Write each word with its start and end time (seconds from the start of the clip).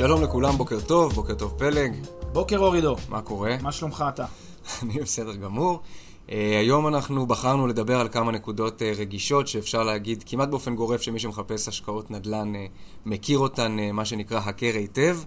שלום 0.00 0.22
לכולם, 0.22 0.56
בוקר 0.56 0.80
טוב, 0.80 1.12
בוקר 1.12 1.34
טוב 1.34 1.54
פלג. 1.58 1.92
בוקר 2.32 2.58
אור 2.58 2.74
עידו, 2.74 2.96
מה 3.08 3.20
קורה? 3.22 3.56
מה 3.62 3.72
שלומך 3.72 4.04
אתה? 4.08 4.24
אני 4.82 5.00
בסדר 5.00 5.34
גמור. 5.34 5.80
אה, 6.26 6.30
היום 6.60 6.88
אנחנו 6.88 7.26
בחרנו 7.26 7.66
לדבר 7.66 8.00
על 8.00 8.08
כמה 8.08 8.32
נקודות 8.32 8.82
אה, 8.82 8.98
רגישות 8.98 9.48
שאפשר 9.48 9.82
להגיד 9.82 10.24
כמעט 10.26 10.48
באופן 10.48 10.76
גורף 10.76 11.02
שמי 11.02 11.18
שמחפש 11.18 11.68
השקעות 11.68 12.10
נדל"ן 12.10 12.54
אה, 12.54 12.58
מכיר 13.06 13.38
אותן, 13.38 13.76
uh, 13.78 13.92
מה 13.92 14.04
שנקרא 14.04 14.38
הכר 14.38 14.74
היטב. 14.74 15.18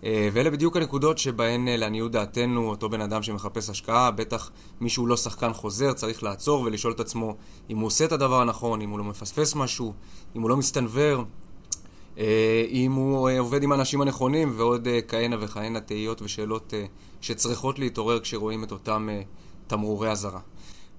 Uh, 0.00 0.04
ואלה 0.32 0.50
בדיוק 0.50 0.76
הנקודות 0.76 1.18
שבהן 1.18 1.68
uh, 1.68 1.70
לעניות 1.70 2.12
דעתנו 2.12 2.68
אותו 2.68 2.88
בן 2.88 3.00
אדם 3.00 3.22
שמחפש 3.22 3.70
השקעה, 3.70 4.10
בטח 4.10 4.50
מישהו 4.80 5.06
לא 5.06 5.16
שחקן 5.16 5.52
חוזר, 5.52 5.92
צריך 5.92 6.22
לעצור 6.22 6.62
ולשאול 6.62 6.92
את 6.92 7.00
עצמו 7.00 7.36
אם 7.70 7.78
הוא 7.78 7.86
עושה 7.86 8.04
את 8.04 8.12
הדבר 8.12 8.40
הנכון, 8.40 8.80
אם 8.80 8.90
הוא 8.90 8.98
לא 8.98 9.04
מפספס 9.04 9.54
משהו, 9.54 9.92
אם 10.36 10.42
הוא 10.42 10.50
לא 10.50 10.56
מסתנוור, 10.56 11.24
אם 12.70 12.92
הוא 12.92 13.30
uh, 13.30 13.32
עובד 13.38 13.62
עם 13.62 13.72
האנשים 13.72 14.00
הנכונים 14.00 14.52
ועוד 14.56 14.86
uh, 14.86 14.90
כהנה 15.08 15.36
וכהנה 15.40 15.80
תהיות 15.80 16.22
ושאלות 16.22 16.74
שצריכות 17.20 17.78
להתעורר 17.78 18.20
כשרואים 18.20 18.64
את 18.64 18.72
אותם... 18.72 19.08
תמרורי 19.70 20.10
אזהרה. 20.10 20.40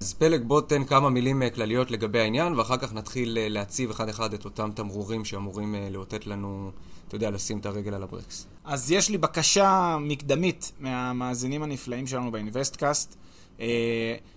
אז 0.02 0.14
פלג, 0.14 0.44
בוא 0.44 0.62
תן 0.62 0.84
כמה 0.84 1.09
מילים 1.09 1.44
אה, 1.44 1.50
כלליות 1.50 1.92
לגבי 1.92 2.20
העניין, 2.20 2.53
ואחר 2.53 2.78
כך 2.78 2.94
נתחיל 2.94 3.38
אה, 3.38 3.50
להציב 3.50 3.90
אחד-אחד 3.90 4.34
את 4.34 4.45
אותם 4.45 4.70
תמרורים 4.76 5.26
שאמורים 5.26 5.76
אה, 5.76 5.88
לאותת 5.92 6.28
לנו, 6.28 6.72
אתה 7.08 7.16
יודע, 7.16 7.30
לשים 7.30 7.58
את 7.58 7.66
הרגל 7.66 7.94
על 7.94 8.03
הברקס. 8.03 8.48
אז 8.66 8.92
יש 8.92 9.09
לי 9.09 9.18
בקשה 9.18 9.98
מקדמית 10.02 10.72
מהמאזינים 10.80 11.64
הנפלאים 11.64 12.08
שלנו 12.08 12.31
באינוויסטקאסט. 12.31 13.16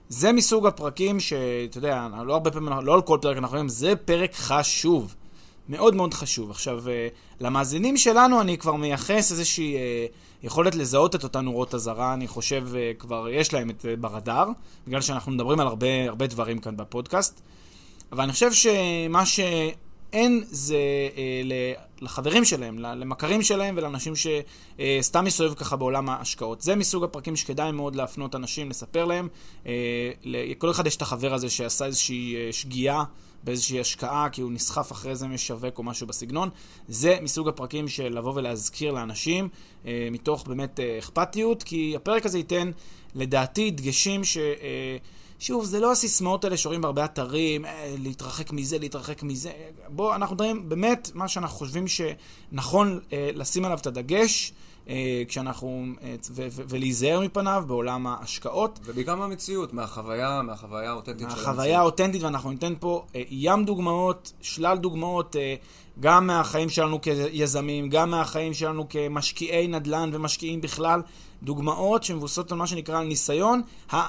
זה 0.09 0.33
מסוג 0.33 0.67
הפרקים 0.67 1.21
שאתה 1.21 1.79
יודע, 1.79 2.09
לא 2.25 2.33
הרבה 2.33 2.51
פעמים, 2.51 2.73
לא 2.83 2.95
על 2.95 3.03
כל 3.03 3.19
פרק 3.23 3.37
אנחנו 3.37 3.55
רואים, 3.55 3.69
זה 3.69 3.97
פרק 3.97 4.35
חשוב. 4.35 5.15
מאוד 5.69 5.95
מאוד 5.95 6.15
חשוב. 6.15 6.51
עכשיו, 6.51 6.85
למאזינים 7.41 7.97
שלנו 7.97 8.41
אני 8.41 8.59
כבר 8.59 8.75
מייחס 8.75 9.33
איזושהי 9.33 9.77
יכולת 10.45 10.75
לזהות 10.75 11.15
את 11.15 11.25
אותן 11.25 11.45
נורות 11.45 11.75
אזהרה, 11.75 12.15
אני 12.15 12.29
חושב 12.29 12.69
אה, 12.75 12.93
כבר 12.99 13.29
יש 13.29 13.55
להם 13.55 13.71
את 13.71 13.81
זה 13.81 13.95
ברדאר, 13.97 14.49
בגלל 14.87 15.01
שאנחנו 15.01 15.33
מדברים 15.33 15.61
על 15.61 15.67
הרבה, 15.67 16.09
הרבה 16.09 16.27
דברים 16.27 16.59
כאן 16.59 16.77
בפודקאסט. 16.77 17.41
אבל 18.13 18.23
אני 18.23 18.33
חושב 18.33 18.53
שמה 18.53 19.27
שאין 19.27 20.45
זה 20.47 20.77
אה, 21.17 21.75
לחברים 22.01 22.45
שלהם, 22.45 22.79
למכרים 22.79 23.43
שלהם 23.43 23.75
ולאנשים 23.79 24.13
שסתם 24.17 25.19
אה, 25.19 25.23
מסתובב 25.23 25.55
ככה 25.55 25.77
בעולם 25.77 26.09
ההשקעות. 26.09 26.61
זה 26.61 26.77
מסוג 26.77 27.05
הפרקים 27.05 27.37
שכדאי 27.37 27.73
מאוד 27.73 27.97
להפנות 27.97 28.35
אנשים, 28.35 28.71
לספר 28.71 29.05
להם. 29.05 29.29
אה, 29.67 30.11
לכל 30.25 30.71
אחד 30.71 30.87
יש 30.87 30.97
את 30.97 31.03
החבר 31.03 31.35
הזה 31.35 31.51
שעשה 31.51 31.87
איזושהי 31.87 32.37
אה, 32.37 32.53
שגיאה. 32.53 33.05
באיזושהי 33.45 33.81
השקעה, 33.81 34.29
כי 34.33 34.41
הוא 34.41 34.53
נסחף 34.53 34.93
אחרי 34.93 35.17
זה 35.17 35.27
משווק 35.27 35.79
או 35.79 35.83
משהו 35.83 36.07
בסגנון. 36.07 36.49
זה 36.89 37.19
מסוג 37.23 37.49
הפרקים 37.49 37.89
של 37.89 38.19
לבוא 38.19 38.33
ולהזכיר 38.35 38.93
לאנשים, 38.93 39.49
אה, 39.87 40.09
מתוך 40.11 40.45
באמת 40.49 40.81
אה, 40.81 40.99
אכפתיות, 40.99 41.63
כי 41.63 41.93
הפרק 41.97 42.27
הזה 42.27 42.39
ייתן, 42.39 42.71
לדעתי, 43.15 43.71
דגשים 43.71 44.25
ש... 44.25 44.37
אה, 44.37 44.97
שוב, 45.39 45.65
זה 45.65 45.81
לא 45.81 45.93
הסיסמאות 45.93 46.45
האלה 46.45 46.57
שרואים 46.57 46.81
בהרבה 46.81 47.05
אתרים, 47.05 47.65
אה, 47.65 47.95
להתרחק 47.99 48.53
מזה, 48.53 48.79
להתרחק 48.79 49.23
מזה. 49.23 49.53
בואו, 49.89 50.15
אנחנו 50.15 50.35
מדברים 50.35 50.69
באמת 50.69 51.11
מה 51.15 51.29
שאנחנו 51.29 51.59
חושבים 51.59 51.85
שנכון 51.89 53.01
אה, 53.13 53.31
לשים 53.35 53.65
עליו 53.65 53.79
את 53.79 53.87
הדגש. 53.87 54.53
אה, 54.89 55.23
כשאנחנו, 55.29 55.87
אה, 56.03 56.15
ולהיזהר 56.69 57.21
מפניו 57.21 57.65
בעולם 57.67 58.07
ההשקעות. 58.07 58.81
ובעיקר 58.85 59.15
מהמציאות, 59.15 59.75
מהחוויה, 59.75 60.43
מהחוויה 60.43 60.91
האותנטית 60.91 61.21
של 61.21 61.27
המציאות. 61.27 61.47
מהחוויה 61.47 61.79
האותנטית, 61.79 62.23
ואנחנו 62.23 62.51
ניתן 62.51 62.75
פה 62.81 63.05
אה, 63.15 63.23
ים 63.31 63.65
דוגמאות, 63.65 64.33
שלל 64.41 64.79
דוגמאות, 64.79 65.37
גם 66.01 66.27
מהחיים 66.27 66.69
שלנו 66.69 67.01
כיזמים, 67.01 67.89
גם 67.89 68.11
מהחיים 68.11 68.55
שלנו 68.55 68.89
כמשקיעי 68.89 69.69
נדל"ן 69.69 70.11
ומשקיעים 70.13 70.61
בכלל, 70.61 71.03
דוגמאות 71.43 72.03
שמבוססות 72.03 72.53
על 72.53 72.59
מה 72.59 72.67
שנקרא 72.67 72.99
על 72.99 73.07
ניסיון, 73.07 73.63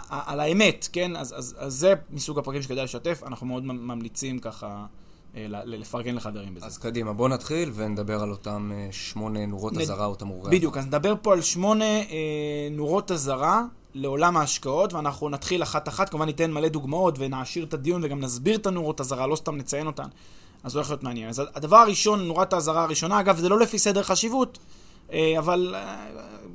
על 0.09 0.39
האמת, 0.39 0.87
כן? 0.93 1.15
אז, 1.15 1.33
אז, 1.37 1.55
אז 1.59 1.73
זה 1.73 1.93
מסוג 2.11 2.39
הפרקים 2.39 2.61
שכדאי 2.61 2.83
לשתף, 2.83 3.21
אנחנו 3.25 3.47
מאוד 3.47 3.63
ממליצים 3.65 4.39
ככה. 4.39 4.85
אה, 5.35 5.45
לפרגן 5.65 6.15
לחברים 6.15 6.55
בזה. 6.55 6.65
אז 6.65 6.77
קדימה, 6.77 7.13
בוא 7.13 7.29
נתחיל 7.29 7.71
ונדבר 7.75 8.23
על 8.23 8.31
אותם 8.31 8.71
אה, 8.73 8.87
שמונה 8.91 9.45
נורות 9.45 9.77
אזהרה 9.77 10.05
או 10.05 10.15
תמרורי 10.15 10.51
בדיוק, 10.51 10.77
אז 10.77 10.85
נדבר 10.85 11.13
פה 11.21 11.33
על 11.33 11.41
שמונה 11.41 11.85
אה, 11.85 12.67
נורות 12.71 13.11
אזהרה 13.11 13.63
לעולם 13.93 14.37
ההשקעות, 14.37 14.93
ואנחנו 14.93 15.29
נתחיל 15.29 15.63
אחת-אחת, 15.63 16.09
כמובן 16.09 16.25
ניתן 16.25 16.51
מלא 16.51 16.67
דוגמאות 16.67 17.15
ונעשיר 17.19 17.63
את 17.63 17.73
הדיון 17.73 18.03
וגם 18.03 18.19
נסביר 18.19 18.55
את 18.55 18.65
הנורות 18.65 19.01
אזהרה, 19.01 19.27
לא 19.27 19.35
סתם 19.35 19.57
נציין 19.57 19.87
אותן, 19.87 20.07
אז 20.63 20.71
זה 20.71 20.77
הולך 20.77 20.89
להיות 20.89 21.03
מעניין. 21.03 21.29
אז 21.29 21.41
הדבר 21.55 21.77
הראשון, 21.77 22.27
נורת 22.27 22.53
האזהרה 22.53 22.83
הראשונה, 22.83 23.19
אגב, 23.19 23.37
זה 23.37 23.49
לא 23.49 23.59
לפי 23.59 23.79
סדר 23.79 24.03
חשיבות, 24.03 24.59
אה, 25.11 25.35
אבל 25.37 25.75
אה, 25.75 26.07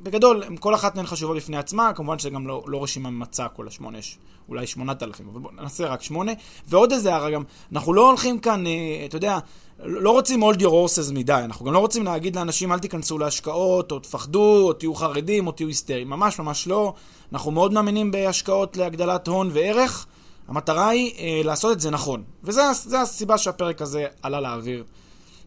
בגדול, 0.03 0.43
כל 0.59 0.75
אחת 0.75 0.95
מהן 0.95 1.05
חשובה 1.05 1.33
בפני 1.33 1.57
עצמה, 1.57 1.93
כמובן 1.93 2.19
שזה 2.19 2.29
גם 2.29 2.47
לא, 2.47 2.63
לא 2.67 2.83
רשימה 2.83 3.09
ממצה 3.09 3.47
כל 3.47 3.67
השמונה, 3.67 3.97
יש 3.97 4.17
אולי 4.49 4.67
שמונת 4.67 5.03
אלפים, 5.03 5.29
אבל 5.31 5.39
בואו 5.39 5.53
נעשה 5.53 5.87
רק 5.87 6.03
שמונה. 6.03 6.31
ועוד 6.67 6.91
איזה 6.91 7.13
הערה 7.13 7.31
גם, 7.31 7.43
אנחנו 7.71 7.93
לא 7.93 8.09
הולכים 8.09 8.39
כאן, 8.39 8.67
אה, 8.67 8.71
אתה 9.05 9.17
יודע, 9.17 9.39
לא 9.79 10.11
רוצים 10.11 10.43
hold 10.43 10.57
your 10.57 10.63
horses 10.63 11.13
מדי, 11.13 11.41
אנחנו 11.45 11.65
גם 11.65 11.73
לא 11.73 11.79
רוצים 11.79 12.05
להגיד 12.05 12.35
לאנשים 12.35 12.71
אל 12.71 12.79
תיכנסו 12.79 13.17
להשקעות, 13.17 13.91
או 13.91 13.99
תפחדו, 13.99 14.67
או 14.67 14.73
תהיו 14.73 14.95
חרדים, 14.95 15.47
או 15.47 15.51
תהיו 15.51 15.67
היסטריים, 15.67 16.09
ממש 16.09 16.39
ממש 16.39 16.67
לא. 16.67 16.93
אנחנו 17.33 17.51
מאוד 17.51 17.73
מאמינים 17.73 18.11
בהשקעות 18.11 18.77
להגדלת 18.77 19.27
הון 19.27 19.49
וערך. 19.53 20.05
המטרה 20.47 20.89
היא 20.89 21.13
אה, 21.19 21.41
לעשות 21.43 21.71
את 21.71 21.79
זה 21.79 21.89
נכון. 21.89 22.23
וזו 22.43 22.61
הסיבה 22.97 23.37
שהפרק 23.37 23.81
הזה 23.81 24.05
עלה 24.21 24.41
לאוויר. 24.41 24.83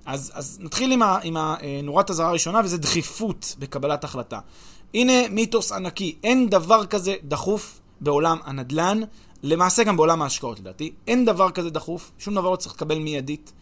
אז, 0.07 0.33
אז 0.35 0.59
נתחיל 0.63 0.93
עם, 0.93 1.03
ה, 1.03 1.19
עם 1.23 1.37
הנורת 1.37 2.11
אזהרה 2.11 2.29
הראשונה, 2.29 2.61
וזה 2.65 2.79
דחיפות 2.79 3.57
בקבלת 3.59 4.05
החלטה. 4.05 4.39
הנה 4.95 5.29
מיתוס 5.31 5.73
ענקי, 5.73 6.15
אין 6.25 6.51
דבר 6.51 6.87
כזה 6.87 7.15
דחוף 7.25 7.81
בעולם 8.01 8.39
הנדל"ן, 8.45 9.01
למעשה 9.43 9.85
גם 9.85 9.97
בעולם 9.97 10.23
ההשקעות 10.23 10.61
לדעתי. 10.61 10.93
אין 11.07 11.25
דבר 11.25 11.51
כזה 11.51 11.71
דחוף, 11.71 12.11
שום 12.19 12.35
דבר 12.35 12.51
לא 12.51 12.57
צריך 12.57 12.75
לקבל 12.75 12.99
מיידית. 12.99 13.53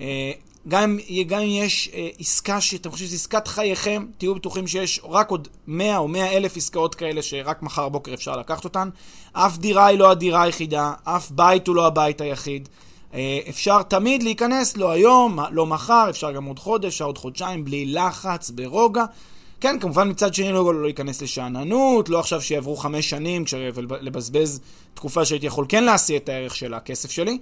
אה, 0.00 0.32
גם, 0.68 0.98
גם 1.26 1.40
אם 1.40 1.48
יש 1.48 1.90
אה, 1.94 2.08
עסקה 2.18 2.60
שאתם 2.60 2.90
חושבים 2.90 3.08
שזו 3.08 3.16
עסקת 3.16 3.48
חייכם, 3.48 4.06
תהיו 4.18 4.34
בטוחים 4.34 4.66
שיש 4.66 5.00
רק 5.04 5.30
עוד 5.30 5.48
100 5.66 5.98
או 5.98 6.08
100 6.08 6.36
אלף 6.36 6.56
עסקאות 6.56 6.94
כאלה 6.94 7.22
שרק 7.22 7.62
מחר 7.62 7.88
בוקר 7.88 8.14
אפשר 8.14 8.36
לקחת 8.36 8.64
אותן. 8.64 8.88
אף 9.32 9.58
דירה 9.58 9.86
היא 9.86 9.98
לא 9.98 10.10
הדירה 10.10 10.42
היחידה, 10.42 10.92
אף 11.04 11.30
בית 11.30 11.68
הוא 11.68 11.76
לא 11.76 11.86
הבית 11.86 12.20
היחיד. 12.20 12.68
אה, 13.14 13.38
אפשר 13.48 13.82
תמיד 13.82 14.22
להיכנס, 14.22 14.76
לא 14.76 14.90
היום, 14.90 15.38
לא 15.50 15.66
מחר, 15.66 16.06
אפשר 16.10 16.32
גם 16.32 16.44
עוד 16.44 16.58
חודש, 16.58 17.02
עוד 17.02 17.18
חודשיים, 17.18 17.64
בלי 17.64 17.86
לחץ, 17.86 18.50
ברוגע. 18.50 19.04
כן, 19.60 19.78
כמובן 19.80 20.10
מצד 20.10 20.34
שני 20.34 20.52
לא, 20.52 20.74
לא 20.74 20.82
להיכנס 20.82 21.22
לשאננות, 21.22 22.08
לא 22.08 22.20
עכשיו 22.20 22.42
שיעברו 22.42 22.76
חמש 22.76 23.10
שנים 23.10 23.44
ולבזבז 23.74 24.60
תקופה 24.94 25.24
שהייתי 25.24 25.46
יכול 25.46 25.66
כן 25.68 25.84
להשיא 25.84 26.16
את 26.16 26.28
הערך 26.28 26.56
של 26.56 26.74
הכסף 26.74 27.10
שלי, 27.10 27.38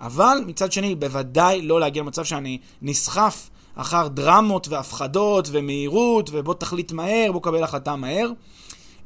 אבל 0.00 0.38
מצד 0.46 0.72
שני 0.72 0.94
בוודאי 0.94 1.62
לא 1.62 1.80
להגיע 1.80 2.02
למצב 2.02 2.24
שאני 2.24 2.58
נסחף 2.82 3.48
אחר 3.74 4.08
דרמות 4.08 4.68
והפחדות 4.68 5.48
ומהירות, 5.52 6.30
ובוא 6.32 6.54
תחליט 6.54 6.92
מהר, 6.92 7.32
בוא 7.32 7.42
קבל 7.42 7.62
החלטה 7.62 7.96
מהר. 7.96 8.30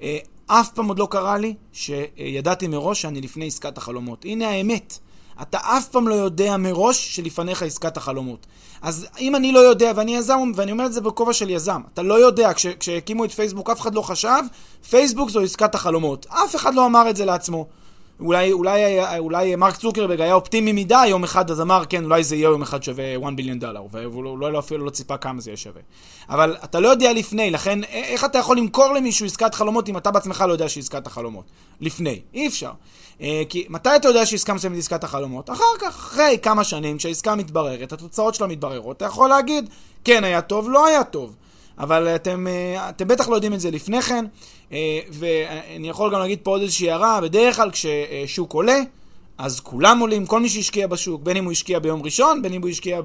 אה, 0.02 0.18
אף 0.46 0.70
פעם 0.72 0.88
עוד 0.88 0.98
לא 0.98 1.08
קרה 1.10 1.38
לי 1.38 1.54
שידעתי 1.72 2.68
מראש 2.68 3.02
שאני 3.02 3.20
לפני 3.20 3.46
עסקת 3.46 3.78
החלומות. 3.78 4.24
הנה 4.24 4.50
האמת. 4.50 4.98
אתה 5.42 5.58
אף 5.58 5.88
פעם 5.88 6.08
לא 6.08 6.14
יודע 6.14 6.56
מראש 6.56 7.16
שלפניך 7.16 7.62
עסקת 7.62 7.96
החלומות. 7.96 8.46
אז 8.82 9.06
אם 9.20 9.36
אני 9.36 9.52
לא 9.52 9.58
יודע, 9.58 9.92
ואני 9.96 10.16
יזם, 10.16 10.38
ואני 10.54 10.72
אומר 10.72 10.86
את 10.86 10.92
זה 10.92 11.00
בכובע 11.00 11.32
של 11.32 11.50
יזם, 11.50 11.80
אתה 11.94 12.02
לא 12.02 12.14
יודע, 12.14 12.54
כש, 12.54 12.66
כשהקימו 12.66 13.24
את 13.24 13.30
פייסבוק 13.32 13.70
אף 13.70 13.80
אחד 13.80 13.94
לא 13.94 14.02
חשב, 14.02 14.42
פייסבוק 14.90 15.30
זו 15.30 15.40
עסקת 15.40 15.74
החלומות. 15.74 16.26
אף 16.28 16.56
אחד 16.56 16.74
לא 16.74 16.86
אמר 16.86 17.10
את 17.10 17.16
זה 17.16 17.24
לעצמו. 17.24 17.66
אולי, 18.22 18.52
אולי, 18.52 19.18
אולי 19.18 19.56
מרק 19.56 19.76
צוקרברג 19.76 20.20
היה 20.20 20.34
אופטימי 20.34 20.72
מדי 20.72 21.06
יום 21.06 21.24
אחד, 21.24 21.50
אז 21.50 21.60
אמר, 21.60 21.82
כן, 21.88 22.04
אולי 22.04 22.24
זה 22.24 22.36
יהיה 22.36 22.44
יום 22.44 22.62
אחד 22.62 22.82
שווה 22.82 23.16
1 23.24 23.32
ביליון 23.36 23.58
דולר, 23.58 23.82
והוא 23.90 24.38
לא, 24.40 24.52
לא, 24.52 24.58
אפילו 24.58 24.84
לא 24.84 24.90
ציפה 24.90 25.16
כמה 25.16 25.40
זה 25.40 25.50
יהיה 25.50 25.56
שווה. 25.56 25.80
אבל 26.28 26.56
אתה 26.64 26.80
לא 26.80 26.88
יודע 26.88 27.12
לפני, 27.12 27.50
לכן 27.50 27.84
איך 27.84 28.24
אתה 28.24 28.38
יכול 28.38 28.56
למכור 28.56 28.94
למישהו 28.94 29.26
עסקת 29.26 29.54
חלומות 29.54 29.88
אם 29.88 29.96
אתה 29.96 30.10
בעצמך 30.10 30.44
לא 30.48 30.52
יודע 30.52 30.68
שהיא 30.68 30.82
עסקת 30.82 31.06
החלומות? 31.06 31.44
לפני, 31.80 32.20
אי 32.34 32.46
אפשר. 32.46 32.72
אה, 33.20 33.42
כי 33.48 33.66
מתי 33.68 33.96
אתה 33.96 34.08
יודע 34.08 34.26
שעסקה 34.26 34.54
מסוימת 34.54 34.78
עסקת 34.78 35.04
החלומות? 35.04 35.50
אחר 35.50 35.64
כך, 35.80 35.88
אחרי 35.88 36.38
כמה 36.42 36.64
שנים, 36.64 36.98
כשהעסקה 36.98 37.34
מתבררת, 37.34 37.92
התוצאות 37.92 38.34
שלה 38.34 38.46
מתבררות, 38.46 38.96
אתה 38.96 39.04
יכול 39.04 39.28
להגיד, 39.28 39.70
כן 40.04 40.24
היה 40.24 40.40
טוב, 40.40 40.70
לא 40.70 40.86
היה 40.86 41.04
טוב. 41.04 41.34
אבל 41.82 42.08
אתם, 42.08 42.46
אה, 42.46 42.88
אתם 42.88 43.08
בטח 43.08 43.28
לא 43.28 43.34
יודעים 43.34 43.54
את 43.54 43.60
זה 43.60 43.70
לפני 43.70 44.02
כן, 44.02 44.24
אה, 44.72 45.00
ואני 45.10 45.88
יכול 45.88 46.14
גם 46.14 46.20
להגיד 46.20 46.38
פה 46.42 46.50
עוד 46.50 46.60
איזושהי 46.60 46.90
הערה, 46.90 47.20
בדרך 47.20 47.56
כלל 47.56 47.70
כששוק 47.70 48.52
עולה, 48.52 48.78
אז 49.38 49.60
כולם 49.60 49.98
עולים, 49.98 50.26
כל 50.26 50.40
מי 50.40 50.48
שהשקיע 50.48 50.86
בשוק, 50.86 51.22
בין 51.22 51.36
אם 51.36 51.44
הוא 51.44 51.52
השקיע 51.52 51.78
ביום 51.78 52.02
ראשון, 52.02 52.42
בין 52.42 52.52
אם 52.52 52.62
הוא 52.62 52.70
השקיע 52.70 53.00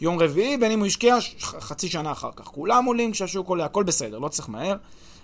ביום 0.00 0.18
רביעי, 0.18 0.56
בין 0.56 0.72
אם 0.72 0.78
הוא 0.78 0.86
השקיע 0.86 1.16
חצי 1.40 1.88
שנה 1.88 2.12
אחר 2.12 2.30
כך. 2.36 2.44
כולם 2.44 2.84
עולים 2.84 3.12
כשהשוק 3.12 3.48
עולה, 3.48 3.64
הכל 3.64 3.82
בסדר, 3.82 4.18
לא 4.18 4.28
צריך 4.28 4.48
מהר. 4.48 4.76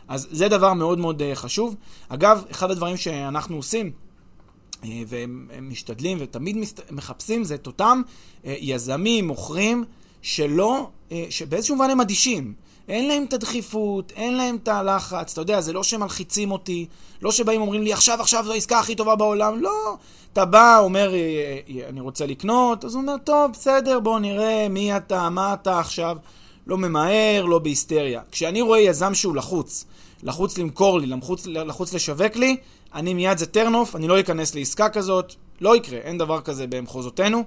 אז 0.08 0.28
זה 0.30 0.48
דבר 0.48 0.72
מאוד 0.72 0.98
מאוד 0.98 1.22
חשוב. 1.34 1.76
אגב, 2.08 2.44
אחד 2.50 2.70
הדברים 2.70 2.96
שאנחנו 2.96 3.56
עושים, 3.56 3.90
והם 4.82 5.48
משתדלים 5.62 6.18
ותמיד 6.20 6.56
מחפשים, 6.90 7.44
זה 7.44 7.54
את 7.54 7.66
אותם 7.66 8.02
יזמים, 8.44 9.26
מוכרים, 9.26 9.84
שלא, 10.22 10.90
שבאיזשהו 11.30 11.76
מובן 11.76 11.90
הם 11.90 12.00
אדישים. 12.00 12.54
אין 12.88 13.08
להם 13.08 13.24
את 13.24 13.32
הדחיפות, 13.32 14.12
אין 14.16 14.36
להם 14.36 14.56
את 14.62 14.68
הלחץ, 14.68 15.32
אתה 15.32 15.40
יודע, 15.40 15.60
זה 15.60 15.72
לא 15.72 15.82
שמלחיצים 15.82 16.50
אותי, 16.52 16.86
לא 17.22 17.32
שבאים 17.32 17.60
אומרים 17.60 17.82
לי, 17.82 17.92
עכשיו, 17.92 18.20
עכשיו 18.20 18.44
זו 18.44 18.52
העסקה 18.52 18.78
הכי 18.78 18.94
טובה 18.94 19.16
בעולם, 19.16 19.62
לא. 19.62 19.96
אתה 20.32 20.44
בא, 20.44 20.78
אומר, 20.78 21.14
אה, 21.14 21.18
אה, 21.18 21.88
אני 21.88 22.00
רוצה 22.00 22.26
לקנות, 22.26 22.84
אז 22.84 22.94
הוא 22.94 23.02
אומר, 23.02 23.14
טוב, 23.24 23.52
בסדר, 23.52 24.00
בוא 24.00 24.18
נראה 24.18 24.68
מי 24.68 24.96
אתה, 24.96 25.30
מה 25.30 25.54
אתה 25.54 25.78
עכשיו. 25.78 26.16
לא 26.66 26.78
ממהר, 26.78 27.44
לא 27.44 27.58
בהיסטריה. 27.58 28.20
כשאני 28.30 28.60
רואה 28.60 28.78
יזם 28.78 29.14
שהוא 29.14 29.36
לחוץ, 29.36 29.84
לחוץ 30.22 30.58
למכור 30.58 31.00
לי, 31.00 31.06
לחוץ, 31.06 31.46
לחוץ 31.46 31.94
לשווק 31.94 32.36
לי, 32.36 32.56
אני 32.94 33.14
מיד 33.14 33.38
זה 33.38 33.46
טרנוף, 33.46 33.96
אני 33.96 34.08
לא 34.08 34.20
אכנס 34.20 34.54
לעסקה 34.54 34.88
כזאת, 34.88 35.34
לא 35.60 35.76
יקרה, 35.76 35.98
אין 35.98 36.18
דבר 36.18 36.40
כזה 36.40 36.66
במחוזותינו. 36.66 37.44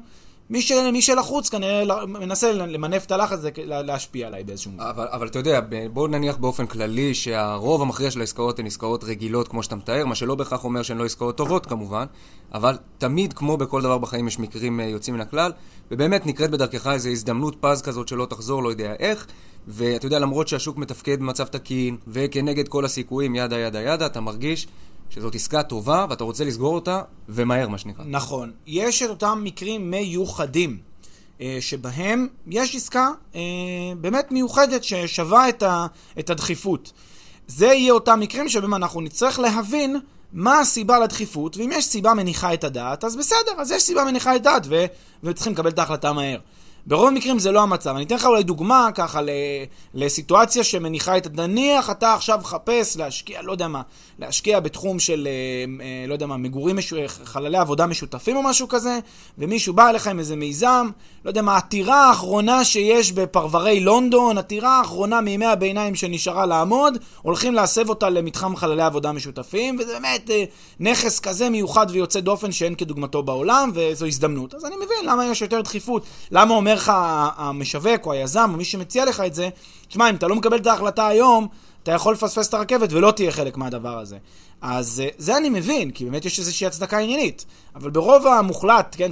מי, 0.51 0.61
ש, 0.61 0.71
מי 0.71 1.01
שלחוץ 1.01 1.49
כנראה 1.49 2.05
מנסה 2.05 2.51
למנף 2.51 3.05
את 3.05 3.11
הלחץ 3.11 3.31
הזה 3.31 3.49
להשפיע 3.65 4.27
עליי 4.27 4.43
באיזשהו 4.43 4.71
מובן. 4.71 4.83
אבל, 4.83 5.07
אבל 5.11 5.27
אתה 5.27 5.39
יודע, 5.39 5.59
בוא 5.93 6.07
נניח 6.07 6.37
באופן 6.37 6.65
כללי 6.65 7.13
שהרוב 7.13 7.81
המכריע 7.81 8.11
של 8.11 8.19
העסקאות 8.19 8.59
הן 8.59 8.65
עסקאות 8.65 9.03
רגילות 9.03 9.47
כמו 9.47 9.63
שאתה 9.63 9.75
מתאר, 9.75 10.05
מה 10.05 10.15
שלא 10.15 10.35
בהכרח 10.35 10.63
אומר 10.63 10.83
שהן 10.83 10.97
לא 10.97 11.05
עסקאות 11.05 11.37
טובות 11.37 11.65
כמובן, 11.65 12.05
אבל 12.53 12.77
תמיד, 12.97 13.33
כמו 13.33 13.57
בכל 13.57 13.81
דבר 13.81 13.97
בחיים, 13.97 14.27
יש 14.27 14.39
מקרים 14.39 14.79
אה, 14.79 14.85
יוצאים 14.85 15.15
מן 15.15 15.21
הכלל, 15.21 15.51
ובאמת 15.91 16.25
נקראת 16.25 16.51
בדרכך 16.51 16.87
איזו 16.87 17.09
הזדמנות 17.09 17.55
פז 17.59 17.81
כזאת 17.81 18.07
שלא 18.07 18.25
תחזור, 18.25 18.63
לא 18.63 18.69
יודע 18.69 18.93
איך, 18.99 19.27
ואתה 19.67 20.05
יודע, 20.05 20.19
למרות 20.19 20.47
שהשוק 20.47 20.77
מתפקד 20.77 21.19
במצב 21.19 21.45
תקין, 21.45 21.97
וכנגד 22.07 22.67
כל 22.67 22.85
הסיכויים, 22.85 23.35
ידה 23.35 23.59
ידה 23.59 23.81
ידה, 23.81 24.05
אתה 24.05 24.21
מרגיש 24.21 24.67
שזאת 25.15 25.35
עסקה 25.35 25.63
טובה 25.63 26.05
ואתה 26.09 26.23
רוצה 26.23 26.43
לסגור 26.43 26.75
אותה, 26.75 27.01
ומהר 27.29 27.67
מה 27.67 27.77
שנקרא. 27.77 28.03
נכון. 28.07 28.51
יש 28.67 29.03
את 29.03 29.09
אותם 29.09 29.41
מקרים 29.43 29.91
מיוחדים, 29.91 30.77
אה, 31.41 31.57
שבהם 31.59 32.27
יש 32.47 32.75
עסקה 32.75 33.09
אה, 33.35 33.41
באמת 33.97 34.31
מיוחדת 34.31 34.83
ששווה 34.83 35.49
את, 36.19 36.29
הדחיפות. 36.29 36.91
זה 37.47 37.65
יהיה 37.65 37.93
אותם 37.93 38.19
מקרים 38.19 38.49
שבהם 38.49 38.73
אנחנו 38.73 39.01
נצטרך 39.01 39.39
להבין 39.39 39.99
מה 40.33 40.59
הסיבה 40.59 40.99
לדחיפות, 40.99 41.57
ואם 41.57 41.69
יש 41.73 41.85
סיבה 41.85 42.13
מניחה 42.13 42.53
את 42.53 42.63
הדעת, 42.63 43.03
אז 43.03 43.15
בסדר, 43.15 43.51
אז 43.57 43.71
יש 43.71 43.83
סיבה 43.83 44.03
מניחה 44.03 44.35
את 44.35 44.39
הדעת, 44.41 44.63
ו... 44.69 44.85
וצריכים 45.23 45.53
לקבל 45.53 45.69
את 45.69 45.79
ההחלטה 45.79 46.13
מהר. 46.13 46.39
ברוב 46.85 47.07
המקרים 47.07 47.39
זה 47.39 47.51
לא 47.51 47.61
המצב. 47.61 47.95
אני 47.95 48.03
אתן 48.03 48.15
לך 48.15 48.25
אולי 48.25 48.43
דוגמה 48.43 48.89
ככה 48.95 49.21
לסיטואציה 49.93 50.63
שמניחה 50.63 51.17
את... 51.17 51.27
נניח 51.35 51.89
אתה 51.89 52.13
עכשיו 52.13 52.39
מחפש 52.41 52.97
להשקיע, 52.97 53.41
לא 53.41 53.51
יודע 53.51 53.67
מה, 53.67 53.81
להשקיע 54.19 54.59
בתחום 54.59 54.99
של, 54.99 55.27
אה, 55.27 55.85
אה, 55.85 56.07
לא 56.07 56.13
יודע 56.13 56.25
מה, 56.25 56.37
מגורים, 56.37 56.75
מש... 56.75 56.93
חללי 57.23 57.57
עבודה 57.57 57.85
משותפים 57.85 58.37
או 58.37 58.43
משהו 58.43 58.67
כזה, 58.67 58.99
ומישהו 59.37 59.73
בא 59.73 59.89
אליך 59.89 60.07
עם 60.07 60.19
איזה 60.19 60.35
מיזם, 60.35 60.89
לא 61.25 61.29
יודע 61.29 61.41
מה, 61.41 61.57
עתירה 61.57 62.09
האחרונה 62.09 62.65
שיש 62.65 63.11
בפרברי 63.11 63.79
לונדון, 63.79 64.37
עתירה 64.37 64.77
האחרונה 64.77 65.21
מימי 65.21 65.45
הביניים 65.45 65.95
שנשארה 65.95 66.45
לעמוד, 66.45 66.97
הולכים 67.21 67.53
להסב 67.53 67.89
אותה 67.89 68.09
למתחם 68.09 68.55
חללי 68.55 68.83
עבודה 68.83 69.11
משותפים, 69.11 69.77
וזה 69.79 69.93
באמת 69.93 70.29
אה, 70.29 70.43
נכס 70.79 71.19
כזה 71.19 71.49
מיוחד 71.49 71.87
ויוצא 71.89 72.19
דופן 72.19 72.51
שאין 72.51 72.75
כדוגמתו 72.75 73.23
בעולם, 73.23 73.71
וזו 73.73 74.05
הזדמנות. 74.05 74.53
אז 74.53 74.65
אני 74.65 74.75
מבין 74.75 75.05
למה 75.05 75.25
יש 75.25 75.41
יותר 75.41 75.61
דחיפות, 75.61 76.05
למה 76.31 76.53
אומר 76.53 76.70
לך 76.73 76.91
המשווק 77.37 78.05
או 78.05 78.11
היזם 78.11 78.49
או 78.51 78.57
מי 78.57 78.65
שמציע 78.65 79.05
לך 79.05 79.19
את 79.19 79.33
זה, 79.33 79.49
תשמע, 79.87 80.09
אם 80.09 80.15
אתה 80.15 80.27
לא 80.27 80.35
מקבל 80.35 80.57
את 80.57 80.67
ההחלטה 80.67 81.07
היום, 81.07 81.47
אתה 81.83 81.91
יכול 81.91 82.13
לפספס 82.13 82.49
את 82.49 82.53
הרכבת 82.53 82.93
ולא 82.93 83.11
תהיה 83.11 83.31
חלק 83.31 83.57
מהדבר 83.57 83.99
הזה. 83.99 84.17
אז 84.61 85.03
אה, 85.05 85.09
זה 85.17 85.37
אני 85.37 85.49
מבין, 85.49 85.91
כי 85.91 86.05
באמת 86.05 86.25
יש 86.25 86.39
איזושהי 86.39 86.67
הצדקה 86.67 86.99
עניינית. 86.99 87.45
אבל 87.75 87.89
ברוב 87.89 88.27
המוחלט, 88.27 88.95
כן, 88.97 89.11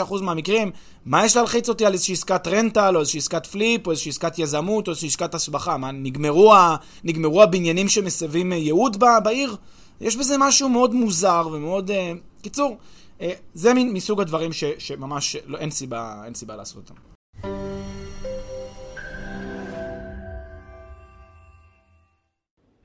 99.9% 0.00 0.22
מהמקרים, 0.22 0.70
מה 1.04 1.24
יש 1.24 1.36
להלחיץ 1.36 1.68
אותי 1.68 1.86
על 1.86 1.92
איזושהי 1.92 2.12
עסקת 2.12 2.46
רנטל, 2.46 2.92
או 2.94 3.00
איזושהי 3.00 3.18
עסקת 3.18 3.46
פליפ, 3.46 3.86
או 3.86 3.90
איזושהי 3.90 4.10
עסקת 4.10 4.38
יזמות, 4.38 4.86
או 4.86 4.90
איזושהי 4.90 5.08
עסקת 5.08 5.34
השבחה? 5.34 5.76
מה, 5.76 5.92
נגמרו, 5.92 6.54
ה... 6.54 6.76
נגמרו 7.04 7.42
הבניינים 7.42 7.88
שמסבים 7.88 8.52
ייעוד 8.52 9.04
בעיר? 9.22 9.56
יש 10.00 10.16
בזה 10.16 10.38
משהו 10.38 10.68
מאוד 10.68 10.94
מוזר 10.94 11.48
ומאוד... 11.52 11.90
אה... 11.90 11.94
קיצור, 12.42 12.76
אה, 13.20 13.22
זה 13.54 13.74
מסוג 13.74 14.20
הדברים 14.20 14.52
ש... 14.52 14.64
שממש 14.78 15.36
לא, 15.46 15.58
אין, 15.58 15.70
סיבה, 15.70 16.22
אין 16.24 16.34
סיבה 16.34 16.56
לעשות 16.56 16.90
אותם. 16.90 16.94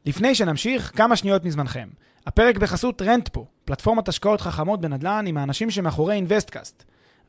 לפני 0.06 0.36
שנמשיך, 0.36 0.92
כמה 0.96 1.16
שניות 1.16 1.46
מזמנכם. 1.46 1.90
הפרק 2.26 2.58
בחסות 2.58 3.02
רנטפו, 3.02 3.46
פלטפורמת 3.66 4.08
השקעות 4.08 4.42
חכמות 4.42 4.82
בנדל"ן 4.82 5.26
עם 5.28 5.38
האנשים 5.38 5.72
שמאחורי 5.72 6.16
אינוויסטקאסט. 6.16 6.84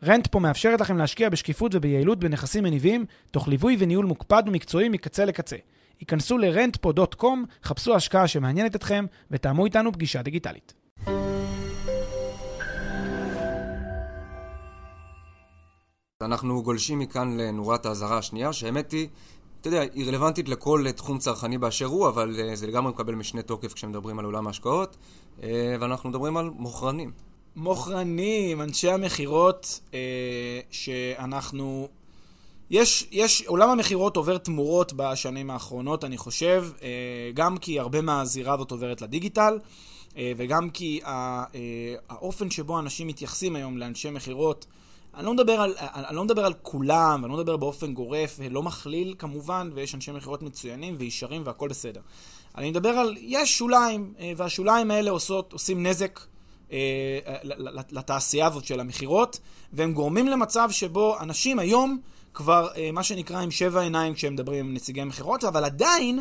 רנטפו 0.05 0.41
מאפשרת 0.41 0.81
לכם 0.81 0.99
להשקיע 0.99 1.29
בשקיפות 1.29 1.75
וביעילות 1.75 2.19
בנכסים 2.19 2.65
מניבים, 2.65 3.05
תוך 3.31 3.49
ליווי 3.49 3.77
וניהול 3.79 4.07
מוקפד 4.07 4.43
ומקצועי 4.47 4.89
מקצה 4.89 5.25
לקצה. 5.25 5.57
היכנסו 6.01 6.39
ל-rentpo.com, 6.39 7.27
חפשו 7.65 7.95
השקעה 7.95 8.29
שמעניינת 8.29 8.77
אתכם, 8.77 9.07
ותאמו 9.31 9.65
איתנו 9.65 9.93
פגישה 9.93 10.23
דיגיטלית. 10.23 10.75
אנחנו 16.23 16.63
גולשים 16.63 16.99
מכאן 16.99 17.37
לנורת 17.37 17.87
האזהרה 17.87 18.19
השנייה, 18.19 18.53
שהאמת 18.53 18.93
היא 18.93 19.09
אתה 19.61 19.69
יודע, 19.69 19.81
היא 19.95 20.09
רלוונטית 20.09 20.49
לכל 20.49 20.85
תחום 20.97 21.19
צרכני 21.19 21.59
באשר 21.59 21.87
הוא, 21.87 22.09
אבל 22.09 22.37
אה, 22.41 22.57
זה 22.57 22.67
לגמרי 22.67 22.93
מקבל 22.93 23.15
משנה 23.15 23.43
תוקף 23.43 23.73
כשמדברים 23.73 24.19
על 24.19 24.25
עולם 24.25 24.47
ההשקעות, 24.47 24.97
אה, 25.43 25.77
ואנחנו 25.81 26.11
מדברים 26.11 26.37
על 26.37 26.51
מוכרנים. 26.51 27.13
מוכרנים, 27.57 28.63
אנשי 28.63 28.91
המכירות, 28.91 29.81
אה, 29.95 30.61
שאנחנו... 30.71 31.89
יש, 32.71 33.09
יש, 33.11 33.43
עולם 33.47 33.71
המכירות 33.71 34.17
עובר 34.17 34.39
תמורות 34.39 34.93
בשנים 34.93 35.51
האחרונות, 35.51 36.05
אני 36.05 36.17
חושב, 36.17 36.69
גם 37.35 37.59
כי 37.59 37.81
הרבה 37.81 38.01
מהזירה 38.01 38.55
הזאת 38.55 38.71
עוברת 38.71 39.03
לדיגיטל, 39.03 39.59
וגם 40.37 40.71
כי 40.71 41.01
האופן 42.09 42.51
שבו 42.51 42.79
אנשים 42.79 43.07
מתייחסים 43.07 43.57
היום 43.57 43.79
לאנשי 43.79 44.11
מכירות, 44.11 44.67
אני 45.17 45.27
לא 45.27 45.35
מדבר 45.35 45.53
על, 45.53 45.75
אני 45.79 46.17
לא 46.17 46.25
מדבר 46.25 46.45
על 46.45 46.55
כולם, 46.63 47.21
ואני 47.23 47.33
לא 47.33 47.39
מדבר 47.39 47.57
באופן 47.57 47.95
גורף, 47.95 48.41
לא 48.51 48.63
מכליל 48.63 49.15
כמובן, 49.19 49.71
ויש 49.75 49.95
אנשי 49.95 50.13
מכירות 50.13 50.43
מצוינים 50.43 50.95
וישרים 50.99 51.43
והכל 51.45 51.69
בסדר. 51.69 52.01
אני 52.57 52.71
מדבר 52.71 52.89
על, 52.89 53.17
יש 53.21 53.59
שוליים, 53.59 54.15
אה, 54.19 54.33
והשוליים 54.37 54.91
האלה 54.91 55.11
עושות, 55.11 55.53
עושים 55.53 55.87
נזק 55.87 56.21
אה, 56.73 57.19
לתעשייה 57.91 58.47
הזאת 58.47 58.65
של 58.65 58.81
המכירות, 58.81 59.39
והם 59.73 59.93
גורמים 59.93 60.29
למצב 60.29 60.69
שבו 60.71 61.21
אנשים 61.21 61.59
היום 61.59 62.01
כבר, 62.35 62.69
אה, 62.77 62.91
מה 62.93 63.03
שנקרא, 63.03 63.41
עם 63.41 63.51
שבע 63.51 63.81
עיניים 63.81 64.15
כשהם 64.15 64.33
מדברים 64.33 64.67
עם 64.67 64.75
נציגי 64.75 65.05
מכירות, 65.05 65.45
אבל 65.45 65.65
עדיין, 65.65 66.21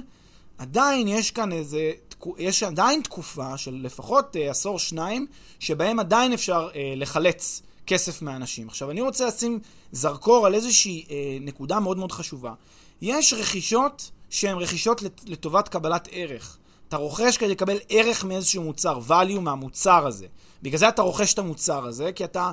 עדיין 0.57 1.07
יש 1.07 1.31
כאן 1.31 1.51
איזה, 1.51 1.91
יש 2.37 2.63
עדיין 2.63 3.01
תקופה 3.01 3.57
של 3.57 3.79
לפחות 3.83 4.35
עשור 4.49 4.79
שניים, 4.79 5.27
שבהם 5.59 5.99
עדיין 5.99 6.33
אפשר 6.33 6.69
לחלץ. 6.95 7.61
כסף 7.87 8.21
מאנשים. 8.21 8.67
עכשיו, 8.67 8.91
אני 8.91 9.01
רוצה 9.01 9.25
לשים 9.27 9.59
זרקור 9.91 10.45
על 10.45 10.55
איזושהי 10.55 11.05
אה, 11.09 11.37
נקודה 11.41 11.79
מאוד 11.79 11.97
מאוד 11.97 12.11
חשובה. 12.11 12.53
יש 13.01 13.33
רכישות 13.33 14.11
שהן 14.29 14.57
רכישות 14.57 15.01
לטובת 15.25 15.67
קבלת 15.67 16.07
ערך. 16.11 16.57
אתה 16.87 16.97
רוכש 16.97 17.37
כדי 17.37 17.49
לקבל 17.49 17.77
ערך 17.89 18.23
מאיזשהו 18.23 18.63
מוצר, 18.63 18.99
value 19.07 19.39
מהמוצר 19.39 20.07
הזה. 20.07 20.27
בגלל 20.61 20.79
זה 20.79 20.89
אתה 20.89 21.01
רוכש 21.01 21.33
את 21.33 21.39
המוצר 21.39 21.85
הזה, 21.85 22.11
כי 22.11 22.23
אתה 22.23 22.51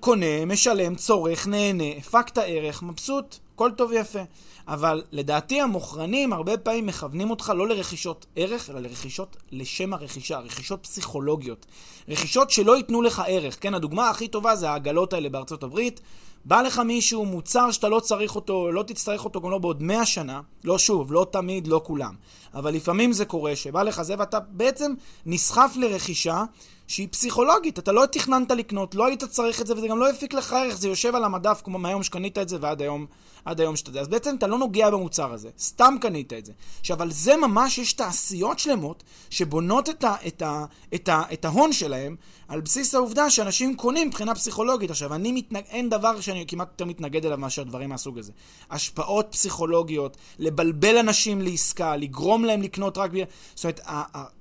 קונה, 0.00 0.44
משלם, 0.46 0.94
צורך, 0.94 1.46
נהנה, 1.46 1.96
הפקת 1.98 2.38
ערך, 2.38 2.82
מבסוט, 2.82 3.36
הכל 3.54 3.70
טוב 3.76 3.90
ויפה. 3.90 4.22
אבל 4.68 5.02
לדעתי 5.12 5.60
המוכרנים 5.60 6.32
הרבה 6.32 6.58
פעמים 6.58 6.86
מכוונים 6.86 7.30
אותך 7.30 7.52
לא 7.56 7.68
לרכישות 7.68 8.26
ערך, 8.36 8.70
אלא 8.70 8.80
לרכישות 8.80 9.36
לשם 9.52 9.92
הרכישה, 9.92 10.38
רכישות 10.38 10.82
פסיכולוגיות. 10.82 11.66
רכישות 12.08 12.50
שלא 12.50 12.76
ייתנו 12.76 13.02
לך 13.02 13.22
ערך. 13.26 13.56
כן, 13.60 13.74
הדוגמה 13.74 14.10
הכי 14.10 14.28
טובה 14.28 14.56
זה 14.56 14.70
העגלות 14.70 15.12
האלה 15.12 15.28
בארצות 15.28 15.62
הברית. 15.62 16.00
בא 16.48 16.62
לך 16.62 16.78
מישהו, 16.78 17.24
מוצר 17.24 17.70
שאתה 17.70 17.88
לא 17.88 18.00
צריך 18.00 18.34
אותו, 18.34 18.72
לא 18.72 18.82
תצטרך 18.82 19.24
אותו 19.24 19.40
גם 19.40 19.50
לא 19.50 19.58
בעוד 19.58 19.82
100 19.82 20.06
שנה, 20.06 20.40
לא 20.64 20.78
שוב, 20.78 21.12
לא 21.12 21.26
תמיד, 21.30 21.66
לא 21.66 21.80
כולם. 21.84 22.14
אבל 22.54 22.74
לפעמים 22.74 23.12
זה 23.12 23.24
קורה 23.24 23.56
שבא 23.56 23.82
לך 23.82 24.02
זה 24.02 24.14
ואתה 24.18 24.40
בעצם 24.40 24.94
נסחף 25.26 25.72
לרכישה 25.76 26.44
שהיא 26.86 27.08
פסיכולוגית, 27.10 27.78
אתה 27.78 27.92
לא 27.92 28.06
תכננת 28.06 28.50
לקנות, 28.50 28.94
לא 28.94 29.06
היית 29.06 29.24
צריך 29.24 29.60
את 29.60 29.66
זה 29.66 29.74
וזה 29.74 29.88
גם 29.88 29.98
לא 29.98 30.10
הפיק 30.10 30.34
לך 30.34 30.52
ערך, 30.52 30.76
זה 30.76 30.88
יושב 30.88 31.14
על 31.14 31.24
המדף 31.24 31.60
כמו 31.64 31.78
מהיום 31.78 32.02
שקנית 32.02 32.38
את 32.38 32.48
זה 32.48 32.56
ועד 32.60 32.80
היום, 32.80 33.06
עד 33.44 33.60
היום 33.60 33.76
שאתה 33.76 33.90
יודע. 33.90 34.00
אז 34.00 34.08
בעצם 34.08 34.34
אתה 34.38 34.46
לא 34.46 34.58
נוגע 34.58 34.90
במוצר 34.90 35.32
הזה, 35.32 35.48
סתם 35.58 35.96
קנית 36.00 36.32
את 36.32 36.46
זה. 36.46 36.52
עכשיו, 36.80 37.02
על 37.02 37.10
זה 37.10 37.36
ממש 37.36 37.78
יש 37.78 37.92
תעשיות 37.92 38.58
שלמות 38.58 39.02
שבונות 39.30 39.88
את, 39.88 40.04
ה, 40.04 40.14
את, 40.26 40.42
ה, 40.42 40.64
את, 40.94 41.08
ה, 41.08 41.22
את 41.32 41.44
ההון 41.44 41.72
שלהם 41.72 42.16
על 42.48 42.60
בסיס 42.60 42.94
העובדה 42.94 43.30
שאנשים 43.30 43.76
קונים 43.76 44.08
מבחינה 44.08 44.34
פסיכולוגית. 44.34 44.90
עכשיו, 44.90 45.14
אני 45.14 45.32
מתנג... 45.32 45.62
אין 45.68 45.88
דבר 45.88 46.20
שאני 46.20 46.44
כמעט 46.48 46.68
יותר 46.68 46.84
מתנגד 46.84 47.26
אליו 47.26 47.38
מאשר 47.38 47.62
דברים 47.62 47.88
מהסוג 47.88 48.18
הזה. 48.18 48.32
השפעות 48.70 49.26
פסיכולוגיות, 49.30 50.16
לבלבל 50.38 50.96
אנשים 50.96 51.40
לעסקה, 51.40 51.96
לגרום 51.96 52.44
להם 52.44 52.62
לקנות 52.62 52.98
רק... 52.98 53.10
זאת 53.54 53.64
אומרת, 53.64 53.80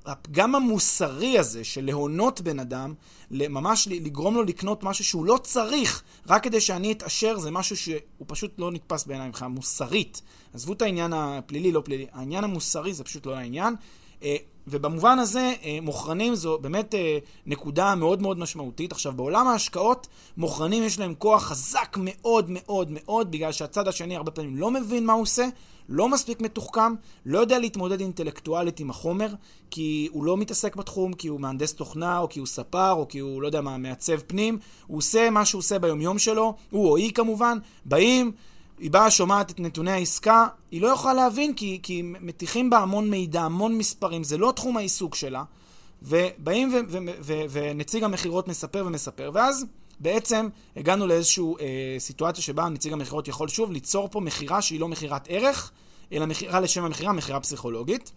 הפגם 0.05 0.55
המוסרי 0.55 1.39
הזה 1.39 1.63
של 1.63 1.85
להונות 1.85 2.41
בן 2.41 2.59
אדם, 2.59 2.93
ממש 3.31 3.87
לגרום 3.91 4.35
לו 4.35 4.43
לקנות 4.43 4.83
משהו 4.83 5.05
שהוא 5.05 5.25
לא 5.25 5.39
צריך, 5.43 6.03
רק 6.27 6.43
כדי 6.43 6.61
שאני 6.61 6.91
אתעשר, 6.91 7.39
זה 7.39 7.51
משהו 7.51 7.77
שהוא 7.77 8.25
פשוט 8.27 8.51
לא 8.57 8.71
נתפס 8.71 9.05
בעיניי 9.05 9.27
מבחינה 9.27 9.47
מוסרית. 9.47 10.21
עזבו 10.53 10.73
את 10.73 10.81
העניין 10.81 11.13
הפלילי, 11.13 11.71
לא 11.71 11.81
פלילי. 11.85 12.05
העניין 12.13 12.43
המוסרי 12.43 12.93
זה 12.93 13.03
פשוט 13.03 13.25
לא 13.25 13.35
העניין. 13.35 13.75
אה, 14.23 14.35
ובמובן 14.67 15.19
הזה, 15.19 15.53
אה, 15.63 15.77
מוכרנים 15.81 16.35
זו 16.35 16.57
באמת 16.61 16.95
אה, 16.95 17.17
נקודה 17.45 17.95
מאוד 17.95 18.21
מאוד 18.21 18.39
משמעותית. 18.39 18.91
עכשיו, 18.91 19.13
בעולם 19.13 19.47
ההשקעות, 19.47 20.07
מוכרנים 20.37 20.83
יש 20.83 20.99
להם 20.99 21.13
כוח 21.17 21.43
חזק 21.43 21.97
מאוד 21.99 22.45
מאוד 22.49 22.91
מאוד, 22.91 23.31
בגלל 23.31 23.51
שהצד 23.51 23.87
השני 23.87 24.15
הרבה 24.15 24.31
פעמים 24.31 24.55
לא 24.55 24.71
מבין 24.71 25.05
מה 25.05 25.13
הוא 25.13 25.21
עושה, 25.21 25.47
לא 25.89 26.09
מספיק 26.09 26.41
מתוחכם, 26.41 26.93
לא 27.25 27.39
יודע 27.39 27.59
להתמודד 27.59 27.99
אינטלקטואלית 28.01 28.79
עם 28.79 28.89
החומר, 28.89 29.27
כי 29.69 30.09
הוא 30.11 30.25
לא 30.25 30.37
מתעסק 30.37 30.75
בתחום, 30.75 31.13
כי 31.13 31.27
הוא 31.27 31.39
מהנדס 31.39 31.73
תוכנה, 31.73 32.19
או 32.19 32.29
כי 32.29 32.39
הוא 32.39 32.47
ספר, 32.47 32.91
או 32.91 33.07
כי 33.07 33.19
הוא, 33.19 33.41
לא 33.41 33.47
יודע 33.47 33.61
מה, 33.61 33.77
מעצב 33.77 34.19
פנים. 34.19 34.59
הוא 34.87 34.97
עושה 34.97 35.29
מה 35.29 35.45
שהוא 35.45 35.59
עושה 35.59 35.79
ביומיום 35.79 36.19
שלו, 36.19 36.55
הוא 36.71 36.89
או 36.89 36.97
היא 36.97 37.13
כמובן, 37.13 37.57
באים, 37.85 38.31
היא 38.79 38.91
באה, 38.91 39.11
שומעת 39.11 39.51
את 39.51 39.59
נתוני 39.59 39.91
העסקה, 39.91 40.47
היא 40.71 40.81
לא 40.81 40.87
יכולה 40.87 41.13
להבין 41.13 41.53
כי, 41.53 41.79
כי 41.83 42.01
מטיחים 42.03 42.69
בה 42.69 42.77
המון 42.77 43.09
מידע, 43.09 43.41
המון 43.41 43.77
מספרים, 43.77 44.23
זה 44.23 44.37
לא 44.37 44.53
תחום 44.55 44.77
העיסוק 44.77 45.15
שלה, 45.15 45.43
ובאים 46.01 46.73
ו- 46.73 46.79
ו- 46.89 46.97
ו- 47.21 47.43
ונציג 47.49 48.03
המכירות 48.03 48.47
מספר 48.47 48.83
ומספר, 48.87 49.31
ואז 49.33 49.65
בעצם 49.99 50.47
הגענו 50.75 51.07
לאיזושהי 51.07 51.43
אה, 51.59 51.95
סיטואציה 51.99 52.43
שבה 52.43 52.69
נציג 52.69 52.93
המכירות 52.93 53.27
יכול 53.27 53.47
שוב 53.47 53.71
ליצור 53.71 54.07
פה 54.11 54.19
מכירה 54.19 54.61
שהיא 54.61 54.79
לא 54.79 54.87
מכירת 54.87 55.27
ערך, 55.29 55.71
אלא 56.13 56.25
מכירה 56.25 56.59
לשם 56.59 56.83
המכירה, 56.83 57.13
מכירה 57.13 57.39
פסיכולוגית. 57.39 58.11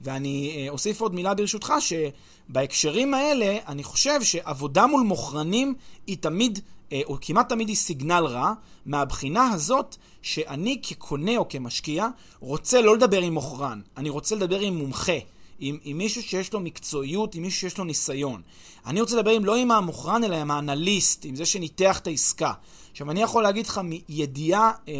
ואני 0.00 0.54
אה, 0.56 0.70
אוסיף 0.70 1.00
עוד 1.00 1.14
מילה 1.14 1.34
ברשותך, 1.34 1.72
שבהקשרים 1.80 3.14
האלה, 3.14 3.58
אני 3.68 3.84
חושב 3.84 4.22
שעבודה 4.22 4.86
מול 4.86 5.02
מוכרנים 5.02 5.74
היא 6.06 6.16
תמיד, 6.20 6.58
אה, 6.92 7.00
או 7.06 7.16
כמעט 7.20 7.48
תמיד 7.48 7.68
היא 7.68 7.76
סיגנל 7.76 8.24
רע, 8.26 8.52
מהבחינה 8.86 9.48
הזאת 9.48 9.96
שאני 10.22 10.80
כקונה 10.82 11.36
או 11.36 11.48
כמשקיע 11.48 12.08
רוצה 12.40 12.82
לא 12.82 12.96
לדבר 12.96 13.20
עם 13.20 13.34
מוכרן, 13.34 13.80
אני 13.96 14.10
רוצה 14.10 14.36
לדבר 14.36 14.60
עם 14.60 14.76
מומחה. 14.76 15.18
עם, 15.62 15.78
עם 15.82 15.98
מישהו 15.98 16.22
שיש 16.22 16.52
לו 16.52 16.60
מקצועיות, 16.60 17.34
עם 17.34 17.42
מישהו 17.42 17.60
שיש 17.60 17.78
לו 17.78 17.84
ניסיון. 17.84 18.42
אני 18.86 19.00
רוצה 19.00 19.16
לדבר 19.16 19.30
עם, 19.30 19.44
לא 19.44 19.56
עם 19.56 19.70
המוכרן, 19.70 20.24
אלא 20.24 20.36
עם 20.36 20.50
האנליסט, 20.50 21.24
עם 21.24 21.34
זה 21.34 21.46
שניתח 21.46 21.98
את 21.98 22.06
העסקה. 22.06 22.52
עכשיו, 22.90 23.10
אני 23.10 23.22
יכול 23.22 23.42
להגיד 23.42 23.66
לך 23.66 23.80
מידיעה, 23.84 24.72
אה, 24.88 24.94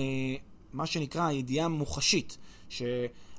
מה 0.73 0.87
שנקרא 0.87 1.31
ידיעה 1.31 1.69
מוחשית, 1.69 2.39
ש... 2.69 2.83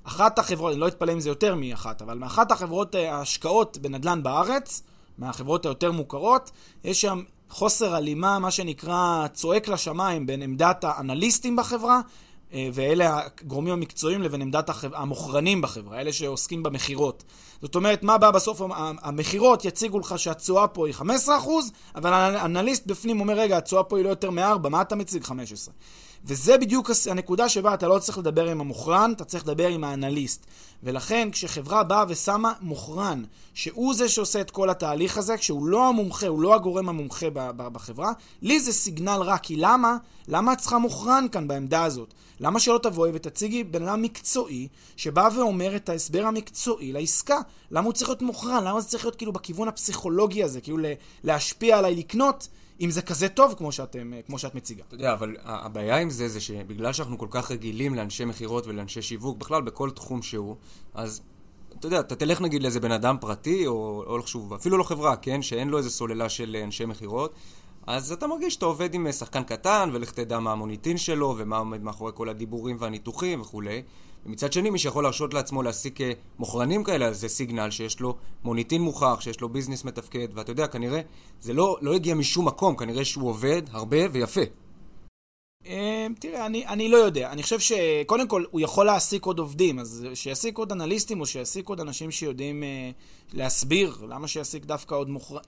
אחת 0.03 0.39
החברות, 0.39 0.71
אני 0.71 0.79
לא 0.79 0.87
אתפלא 0.87 1.13
אם 1.13 1.19
זה 1.19 1.29
יותר 1.29 1.55
מאחת, 1.55 2.01
אבל 2.01 2.17
מאחת 2.17 2.51
החברות 2.51 2.95
אה, 2.95 3.15
ההשקעות 3.15 3.77
בנדל"ן 3.77 4.23
בארץ, 4.23 4.83
מהחברות 5.17 5.65
היותר 5.65 5.91
מוכרות, 5.91 6.51
יש 6.83 7.01
שם 7.01 7.23
חוסר 7.51 7.95
הלימה, 7.95 8.39
מה 8.39 8.51
שנקרא 8.51 9.27
צועק 9.33 9.67
לשמיים, 9.67 10.25
בין 10.25 10.41
עמדת 10.41 10.83
האנליסטים 10.83 11.55
בחברה, 11.55 12.01
אה, 12.53 12.69
ואלה 12.73 13.21
הגורמים 13.41 13.73
המקצועיים, 13.73 14.21
לבין 14.21 14.41
עמדת 14.41 14.69
המוכרנים 14.93 15.61
בחברה, 15.61 16.01
אלה 16.01 16.13
שעוסקים 16.13 16.63
במכירות. 16.63 17.23
זאת 17.61 17.75
אומרת, 17.75 18.03
מה 18.03 18.17
בא 18.17 18.31
בסוף? 18.31 18.61
המכירות 19.01 19.65
יציגו 19.65 19.99
לך 19.99 20.19
שהתשואה 20.19 20.67
פה 20.67 20.87
היא 20.87 20.95
15%, 20.95 21.01
אבל 21.95 22.13
האנליסט 22.13 22.85
בפנים 22.85 23.19
אומר, 23.19 23.33
רגע, 23.33 23.57
התשואה 23.57 23.83
פה 23.83 23.97
היא 23.97 24.05
לא 24.05 24.09
יותר 24.09 24.31
מ-4, 24.31 24.69
מה 24.69 24.81
אתה 24.81 24.95
מציג 24.95 25.23
15? 25.23 25.73
וזה 26.25 26.57
בדיוק 26.57 26.91
הנקודה 27.09 27.49
שבה 27.49 27.73
אתה 27.73 27.87
לא 27.87 27.99
צריך 27.99 28.17
לדבר 28.17 28.49
עם 28.49 28.61
המוכרן, 28.61 29.11
אתה 29.15 29.25
צריך 29.25 29.43
לדבר 29.43 29.67
עם 29.67 29.83
האנליסט. 29.83 30.45
ולכן 30.83 31.29
כשחברה 31.31 31.83
באה 31.83 32.05
ושמה 32.07 32.53
מוכרן, 32.61 33.23
שהוא 33.53 33.93
זה 33.93 34.09
שעושה 34.09 34.41
את 34.41 34.51
כל 34.51 34.69
התהליך 34.69 35.17
הזה, 35.17 35.37
כשהוא 35.37 35.65
לא 35.65 35.89
המומחה, 35.89 36.27
הוא 36.27 36.41
לא 36.41 36.55
הגורם 36.55 36.89
המומחה 36.89 37.25
בחברה, 37.55 38.11
לי 38.41 38.59
זה 38.59 38.73
סיגנל 38.73 39.21
רע, 39.21 39.37
כי 39.37 39.55
למה? 39.55 39.97
למה 40.27 40.53
את 40.53 40.57
צריכה 40.57 40.77
מוכרן 40.77 41.27
כאן 41.31 41.47
בעמדה 41.47 41.83
הזאת? 41.83 42.13
למה 42.39 42.59
שלא 42.59 42.79
תבואי 42.83 43.11
ותציגי 43.13 43.63
בן 43.63 43.87
אדם 43.87 44.01
מקצועי, 44.01 44.67
שבא 44.97 45.29
ואומר 45.35 45.75
את 45.75 45.89
ההסבר 45.89 46.25
המקצועי 46.25 46.91
לעסקה? 46.93 47.39
למה 47.71 47.85
הוא 47.85 47.93
צריך 47.93 48.09
להיות 48.09 48.21
מוכרן? 48.21 48.63
למה 48.63 48.81
זה 48.81 48.87
צריך 48.87 49.05
להיות 49.05 49.15
כאילו 49.15 49.33
בכיוון 49.33 49.67
הפסיכולוגי 49.67 50.43
הזה, 50.43 50.61
כאילו 50.61 50.77
להשפיע 51.23 51.77
עליי 51.77 51.95
לקנות? 51.95 52.47
אם 52.81 52.91
זה 52.91 53.01
כזה 53.01 53.29
טוב 53.29 53.53
כמו, 53.57 53.71
שאתם, 53.71 54.11
כמו 54.27 54.39
שאת 54.39 54.55
מציגה. 54.55 54.83
אתה 54.87 54.95
יודע, 54.95 55.13
אבל 55.13 55.35
הבעיה 55.43 55.97
עם 55.97 56.09
זה, 56.09 56.27
זה 56.27 56.41
שבגלל 56.41 56.93
שאנחנו 56.93 57.17
כל 57.17 57.27
כך 57.29 57.51
רגילים 57.51 57.95
לאנשי 57.95 58.25
מכירות 58.25 58.67
ולאנשי 58.67 59.01
שיווק, 59.01 59.37
בכלל 59.37 59.61
בכל 59.61 59.89
תחום 59.89 60.21
שהוא, 60.21 60.55
אז 60.93 61.21
אתה 61.79 61.87
יודע, 61.87 61.99
אתה 61.99 62.15
תלך 62.15 62.41
נגיד 62.41 62.63
לאיזה 62.63 62.79
בן 62.79 62.91
אדם 62.91 63.17
פרטי, 63.21 63.67
או, 63.67 64.03
או 64.07 64.27
שוב, 64.27 64.53
אפילו 64.53 64.77
לא 64.77 64.83
חברה, 64.83 65.15
כן? 65.15 65.41
שאין 65.41 65.69
לו 65.69 65.77
איזה 65.77 65.89
סוללה 65.89 66.29
של 66.29 66.57
אנשי 66.63 66.85
מכירות, 66.85 67.33
אז 67.87 68.11
אתה 68.11 68.27
מרגיש 68.27 68.53
שאתה 68.53 68.65
עובד 68.65 68.93
עם 68.93 69.11
שחקן 69.11 69.43
קטן, 69.43 69.89
ולך 69.93 70.11
תדע 70.11 70.39
מה 70.39 70.51
המוניטין 70.51 70.97
שלו, 70.97 71.35
ומה 71.37 71.57
עומד 71.57 71.83
מאחורי 71.83 72.11
כל 72.15 72.29
הדיבורים 72.29 72.77
והניתוחים 72.79 73.41
וכולי. 73.41 73.83
ומצד 74.25 74.53
שני, 74.53 74.69
מי 74.69 74.79
שיכול 74.79 75.03
להרשות 75.03 75.33
לעצמו 75.33 75.63
להעסיק 75.63 76.01
אה, 76.01 76.11
מוכרנים 76.39 76.83
כאלה, 76.83 77.13
זה 77.13 77.27
סיגנל 77.27 77.71
שיש 77.71 77.99
לו 77.99 78.15
מוניטין 78.43 78.81
מוכח, 78.81 79.17
שיש 79.21 79.41
לו 79.41 79.49
ביזנס 79.49 79.83
מתפקד, 79.83 80.27
ואתה 80.33 80.51
יודע, 80.51 80.67
כנראה 80.67 81.01
זה 81.41 81.53
לא, 81.53 81.77
לא 81.81 81.93
הגיע 81.93 82.15
משום 82.15 82.47
מקום, 82.47 82.75
כנראה 82.75 83.05
שהוא 83.05 83.29
עובד 83.29 83.61
הרבה 83.71 83.97
ויפה. 84.11 84.41
אה, 85.65 86.07
תראה, 86.19 86.45
אני, 86.45 86.67
אני 86.67 86.89
לא 86.89 86.97
יודע. 86.97 87.31
אני 87.31 87.43
חושב 87.43 87.59
שקודם 87.59 88.27
כל, 88.27 88.43
הוא 88.51 88.61
יכול 88.61 88.85
להעסיק 88.85 89.25
עוד 89.25 89.39
עובדים, 89.39 89.79
אז 89.79 90.05
שיעסיק 90.13 90.57
עוד 90.57 90.71
אנליסטים 90.71 91.21
או 91.21 91.25
שיעסיק 91.25 91.69
עוד 91.69 91.79
אנשים 91.79 92.11
שיודעים 92.11 92.63
אה, 92.63 92.91
להסביר. 93.33 94.05
למה 94.09 94.27
שיעסיק 94.27 94.65
דווקא 94.65 94.95
עוד 94.95 95.09
מוכרנים? 95.09 95.43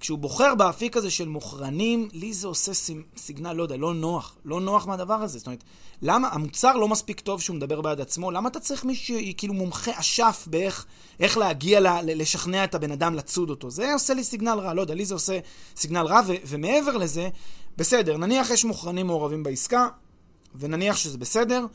כשהוא 0.00 0.18
בוחר 0.18 0.54
באפיק 0.54 0.96
הזה 0.96 1.10
של 1.10 1.28
מוכרנים, 1.28 2.08
לי 2.12 2.32
זה 2.32 2.46
עושה 2.46 2.72
סיגנל, 3.16 3.52
לא 3.52 3.62
יודע, 3.62 3.76
לא 3.76 3.94
נוח. 3.94 4.36
לא 4.44 4.60
נוח 4.60 4.86
מהדבר 4.86 5.14
הזה. 5.14 5.38
זאת 5.38 5.46
אומרת, 5.46 5.64
למה, 6.02 6.28
המוצר 6.28 6.76
לא 6.76 6.88
מספיק 6.88 7.20
טוב 7.20 7.40
שהוא 7.40 7.56
מדבר 7.56 7.80
בעד 7.80 8.00
עצמו, 8.00 8.30
למה 8.30 8.48
אתה 8.48 8.60
צריך 8.60 8.84
מישהו 8.84 9.16
כאילו 9.36 9.54
מומחה 9.54 9.90
אשף 10.00 10.44
באיך 10.50 10.86
איך 11.20 11.38
להגיע, 11.38 11.80
ל, 11.80 11.86
לשכנע 12.04 12.64
את 12.64 12.74
הבן 12.74 12.92
אדם 12.92 13.14
לצוד 13.14 13.50
אותו? 13.50 13.70
זה 13.70 13.92
עושה 13.92 14.14
לי 14.14 14.24
סיגנל 14.24 14.58
רע, 14.58 14.74
לא 14.74 14.80
יודע, 14.80 14.94
לי 14.94 15.04
זה 15.04 15.14
עושה 15.14 15.38
סיגנל 15.76 16.06
רע, 16.06 16.20
ו, 16.26 16.32
ומעבר 16.46 16.96
לזה, 16.96 17.28
בסדר, 17.76 18.16
נניח 18.16 18.50
יש 18.50 18.64
מוכרנים 18.64 19.06
מעורבים 19.06 19.42
בעסקה, 19.42 19.88
ונניח 20.54 20.96
שזה 20.96 21.18
בסדר, 21.18 21.66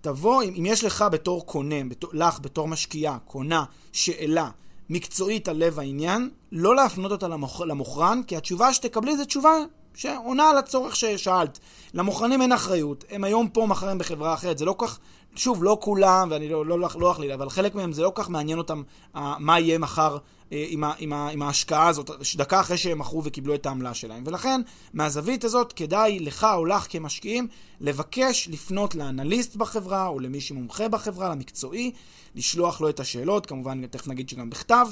תבוא, 0.00 0.42
אם, 0.42 0.54
אם 0.58 0.66
יש 0.66 0.84
לך 0.84 1.04
בתור 1.12 1.46
קונה, 1.46 1.84
בתור, 1.88 2.10
לך 2.12 2.38
בתור 2.42 2.68
משקיעה, 2.68 3.18
קונה, 3.18 3.64
שאלה, 3.92 4.50
מקצועית 4.90 5.48
על 5.48 5.56
לב 5.56 5.78
העניין, 5.78 6.30
לא 6.52 6.76
להפנות 6.76 7.12
אותה 7.12 7.28
למוכ... 7.28 7.60
למוכרן, 7.60 8.20
כי 8.26 8.36
התשובה 8.36 8.72
שתקבלי 8.72 9.16
זו 9.16 9.24
תשובה 9.24 9.52
שעונה 9.94 10.50
על 10.50 10.58
הצורך 10.58 10.96
ששאלת. 10.96 11.58
למוכרנים 11.94 12.42
אין 12.42 12.52
אחריות, 12.52 13.04
הם 13.10 13.24
היום 13.24 13.48
פה, 13.48 13.66
מחר 13.66 13.88
הם 13.88 13.98
בחברה 13.98 14.34
אחרת, 14.34 14.58
זה 14.58 14.64
לא 14.64 14.74
כך, 14.78 14.98
שוב, 15.34 15.64
לא 15.64 15.78
כולם, 15.80 16.28
ואני 16.30 16.48
לא, 16.48 16.66
לא, 16.66 16.80
לא, 16.80 16.88
לא 16.98 17.12
אכליל, 17.12 17.32
אבל 17.32 17.50
חלק 17.50 17.74
מהם 17.74 17.92
זה 17.92 18.02
לא 18.02 18.12
כך 18.14 18.30
מעניין 18.30 18.58
אותם 18.58 18.82
מה 19.14 19.60
יהיה 19.60 19.78
מחר 19.78 20.18
עם, 20.50 20.84
ה, 20.84 20.92
עם, 20.98 21.12
ה, 21.12 21.28
עם 21.28 21.42
ההשקעה 21.42 21.88
הזאת, 21.88 22.10
דקה 22.36 22.60
אחרי 22.60 22.78
שהם 22.78 22.98
מכרו 22.98 23.24
וקיבלו 23.24 23.54
את 23.54 23.66
העמלה 23.66 23.94
שלהם. 23.94 24.22
ולכן, 24.26 24.60
מהזווית 24.92 25.44
הזאת, 25.44 25.72
כדאי 25.72 26.20
לך 26.20 26.46
או 26.54 26.64
לך 26.64 26.86
כמשקיעים, 26.90 27.48
לבקש 27.80 28.48
לפנות 28.52 28.94
לאנליסט 28.94 29.56
בחברה, 29.56 30.06
או 30.06 30.20
למי 30.20 30.40
שמומחה 30.40 30.88
בחברה, 30.88 31.28
למקצועי, 31.28 31.92
לשלוח 32.34 32.80
לו 32.80 32.88
את 32.88 33.00
השאלות, 33.00 33.46
כמובן, 33.46 33.86
תכף 33.86 34.08
נגיד 34.08 34.28
שגם 34.28 34.50
בכתב, 34.50 34.86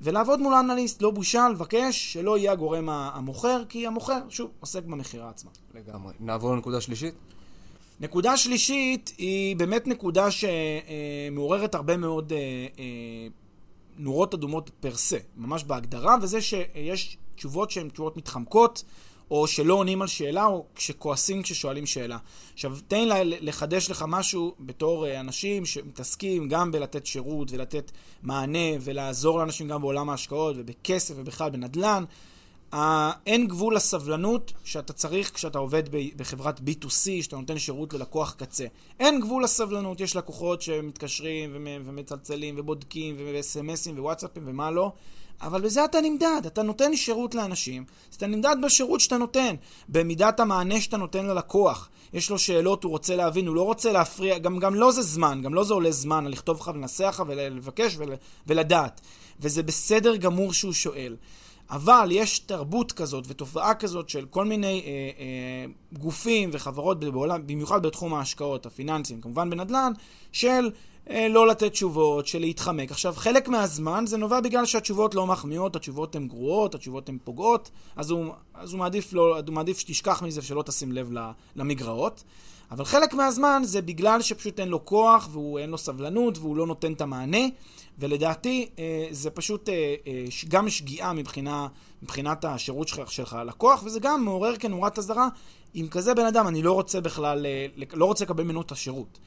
ולעבוד 0.00 0.40
מול 0.40 0.54
האנליסט, 0.54 1.02
לא 1.02 1.10
בושה 1.10 1.48
לבקש 1.48 2.12
שלא 2.12 2.38
יהיה 2.38 2.52
הגורם 2.52 2.88
המוכר, 2.88 3.62
כי 3.68 3.86
המוכר, 3.86 4.20
שוב, 4.28 4.50
עוסק 4.60 4.84
במכירה 4.84 5.28
עצמה. 5.28 5.50
לגמרי. 5.74 6.12
נעבור 6.20 6.54
לנקודה 6.54 6.80
שלישית? 6.80 7.14
נקודה 8.00 8.36
שלישית 8.36 9.12
היא 9.18 9.56
באמת 9.56 9.86
נקודה 9.86 10.28
שמעוררת 10.30 11.74
הרבה 11.74 11.96
מאוד 11.96 12.32
אה, 12.32 12.38
אה, 12.78 13.26
נורות 13.98 14.34
אדומות 14.34 14.70
פר 14.80 14.94
סה, 14.94 15.18
ממש 15.36 15.64
בהגדרה, 15.64 16.16
וזה 16.22 16.40
שיש 16.40 17.16
תשובות 17.36 17.70
שהן 17.70 17.88
תשובות 17.88 18.16
מתחמקות, 18.16 18.84
או 19.30 19.46
שלא 19.46 19.74
עונים 19.74 20.02
על 20.02 20.08
שאלה, 20.08 20.46
או 20.46 20.66
כשכועסים 20.74 21.42
כששואלים 21.42 21.86
שאלה. 21.86 22.18
עכשיו, 22.52 22.76
תן 22.88 23.08
לי 23.08 23.38
לחדש 23.40 23.90
לך 23.90 24.04
משהו 24.08 24.54
בתור 24.60 25.06
אה, 25.06 25.20
אנשים 25.20 25.66
שמתעסקים 25.66 26.48
גם 26.48 26.72
בלתת 26.72 27.06
שירות 27.06 27.52
ולתת 27.52 27.92
מענה 28.22 28.68
ולעזור 28.80 29.38
לאנשים 29.38 29.68
גם 29.68 29.80
בעולם 29.80 30.10
ההשקעות 30.10 30.56
ובכסף 30.58 31.14
ובכלל 31.16 31.50
בנדל"ן. 31.50 32.04
אין 33.26 33.48
גבול 33.48 33.76
לסבלנות 33.76 34.52
שאתה 34.64 34.92
צריך 34.92 35.34
כשאתה 35.34 35.58
עובד 35.58 35.82
בחברת 36.16 36.60
B2C, 36.60 37.22
שאתה 37.22 37.36
נותן 37.36 37.58
שירות 37.58 37.92
ללקוח 37.92 38.34
קצה. 38.38 38.66
אין 39.00 39.20
גבול 39.20 39.44
לסבלנות, 39.44 40.00
יש 40.00 40.16
לקוחות 40.16 40.62
שמתקשרים 40.62 41.50
ומצלצלים 41.84 42.54
ובודקים 42.58 43.16
ו-SMSים 43.18 43.98
ווואטסאפים 43.98 44.42
ומה 44.46 44.70
לא, 44.70 44.92
אבל 45.40 45.60
בזה 45.60 45.84
אתה 45.84 46.00
נמדד, 46.00 46.42
אתה 46.46 46.62
נותן 46.62 46.96
שירות 46.96 47.34
לאנשים, 47.34 47.84
אז 48.10 48.16
אתה 48.16 48.26
נמדד 48.26 48.56
בשירות 48.62 49.00
שאתה 49.00 49.16
נותן, 49.16 49.54
במידת 49.88 50.40
המענה 50.40 50.80
שאתה 50.80 50.96
נותן 50.96 51.26
ללקוח. 51.26 51.88
יש 52.12 52.30
לו 52.30 52.38
שאלות, 52.38 52.84
הוא 52.84 52.90
רוצה 52.90 53.16
להבין, 53.16 53.46
הוא 53.46 53.56
לא 53.56 53.62
רוצה 53.62 53.92
להפריע, 53.92 54.38
גם, 54.38 54.58
גם 54.58 54.74
לא 54.74 54.92
זה 54.92 55.02
זמן, 55.02 55.40
גם 55.42 55.54
לא 55.54 55.64
זה 55.64 55.74
עולה 55.74 55.90
זמן 55.90 56.26
לכתוב 56.26 56.60
לך 56.60 56.70
ולנסח 56.74 57.14
לך 57.14 57.22
ולבקש 57.26 57.96
ול, 57.98 58.12
ולדעת. 58.46 59.00
וזה 59.40 59.62
בסדר 59.62 60.16
גמור 60.16 60.52
שהוא 60.52 60.72
שואל. 60.72 61.16
אבל 61.70 62.08
יש 62.10 62.38
תרבות 62.38 62.92
כזאת 62.92 63.24
ותופעה 63.28 63.74
כזאת 63.74 64.08
של 64.08 64.26
כל 64.30 64.44
מיני 64.44 64.82
אה, 64.86 64.90
אה, 65.18 65.98
גופים 65.98 66.50
וחברות 66.52 67.00
בעולם, 67.00 67.46
במיוחד 67.46 67.82
בתחום 67.82 68.14
ההשקעות, 68.14 68.66
הפיננסיים, 68.66 69.20
כמובן 69.20 69.50
בנדל"ן, 69.50 69.92
של 70.32 70.70
אה, 71.10 71.28
לא 71.28 71.46
לתת 71.46 71.72
תשובות, 71.72 72.26
של 72.26 72.38
להתחמק. 72.38 72.90
עכשיו, 72.90 73.14
חלק 73.16 73.48
מהזמן 73.48 74.04
זה 74.06 74.16
נובע 74.16 74.40
בגלל 74.40 74.64
שהתשובות 74.64 75.14
לא 75.14 75.26
מחמיאות, 75.26 75.76
התשובות 75.76 76.16
הן 76.16 76.28
גרועות, 76.28 76.74
התשובות 76.74 77.08
הן 77.08 77.18
פוגעות, 77.24 77.70
אז 77.96 78.10
הוא, 78.10 78.26
אז 78.54 78.72
הוא, 78.72 78.78
מעדיף, 78.78 79.12
לא, 79.12 79.38
הוא 79.46 79.54
מעדיף 79.54 79.78
שתשכח 79.78 80.22
מזה 80.22 80.40
ושלא 80.40 80.62
תשים 80.62 80.92
לב 80.92 81.10
למגרעות. 81.56 82.24
אבל 82.70 82.84
חלק 82.84 83.14
מהזמן 83.14 83.62
זה 83.64 83.82
בגלל 83.82 84.22
שפשוט 84.22 84.60
אין 84.60 84.68
לו 84.68 84.84
כוח 84.84 85.28
ואין 85.32 85.70
לו 85.70 85.78
סבלנות 85.78 86.38
והוא 86.38 86.56
לא 86.56 86.66
נותן 86.66 86.92
את 86.92 87.00
המענה. 87.00 87.46
ולדעתי 87.98 88.68
אה, 88.78 89.06
זה 89.10 89.30
פשוט 89.30 89.68
אה, 89.68 89.94
אה, 90.06 90.24
גם 90.48 90.70
שגיאה 90.70 91.12
מבחינה, 91.12 91.66
מבחינת 92.02 92.44
השירות 92.44 92.88
שלך, 92.88 93.12
שלך 93.12 93.32
ללקוח, 93.32 93.82
וזה 93.84 94.00
גם 94.00 94.24
מעורר 94.24 94.56
כנורת 94.56 94.98
אזהרה. 94.98 95.28
עם 95.74 95.88
כזה 95.88 96.14
בן 96.14 96.26
אדם 96.26 96.48
אני 96.48 96.62
לא 96.62 96.72
רוצה 96.72 97.00
בכלל, 97.00 97.46
לא 97.92 98.04
רוצה 98.04 98.24
לקבל 98.24 98.44
ממנו 98.44 98.60
את 98.60 98.72
השירות. 98.72 99.18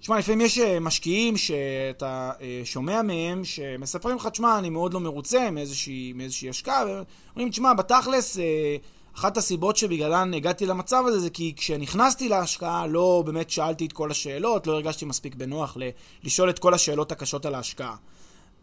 תשמע, 0.00 0.18
לפעמים 0.18 0.40
יש 0.40 0.58
משקיעים 0.58 1.36
שאתה 1.36 2.32
שומע 2.64 3.02
מהם 3.02 3.44
שמספרים 3.44 4.16
לך, 4.16 4.26
תשמע, 4.26 4.58
אני 4.58 4.70
מאוד 4.70 4.94
לא 4.94 5.00
מרוצה 5.00 5.50
מאיזושהי, 5.50 6.12
מאיזושהי 6.12 6.48
השקעה, 6.48 6.84
ואומרים, 6.86 7.50
תשמע, 7.50 7.74
בתכלס, 7.74 8.38
אחת 9.16 9.36
הסיבות 9.36 9.76
שבגללן 9.76 10.34
הגעתי 10.34 10.66
למצב 10.66 11.04
הזה 11.06 11.20
זה 11.20 11.30
כי 11.30 11.52
כשנכנסתי 11.56 12.28
להשקעה 12.28 12.86
לא 12.86 13.22
באמת 13.26 13.50
שאלתי 13.50 13.86
את 13.86 13.92
כל 13.92 14.10
השאלות, 14.10 14.66
לא 14.66 14.72
הרגשתי 14.72 15.04
מספיק 15.04 15.34
בנוח 15.34 15.76
לשאול 16.22 16.50
את 16.50 16.58
כל 16.58 16.74
השאלות 16.74 17.12
הקשות 17.12 17.46
על 17.46 17.54
ההשקעה. 17.54 17.96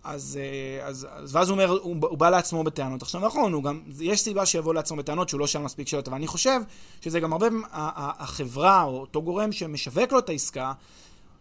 אז, 0.04 0.40
אה, 0.42 0.88
אז, 0.88 1.08
אז 1.12 1.36
ואז 1.36 1.50
הוא 1.50 1.54
אומר, 1.54 1.70
הוא, 1.70 1.96
הוא 2.02 2.18
בא 2.18 2.30
לעצמו 2.30 2.64
בטענות. 2.64 3.02
עכשיו 3.02 3.22
נכון, 3.22 3.54
הוא 3.54 3.64
גם, 3.64 3.82
יש 4.00 4.22
סיבה 4.22 4.46
שיבוא 4.46 4.74
לעצמו 4.74 4.98
בטענות 4.98 5.30
שהוא 5.30 5.40
לא 5.40 5.48
שאל 5.48 5.62
מספיק 5.62 5.88
שאלות, 5.88 6.08
אבל 6.08 6.18
אני 6.18 6.28
חושב 6.28 6.62
שזה 7.02 7.20
גם 7.20 7.34
הרבה, 7.34 7.48
החברה 7.72 8.84
או 8.84 9.00
אותו 9.00 9.22
גורם 9.22 9.52
שמשווק 9.52 10.12
לו 10.12 10.20
את 10.20 10.30
העסקה, 10.30 10.74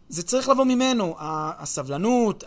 זה 0.08 0.22
צריך 0.22 0.48
לבוא 0.48 0.64
ממנו, 0.64 1.14
הסבלנות, 1.18 2.44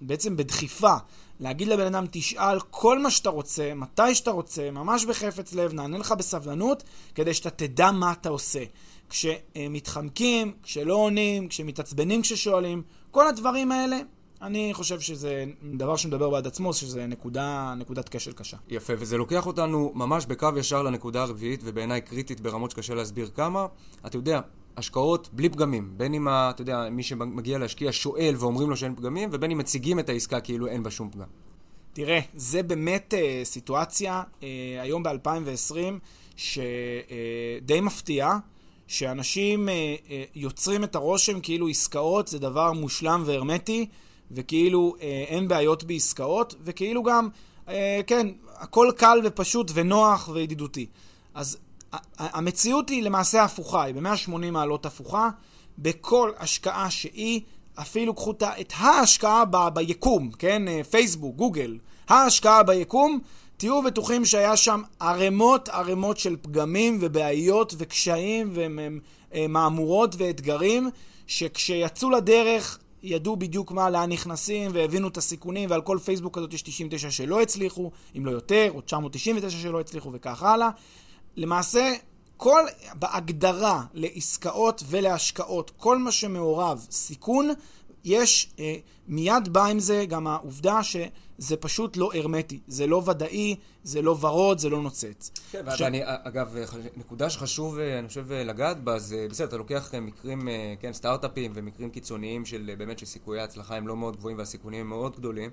בעצם 0.00 0.36
בדחיפה, 0.36 0.94
להגיד 1.40 1.68
לבן 1.68 1.86
אדם, 1.86 2.04
תשאל 2.10 2.60
כל 2.60 2.98
מה 2.98 3.10
שאתה 3.10 3.30
רוצה, 3.30 3.72
מתי 3.74 4.14
שאתה 4.14 4.30
רוצה, 4.30 4.70
ממש 4.70 5.04
בחפץ 5.04 5.52
לב, 5.52 5.72
נענה 5.72 5.98
לך 5.98 6.12
בסבלנות, 6.12 6.82
כדי 7.14 7.34
שאתה 7.34 7.50
תדע 7.50 7.90
מה 7.90 8.12
אתה 8.12 8.28
עושה. 8.28 8.64
כשמתחמקים, 9.10 10.52
כשלא 10.62 10.94
עונים, 10.94 11.48
כשמתעצבנים 11.48 12.22
כששואלים, 12.22 12.82
כל 13.10 13.28
הדברים 13.28 13.72
האלה, 13.72 14.00
אני 14.46 14.74
חושב 14.74 15.00
שזה 15.00 15.44
דבר 15.74 15.96
שמדבר 15.96 16.30
בעד 16.30 16.46
עצמו, 16.46 16.72
שזה 16.72 17.06
נקודה, 17.06 17.74
נקודת 17.78 18.08
כשל 18.08 18.32
קשה. 18.32 18.56
יפה, 18.68 18.92
וזה 18.98 19.16
לוקח 19.16 19.46
אותנו 19.46 19.92
ממש 19.94 20.26
בקו 20.26 20.48
ישר 20.56 20.82
לנקודה 20.82 21.22
הרביעית, 21.22 21.60
ובעיניי 21.64 22.00
קריטית 22.00 22.40
ברמות 22.40 22.70
שקשה 22.70 22.94
להסביר 22.94 23.30
כמה. 23.34 23.66
אתה 24.06 24.16
יודע, 24.16 24.40
השקעות 24.76 25.28
בלי 25.32 25.48
פגמים. 25.48 25.92
בין 25.96 26.14
אם, 26.14 26.28
אתה 26.28 26.62
יודע, 26.62 26.88
מי 26.90 27.02
שמגיע 27.02 27.58
להשקיע 27.58 27.92
שואל 27.92 28.34
ואומרים 28.38 28.70
לו 28.70 28.76
שאין 28.76 28.94
פגמים, 28.96 29.28
ובין 29.32 29.50
אם 29.50 29.58
מציגים 29.58 29.98
את 29.98 30.08
העסקה 30.08 30.40
כאילו 30.40 30.66
אין 30.66 30.82
בה 30.82 30.90
שום 30.90 31.10
פגם. 31.10 31.26
תראה, 31.92 32.20
זה 32.34 32.62
באמת 32.62 33.14
אה, 33.16 33.40
סיטואציה, 33.44 34.22
אה, 34.42 34.48
היום 34.82 35.02
ב-2020, 35.02 35.76
שדי 36.36 37.74
אה, 37.74 37.80
מפתיעה, 37.80 38.38
שאנשים 38.86 39.68
אה, 39.68 39.94
אה, 40.10 40.24
יוצרים 40.34 40.84
את 40.84 40.94
הרושם 40.94 41.40
כאילו 41.40 41.68
עסקאות 41.68 42.28
זה 42.28 42.38
דבר 42.38 42.72
מושלם 42.72 43.22
והרמטי, 43.26 43.86
וכאילו 44.30 44.96
אה, 45.00 45.24
אין 45.28 45.48
בעיות 45.48 45.84
בעסקאות, 45.84 46.54
וכאילו 46.64 47.02
גם, 47.02 47.28
אה, 47.68 48.00
כן, 48.06 48.26
הכל 48.56 48.90
קל 48.96 49.20
ופשוט 49.24 49.70
ונוח 49.74 50.28
וידידותי. 50.28 50.86
אז 51.34 51.58
המציאות 52.18 52.88
היא 52.88 53.02
למעשה 53.02 53.44
הפוכה, 53.44 53.82
היא 53.82 53.94
ב-180 53.94 54.50
מעלות 54.50 54.86
הפוכה. 54.86 55.30
בכל 55.78 56.30
השקעה 56.38 56.90
שהיא, 56.90 57.40
אפילו 57.74 58.14
קחו 58.14 58.34
את 58.60 58.72
ההשקעה 58.76 59.44
ב- 59.44 59.68
ביקום, 59.68 60.30
כן? 60.38 60.68
אה, 60.68 60.80
פייסבוק, 60.90 61.36
גוגל, 61.36 61.78
ההשקעה 62.08 62.62
ביקום, 62.62 63.20
תהיו 63.56 63.82
בטוחים 63.82 64.24
שהיה 64.24 64.56
שם 64.56 64.82
ערימות 65.00 65.68
ערימות 65.68 66.18
של 66.18 66.36
פגמים 66.42 66.98
ובעיות 67.00 67.74
וקשיים 67.78 68.52
ומהמורות 69.32 70.14
ואתגרים, 70.18 70.90
שכשיצאו 71.26 72.10
לדרך 72.10 72.78
ידעו 73.02 73.36
בדיוק 73.36 73.72
מה, 73.72 73.90
לאן 73.90 74.12
נכנסים, 74.12 74.70
והבינו 74.74 75.08
את 75.08 75.16
הסיכונים, 75.16 75.70
ועל 75.70 75.82
כל 75.82 75.98
פייסבוק 76.04 76.38
הזאת 76.38 76.52
יש 76.52 76.62
99 76.62 77.10
שלא 77.10 77.42
הצליחו, 77.42 77.90
אם 78.16 78.26
לא 78.26 78.30
יותר, 78.30 78.70
או 78.74 78.80
999 78.80 79.58
שלא 79.58 79.80
הצליחו, 79.80 80.10
וכך 80.12 80.42
הלאה. 80.42 80.70
למעשה, 81.36 81.94
כל, 82.36 82.62
בהגדרה 82.94 83.82
לעסקאות 83.94 84.82
ולהשקעות, 84.86 85.70
כל 85.76 85.98
מה 85.98 86.12
שמעורב 86.12 86.86
סיכון, 86.90 87.50
יש, 88.06 88.50
אה, 88.58 88.76
מיד 89.08 89.48
בא 89.52 89.64
עם 89.64 89.80
זה 89.80 90.04
גם 90.08 90.26
העובדה 90.26 90.82
שזה 90.82 91.56
פשוט 91.60 91.96
לא 91.96 92.10
הרמטי, 92.14 92.60
זה 92.68 92.86
לא 92.86 93.02
ודאי, 93.06 93.56
זה 93.82 94.02
לא 94.02 94.16
ורוד, 94.20 94.58
זה 94.58 94.68
לא 94.68 94.82
נוצץ. 94.82 95.30
כן, 95.50 95.64
ש... 95.76 95.80
ואני, 95.80 96.00
אגב, 96.04 96.56
נקודה 96.96 97.30
שחשוב, 97.30 97.78
אה, 97.78 97.98
אני 97.98 98.08
חושב, 98.08 98.32
לגעת 98.32 98.84
בה, 98.84 98.98
זה 98.98 99.26
בסדר, 99.30 99.48
אתה 99.48 99.56
לוקח 99.56 99.94
אה, 99.94 100.00
מקרים, 100.00 100.48
אה, 100.48 100.74
כן, 100.80 100.92
סטארט-אפים 100.92 101.52
ומקרים 101.54 101.90
קיצוניים 101.90 102.44
של 102.44 102.74
באמת 102.78 102.98
שסיכויי 102.98 103.40
ההצלחה 103.40 103.76
הם 103.76 103.88
לא 103.88 103.96
מאוד 103.96 104.16
גבוהים 104.16 104.38
והסיכונים 104.38 104.80
הם 104.80 104.88
מאוד 104.88 105.16
גדולים, 105.16 105.50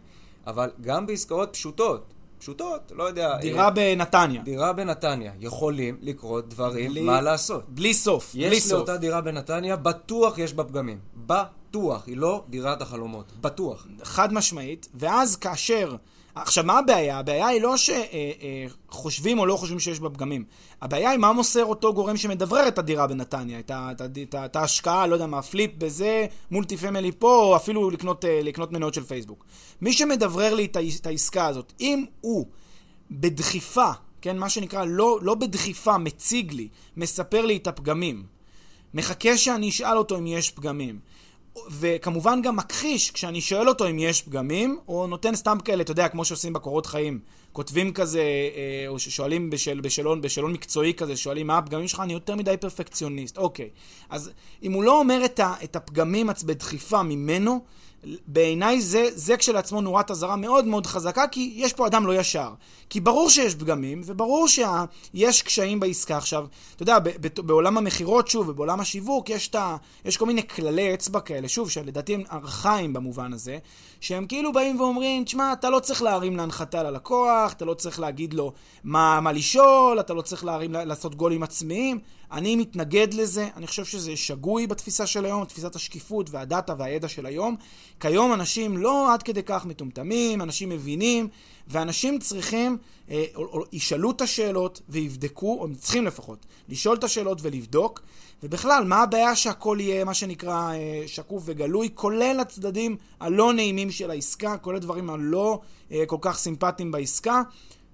אבל 0.47 0.71
גם 0.81 1.05
בעסקאות 1.05 1.49
פשוטות, 1.53 2.13
פשוטות, 2.43 2.91
לא 2.95 3.03
יודע... 3.03 3.37
דירה 3.37 3.69
בנתניה. 3.69 4.41
דירה 4.41 4.73
בנתניה. 4.73 5.31
יכולים 5.39 5.97
לקרות 6.01 6.49
דברים, 6.49 6.91
בלי, 6.91 7.01
מה 7.01 7.21
לעשות. 7.21 7.63
בלי 7.69 7.93
סוף, 7.93 8.33
בלי 8.35 8.59
סוף. 8.59 8.65
יש 8.65 8.71
לאותה 8.71 8.97
דירה 8.97 9.21
בנתניה, 9.21 9.75
בטוח 9.75 10.37
יש 10.37 10.53
בה 10.53 10.63
פגמים. 10.63 10.99
בטוח. 11.15 12.03
היא 12.07 12.17
לא 12.17 12.43
דירת 12.49 12.81
החלומות. 12.81 13.31
בטוח. 13.41 13.87
חד 14.03 14.33
משמעית. 14.33 14.87
ואז 14.93 15.35
כאשר... 15.35 15.95
עכשיו, 16.35 16.63
מה 16.63 16.79
הבעיה? 16.79 17.19
הבעיה 17.19 17.47
היא 17.47 17.61
לא 17.61 17.75
שחושבים 17.77 19.39
או 19.39 19.45
לא 19.45 19.57
חושבים 19.57 19.79
שיש 19.79 19.99
בה 19.99 20.09
פגמים. 20.09 20.43
הבעיה 20.81 21.09
היא 21.09 21.19
מה 21.19 21.33
מוסר 21.33 21.65
אותו 21.65 21.93
גורם 21.93 22.17
שמדברר 22.17 22.67
את 22.67 22.77
הדירה 22.77 23.07
בנתניה, 23.07 23.59
את 24.45 24.55
ההשקעה, 24.55 25.07
לא 25.07 25.13
יודע 25.13 25.25
מה, 25.25 25.41
flip 25.41 25.71
בזה, 25.77 26.25
multi 26.51 26.77
family 26.77 27.11
פה, 27.19 27.35
או 27.35 27.55
אפילו 27.55 27.89
לקנות, 27.89 28.25
אה, 28.25 28.41
לקנות 28.43 28.71
מניות 28.71 28.93
של 28.93 29.03
פייסבוק. 29.03 29.45
מי 29.81 29.93
שמדברר 29.93 30.53
לי 30.53 30.65
את 30.65 31.05
העסקה 31.05 31.45
הזאת, 31.45 31.73
אם 31.79 32.05
הוא 32.21 32.45
בדחיפה, 33.11 33.91
כן, 34.21 34.37
מה 34.37 34.49
שנקרא, 34.49 34.85
לא, 34.85 35.19
לא 35.21 35.35
בדחיפה, 35.35 35.97
מציג 35.97 36.53
לי, 36.53 36.67
מספר 36.97 37.45
לי 37.45 37.57
את 37.57 37.67
הפגמים, 37.67 38.23
מחכה 38.93 39.37
שאני 39.37 39.69
אשאל 39.69 39.97
אותו 39.97 40.17
אם 40.17 40.27
יש 40.27 40.51
פגמים, 40.51 40.99
וכמובן 41.71 42.41
גם 42.41 42.55
מכחיש 42.55 43.11
כשאני 43.11 43.41
שואל 43.41 43.69
אותו 43.69 43.89
אם 43.89 43.99
יש 43.99 44.21
פגמים, 44.21 44.79
או 44.87 45.07
נותן 45.07 45.35
סתם 45.35 45.57
כאלה, 45.65 45.83
אתה 45.83 45.91
יודע, 45.91 46.07
כמו 46.07 46.25
שעושים 46.25 46.53
בקורות 46.53 46.85
חיים. 46.85 47.19
כותבים 47.51 47.93
כזה, 47.93 48.21
אה, 48.21 48.87
או 48.87 48.99
ששואלים 48.99 49.49
בשאל, 49.49 49.79
בשאלון, 49.81 50.21
בשאלון 50.21 50.53
מקצועי 50.53 50.93
כזה, 50.93 51.15
שואלים 51.15 51.47
מה 51.47 51.57
הפגמים 51.57 51.87
שלך, 51.87 51.99
אני 51.99 52.13
יותר 52.13 52.35
מדי 52.35 52.57
פרפקציוניסט. 52.57 53.37
אוקיי. 53.37 53.69
אז 54.09 54.31
אם 54.63 54.71
הוא 54.71 54.83
לא 54.83 54.99
אומר 54.99 55.25
את, 55.25 55.39
ה, 55.39 55.53
את 55.63 55.75
הפגמים 55.75 56.29
בדחיפה 56.45 57.03
ממנו, 57.03 57.63
בעיניי 58.27 58.81
זה, 58.81 59.09
זה 59.15 59.37
כשלעצמו 59.37 59.81
נורת 59.81 60.11
אזהרה 60.11 60.35
מאוד 60.35 60.65
מאוד 60.65 60.87
חזקה, 60.87 61.27
כי 61.27 61.53
יש 61.55 61.73
פה 61.73 61.87
אדם 61.87 62.07
לא 62.07 62.15
ישר. 62.15 62.49
כי 62.89 62.99
ברור 62.99 63.29
שיש 63.29 63.55
פגמים, 63.55 64.01
וברור 64.05 64.47
שיש 64.47 65.41
קשיים 65.41 65.79
בעסקה. 65.79 66.17
עכשיו, 66.17 66.45
אתה 66.75 66.83
יודע, 66.83 66.97
בעולם 67.35 67.77
המכירות, 67.77 68.27
שוב, 68.27 68.49
ובעולם 68.49 68.79
השיווק, 68.79 69.29
יש, 69.29 69.55
ה, 69.55 69.75
יש 70.05 70.17
כל 70.17 70.25
מיני 70.25 70.47
כללי 70.47 70.93
אצבע 70.93 71.19
כאלה, 71.19 71.47
שוב, 71.47 71.69
שלדעתי 71.69 72.13
הם 72.13 72.23
ארכאיים 72.31 72.93
במובן 72.93 73.33
הזה, 73.33 73.57
שהם 74.01 74.25
כאילו 74.25 74.53
באים 74.53 74.79
ואומרים, 74.79 75.23
תשמע, 75.23 75.53
אתה 75.53 75.69
לא 75.69 75.79
צריך 75.79 76.01
להרים 76.01 76.37
להנחתה 76.37 76.83
ללקוח, 76.83 77.53
אתה 77.53 77.65
לא 77.65 77.73
צריך 77.73 77.99
להגיד 77.99 78.33
לו 78.33 78.53
מה, 78.83 79.19
מה 79.21 79.31
לשאול, 79.31 79.99
אתה 79.99 80.13
לא 80.13 80.21
צריך 80.21 80.45
להרים, 80.45 80.71
לעשות 80.71 81.15
גולים 81.15 81.43
עצמיים. 81.43 81.99
אני 82.33 82.55
מתנגד 82.55 83.13
לזה, 83.13 83.47
אני 83.55 83.67
חושב 83.67 83.85
שזה 83.85 84.15
שגוי 84.15 84.67
בתפיסה 84.67 85.07
של 85.07 85.25
היום, 85.25 85.45
תפיסת 85.45 85.75
השקיפות 85.75 86.29
והדאטה 86.29 86.73
והידע 86.77 87.07
של 87.07 87.25
היום. 87.25 87.55
כיום 87.99 88.33
אנשים 88.33 88.77
לא 88.77 89.13
עד 89.13 89.23
כדי 89.23 89.43
כך 89.43 89.65
מטומטמים, 89.65 90.41
אנשים 90.41 90.69
מבינים, 90.69 91.27
ואנשים 91.67 92.19
צריכים, 92.19 92.77
אה, 93.09 93.25
או, 93.35 93.41
או, 93.41 93.63
ישאלו 93.71 94.11
את 94.11 94.21
השאלות 94.21 94.81
ויבדקו, 94.89 95.57
או 95.59 95.67
צריכים 95.79 96.05
לפחות, 96.05 96.45
לשאול 96.69 96.97
את 96.97 97.03
השאלות 97.03 97.39
ולבדוק. 97.41 98.01
ובכלל, 98.43 98.83
מה 98.83 99.03
הבעיה 99.03 99.35
שהכל 99.35 99.77
יהיה, 99.81 100.03
מה 100.03 100.13
שנקרא, 100.13 100.73
אה, 100.73 101.03
שקוף 101.07 101.43
וגלוי, 101.45 101.89
כולל 101.93 102.37
הצדדים 102.39 102.97
הלא 103.19 103.53
נעימים 103.53 103.91
של 103.91 104.11
העסקה, 104.11 104.57
כל 104.57 104.75
הדברים 104.75 105.09
הלא 105.09 105.59
אה, 105.91 106.03
כל 106.07 106.17
כך 106.21 106.37
סימפטיים 106.37 106.91
בעסקה. 106.91 107.41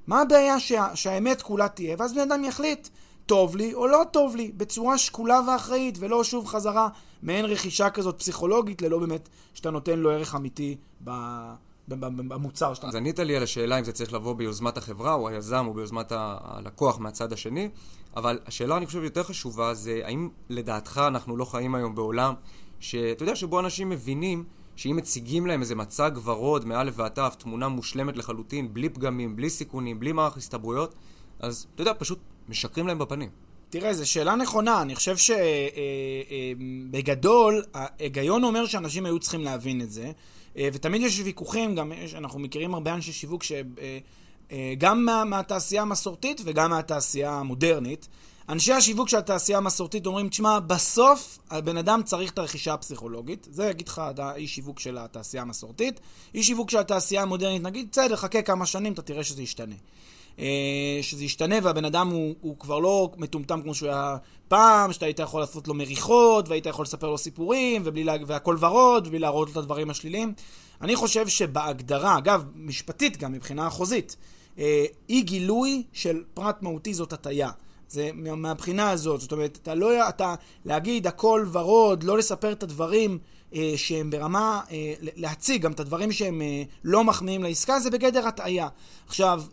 מה 0.07 0.21
הבעיה 0.21 0.59
שה, 0.59 0.95
שהאמת 0.95 1.41
כולה 1.41 1.67
תהיה, 1.67 1.95
ואז 1.99 2.13
בן 2.13 2.19
אדם 2.19 2.43
יחליט. 2.43 2.87
טוב 3.29 3.55
לי 3.55 3.73
או 3.73 3.87
לא 3.87 4.03
טוב 4.11 4.35
לי, 4.35 4.51
בצורה 4.57 4.97
שקולה 4.97 5.41
ואחראית, 5.47 5.97
ולא 5.99 6.23
שוב 6.23 6.47
חזרה 6.47 6.89
מעין 7.23 7.45
רכישה 7.45 7.89
כזאת 7.89 8.19
פסיכולוגית, 8.19 8.81
ללא 8.81 8.99
באמת 8.99 9.29
שאתה 9.53 9.69
נותן 9.69 9.99
לו 9.99 10.11
ערך 10.11 10.35
אמיתי 10.35 10.77
ב... 11.03 11.11
במוצר 11.87 12.73
שאתה... 12.73 12.87
אז 12.87 12.95
ענית 12.95 13.19
לי 13.19 13.35
על 13.35 13.43
השאלה 13.43 13.79
אם 13.79 13.83
זה 13.83 13.91
צריך 13.91 14.13
לבוא 14.13 14.33
ביוזמת 14.33 14.77
החברה 14.77 15.13
או 15.13 15.29
היזם 15.29 15.65
או 15.67 15.73
ביוזמת 15.73 16.11
הלקוח 16.15 16.99
מהצד 16.99 17.33
השני, 17.33 17.69
אבל 18.15 18.39
השאלה 18.45 18.77
אני 18.77 18.85
חושב 18.85 19.03
יותר 19.03 19.23
חשובה 19.23 19.73
זה 19.73 20.01
האם 20.03 20.29
לדעתך 20.49 21.01
אנחנו 21.07 21.37
לא 21.37 21.45
חיים 21.45 21.75
היום 21.75 21.95
בעולם 21.95 22.33
שאתה 22.79 23.23
יודע 23.23 23.35
שבו 23.35 23.59
אנשים 23.59 23.89
מבינים 23.89 24.43
שאם 24.75 24.95
מציגים 24.95 25.47
להם 25.47 25.61
איזה 25.61 25.75
מצג 25.75 26.11
ורוד 26.23 26.65
מא' 26.65 26.83
ועד 26.93 27.11
ת', 27.11 27.35
תמונה 27.37 27.67
מושלמת 27.67 28.17
לחלוטין, 28.17 28.73
בלי 28.73 28.89
פגמים, 28.89 29.35
בלי 29.35 29.49
סיכונים, 29.49 29.99
בלי 29.99 30.11
מערך 30.11 30.37
הסתברויות, 30.37 30.95
אז 31.39 31.67
אתה 31.75 31.81
יודע, 31.81 31.93
פשוט 31.97 32.19
משקרים 32.49 32.87
להם 32.87 32.99
בפנים. 32.99 33.29
תראה, 33.69 33.93
זו 33.93 34.11
שאלה 34.11 34.35
נכונה. 34.35 34.81
אני 34.81 34.95
חושב 34.95 35.15
שבגדול, 36.57 37.63
אה, 37.75 37.81
אה, 37.81 37.87
ההיגיון 37.99 38.43
אומר 38.43 38.65
שאנשים 38.65 39.05
היו 39.05 39.19
צריכים 39.19 39.43
להבין 39.43 39.81
את 39.81 39.91
זה. 39.91 40.11
אה, 40.57 40.69
ותמיד 40.73 41.01
יש 41.01 41.19
ויכוחים, 41.19 41.75
גם 41.75 41.91
יש, 41.95 42.13
אנחנו 42.13 42.39
מכירים 42.39 42.73
הרבה 42.73 42.93
אנשי 42.93 43.11
שיווק 43.11 43.43
שגם 43.43 45.05
מה, 45.05 45.23
מהתעשייה 45.23 45.81
המסורתית 45.81 46.41
וגם 46.45 46.69
מהתעשייה 46.69 47.31
המודרנית. 47.31 48.07
אנשי 48.49 48.73
השיווק 48.73 49.09
של 49.09 49.17
התעשייה 49.17 49.57
המסורתית 49.57 50.05
אומרים, 50.05 50.29
תשמע, 50.29 50.59
בסוף 50.59 51.39
הבן 51.49 51.77
אדם 51.77 52.01
צריך 52.03 52.31
את 52.31 52.39
הרכישה 52.39 52.73
הפסיכולוגית. 52.73 53.47
זה 53.51 53.69
יגיד 53.69 53.87
לך 53.87 54.01
האיש 54.17 54.55
שיווק 54.55 54.79
של 54.79 54.97
התעשייה 54.97 55.43
המסורתית. 55.43 55.99
איש 56.33 56.47
שיווק 56.47 56.69
של 56.69 56.77
התעשייה 56.77 57.21
המודרנית, 57.21 57.61
נגיד, 57.61 57.87
בסדר, 57.91 58.15
חכה 58.15 58.41
כמה 58.41 58.65
שנים, 58.65 58.93
אתה 58.93 59.01
תראה 59.01 59.23
שזה 59.23 59.43
ישתנה. 59.43 59.75
אה, 60.39 60.99
שזה 61.01 61.23
ישתנה 61.23 61.55
והבן 61.63 61.85
אדם 61.85 62.09
הוא, 62.09 62.35
הוא 62.41 62.59
כבר 62.59 62.79
לא 62.79 63.11
מטומטם 63.17 63.61
כמו 63.61 63.75
שהוא 63.75 63.89
היה 63.89 64.17
פעם, 64.47 64.93
שאתה 64.93 65.05
היית 65.05 65.19
יכול 65.19 65.41
לעשות 65.41 65.67
לו 65.67 65.73
מריחות 65.73 66.49
והיית 66.49 66.65
יכול 66.65 66.83
לספר 66.83 67.09
לו 67.09 67.17
סיפורים 67.17 67.81
ובלי, 67.85 68.05
והכל 68.27 68.57
ורוד 68.59 69.07
ובלי 69.07 69.19
להראות 69.19 69.47
לו 69.47 69.51
את 69.51 69.57
הדברים 69.57 69.89
השליליים. 69.89 70.33
אני 70.81 70.95
חושב 70.95 71.27
שבהגדרה, 71.27 72.17
אגב, 72.17 72.45
משפטית 72.55 73.17
גם 73.17 73.31
מבחינה 73.31 73.69
חוזית, 73.69 74.15
אה, 74.59 74.85
אי 75.09 75.21
גילוי 75.21 75.83
של 75.93 76.23
פרט 76.33 76.61
מהותי 76.61 76.93
זאת 76.93 77.13
הטיה. 77.13 77.49
זה 77.89 78.09
מהבחינה 78.13 78.89
הזאת, 78.89 79.21
זאת 79.21 79.31
אומרת, 79.31 79.59
אתה 79.61 79.75
לא, 79.75 80.09
אתה 80.09 80.35
להגיד 80.65 81.07
הכל 81.07 81.45
ורוד, 81.51 82.03
לא 82.03 82.17
לספר 82.17 82.51
את 82.51 82.63
הדברים 82.63 83.19
אה, 83.55 83.73
שהם 83.75 84.09
ברמה, 84.09 84.61
אה, 84.71 84.93
להציג 85.15 85.61
גם 85.61 85.71
את 85.71 85.79
הדברים 85.79 86.11
שהם 86.11 86.41
אה, 86.41 86.63
לא 86.83 87.03
מחמיאים 87.03 87.43
לעסקה, 87.43 87.79
זה 87.79 87.89
בגדר 87.89 88.27
הטעיה. 88.27 88.67
עכשיו, 89.07 89.43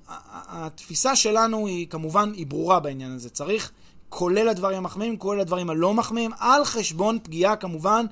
התפיסה 0.48 1.16
שלנו 1.16 1.66
היא 1.66 1.86
כמובן, 1.86 2.32
היא 2.34 2.46
ברורה 2.46 2.80
בעניין 2.80 3.12
הזה. 3.12 3.30
צריך, 3.30 3.70
כולל 4.08 4.48
הדברים 4.48 4.78
המחמיאים, 4.78 5.16
כולל 5.16 5.40
הדברים 5.40 5.70
הלא 5.70 5.94
מחמיאים, 5.94 6.30
על 6.38 6.64
חשבון 6.64 7.18
פגיעה 7.22 7.56
כמובן 7.56 8.06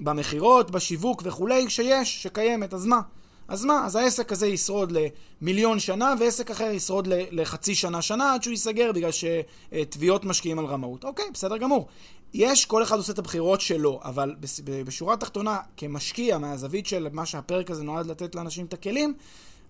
במכירות, 0.00 0.70
בשיווק 0.70 1.22
וכולי, 1.24 1.70
שיש, 1.70 2.22
שקיימת, 2.22 2.74
אז 2.74 2.86
מה? 2.86 3.00
אז 3.48 3.64
מה? 3.64 3.86
אז 3.86 3.96
העסק 3.96 4.32
הזה 4.32 4.46
ישרוד 4.46 4.92
למיליון 4.92 5.78
שנה, 5.78 6.14
ועסק 6.20 6.50
אחר 6.50 6.70
ישרוד 6.70 7.08
לחצי 7.30 7.74
שנה, 7.74 8.02
שנה, 8.02 8.34
עד 8.34 8.42
שהוא 8.42 8.50
ייסגר 8.50 8.92
בגלל 8.92 9.10
שתביעות 9.10 10.24
משקיעים 10.24 10.58
על 10.58 10.64
רמאות. 10.64 11.04
אוקיי, 11.04 11.24
בסדר 11.32 11.56
גמור. 11.56 11.86
יש, 12.34 12.64
כל 12.64 12.82
אחד 12.82 12.96
עושה 12.96 13.12
את 13.12 13.18
הבחירות 13.18 13.60
שלו, 13.60 14.00
אבל 14.04 14.34
בשורה 14.84 15.14
התחתונה, 15.14 15.58
כמשקיע, 15.76 16.38
מהזווית 16.38 16.86
של 16.86 17.08
מה 17.12 17.26
שהפרק 17.26 17.70
הזה 17.70 17.82
נועד 17.82 18.06
לתת 18.06 18.34
לאנשים 18.34 18.66
את 18.66 18.72
הכלים, 18.72 19.14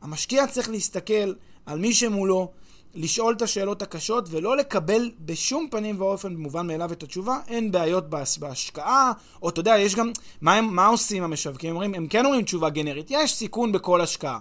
המשקיע 0.03 0.47
צריך 0.47 0.71
להסתכל 0.71 1.33
על 1.67 1.79
מי 1.79 1.95
שמולו, 1.95 2.51
לשאול 2.95 3.35
את 3.35 3.43
השאלות 3.43 3.83
הקשות 3.83 4.29
ולא 4.31 4.57
לקבל 4.57 5.11
בשום 5.21 5.69
פנים 5.71 6.01
ואופן 6.01 6.35
במובן 6.35 6.67
מאליו 6.67 6.93
את 6.93 7.03
התשובה, 7.03 7.39
אין 7.49 7.73
בעיות 7.73 8.11
בהשקעה, 8.39 9.13
או 9.43 9.49
אתה 9.49 9.61
יודע, 9.61 9.79
יש 9.79 9.95
גם, 9.95 10.13
מה, 10.41 10.55
הם, 10.55 10.75
מה 10.75 10.87
עושים 10.87 11.23
המשווקים? 11.23 11.81
הם 11.81 11.95
הם 11.95 12.07
כן 12.07 12.25
אומרים 12.25 12.43
תשובה 12.43 12.71
גנרית, 12.71 13.07
יש 13.11 13.35
סיכון 13.35 13.73
בכל 13.73 14.01
השקעה. 14.01 14.39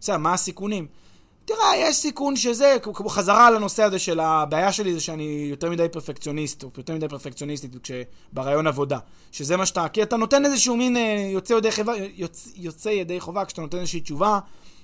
בסדר, 0.00 0.16
מה 0.16 0.32
הסיכונים? 0.32 0.86
תראה, 1.44 1.76
יש 1.76 1.96
סיכון 1.96 2.36
שזה, 2.36 2.76
חזרה 3.08 3.50
לנושא 3.50 3.82
הזה 3.82 3.98
של 3.98 4.20
הבעיה 4.20 4.72
שלי 4.72 4.94
זה 4.94 5.00
שאני 5.00 5.46
יותר 5.50 5.70
מדי 5.70 5.88
פרפקציוניסט, 5.88 6.62
או 6.62 6.70
יותר 6.76 6.94
מדי 6.94 7.08
פרפקציוניסטית 7.08 7.70
ברעיון 8.32 8.66
עבודה. 8.66 8.98
שזה 9.32 9.56
מה 9.56 9.66
שאתה, 9.66 9.88
כי 9.88 10.02
אתה 10.02 10.16
נותן 10.16 10.44
איזשהו 10.44 10.76
מין 10.76 10.96
אה, 10.96 11.28
יוצא 11.32 11.54
ידי, 11.54 11.72
חובה, 11.72 11.92
יוצא, 12.14 12.50
יוצא 12.56 12.88
ידי 12.88 13.20
חובה, 13.20 13.44
כשאתה 13.44 13.60
נותן 13.62 13.78
איזושהי 13.78 14.00
תשובה 14.00 14.38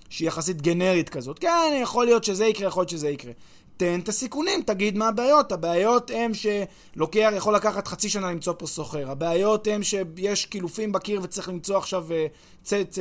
שהיא 0.08 0.28
יחסית 0.28 0.62
גנרית 0.62 1.08
כזאת. 1.08 1.38
כן, 1.38 1.78
יכול 1.82 2.06
להיות 2.06 2.24
שזה 2.24 2.46
יקרה, 2.46 2.66
יכול 2.66 2.80
להיות 2.80 2.90
שזה 2.90 3.08
יקרה. 3.08 3.32
תן 3.78 4.00
את 4.00 4.08
הסיכונים, 4.08 4.62
תגיד 4.62 4.96
מה 4.96 5.08
הבעיות. 5.08 5.52
הבעיות 5.52 6.10
הן 6.10 6.32
שלוקח, 6.34 7.30
יכול 7.36 7.54
לקחת 7.54 7.88
חצי 7.88 8.08
שנה 8.08 8.30
למצוא 8.30 8.52
פה 8.58 8.66
סוחר. 8.66 9.10
הבעיות 9.10 9.66
הן 9.66 9.82
שיש 9.82 10.46
קילופים 10.46 10.92
בקיר 10.92 11.20
וצריך 11.22 11.48
למצוא 11.48 11.76
עכשיו, 11.76 12.12
אה, 12.12 12.26
צ, 12.62 12.74
צ, 12.90 12.98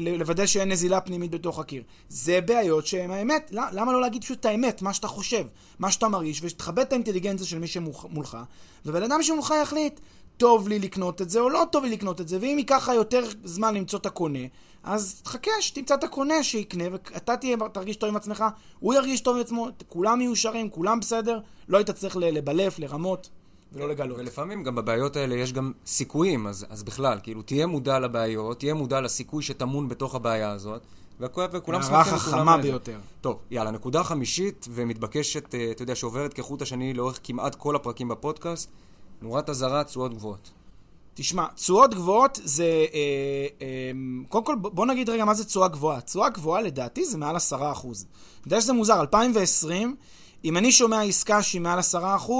לוודא 0.00 0.46
שאין 0.46 0.68
נזילה 0.68 1.00
פנימית 1.00 1.30
בתוך 1.30 1.58
הקיר. 1.58 1.82
זה 2.08 2.40
בעיות 2.40 2.86
שהן 2.86 3.10
האמת. 3.10 3.50
למה 3.52 3.92
לא 3.92 4.00
להגיד 4.00 4.24
פשוט 4.24 4.40
את 4.40 4.44
האמת, 4.44 4.82
מה 4.82 4.94
שאתה 4.94 5.08
חושב, 5.08 5.44
מה 5.78 5.90
שאתה 5.90 6.08
מרגיש, 6.08 6.40
ושתכבד 6.42 6.78
את 6.78 6.92
האינטליגנציה 6.92 7.46
של 7.46 7.58
מי 7.58 7.66
שמולך, 7.66 8.38
ובן 8.86 9.02
אדם 9.02 9.22
שמולך 9.22 9.54
יחליט, 9.62 10.00
טוב 10.36 10.68
לי 10.68 10.78
לקנות 10.78 11.22
את 11.22 11.30
זה 11.30 11.40
או 11.40 11.48
לא 11.48 11.64
טוב 11.72 11.84
לי 11.84 11.90
לקנות 11.90 12.20
את 12.20 12.28
זה, 12.28 12.38
ואם 12.40 12.58
ייקח 12.58 12.76
לך 12.76 12.94
יותר 12.94 13.24
זמן 13.44 13.74
למצוא 13.74 13.98
את 13.98 14.06
הקונה, 14.06 14.38
אז 14.88 15.20
תחכה 15.22 15.50
שתמצא 15.60 15.94
את 15.94 16.04
הקונה 16.04 16.42
שיקנה, 16.42 16.84
ואתה 16.92 17.36
תהיה, 17.36 17.56
תרגיש 17.72 17.96
טוב 17.96 18.08
עם 18.08 18.16
עצמך, 18.16 18.44
הוא 18.78 18.94
ירגיש 18.94 19.20
טוב 19.20 19.36
עם 19.36 19.40
עצמו, 19.40 19.68
כולם 19.88 20.18
מיושרים, 20.18 20.70
כולם 20.70 21.00
בסדר, 21.00 21.40
לא 21.68 21.76
היית 21.76 21.90
צריך 21.90 22.16
לבלף, 22.16 22.78
לרמות. 22.78 23.28
ולא 23.72 23.88
לגלות. 23.88 24.18
ולפעמים 24.18 24.62
גם 24.62 24.74
בבעיות 24.74 25.16
האלה 25.16 25.34
יש 25.34 25.52
גם 25.52 25.72
סיכויים, 25.86 26.46
אז, 26.46 26.66
אז 26.68 26.82
בכלל, 26.82 27.18
כאילו, 27.22 27.42
תהיה 27.42 27.66
מודע 27.66 27.98
לבעיות, 27.98 28.58
תהיה 28.58 28.74
מודע 28.74 29.00
לסיכוי 29.00 29.42
שטמון 29.42 29.88
בתוך 29.88 30.14
הבעיה 30.14 30.50
הזאת, 30.50 30.82
וכולם 31.20 31.82
שמחים. 31.82 31.94
הערה 31.94 32.18
חכמה 32.18 32.56
ביותר. 32.56 32.98
טוב, 33.20 33.38
יאללה, 33.50 33.70
נקודה 33.70 34.04
חמישית 34.04 34.68
ומתבקשת, 34.70 35.54
אה, 35.54 35.70
אתה 35.70 35.82
יודע, 35.82 35.94
שעוברת 35.94 36.34
כחוט 36.34 36.62
השני 36.62 36.94
לאורך 36.94 37.20
כמעט 37.22 37.54
כל 37.54 37.76
הפרקים 37.76 38.08
בפודקאסט, 38.08 38.70
נורת 39.22 39.50
אזהרה, 39.50 39.84
תשואות 39.84 40.14
גבוהות. 40.14 40.50
תשמע, 41.20 41.46
תשואות 41.54 41.94
גבוהות 41.94 42.40
זה... 42.44 42.64
אה, 42.64 43.46
אה, 43.62 43.90
קודם 44.28 44.44
כל, 44.44 44.54
בוא 44.56 44.86
נגיד 44.86 45.10
רגע 45.10 45.24
מה 45.24 45.34
זה 45.34 45.44
תשואה 45.44 45.68
גבוהה. 45.68 46.00
תשואה 46.00 46.28
גבוהה 46.28 46.62
לדעתי 46.62 47.04
זה 47.04 47.18
מעל 47.18 47.36
10%. 47.36 47.50
אתה 47.50 47.66
יודע 48.46 48.60
שזה 48.60 48.72
מוזר, 48.72 49.00
2020, 49.00 49.96
אם 50.44 50.56
אני 50.56 50.72
שומע 50.72 51.02
עסקה 51.02 51.42
שהיא 51.42 51.60
מעל 51.60 51.78
10%, 51.78 52.30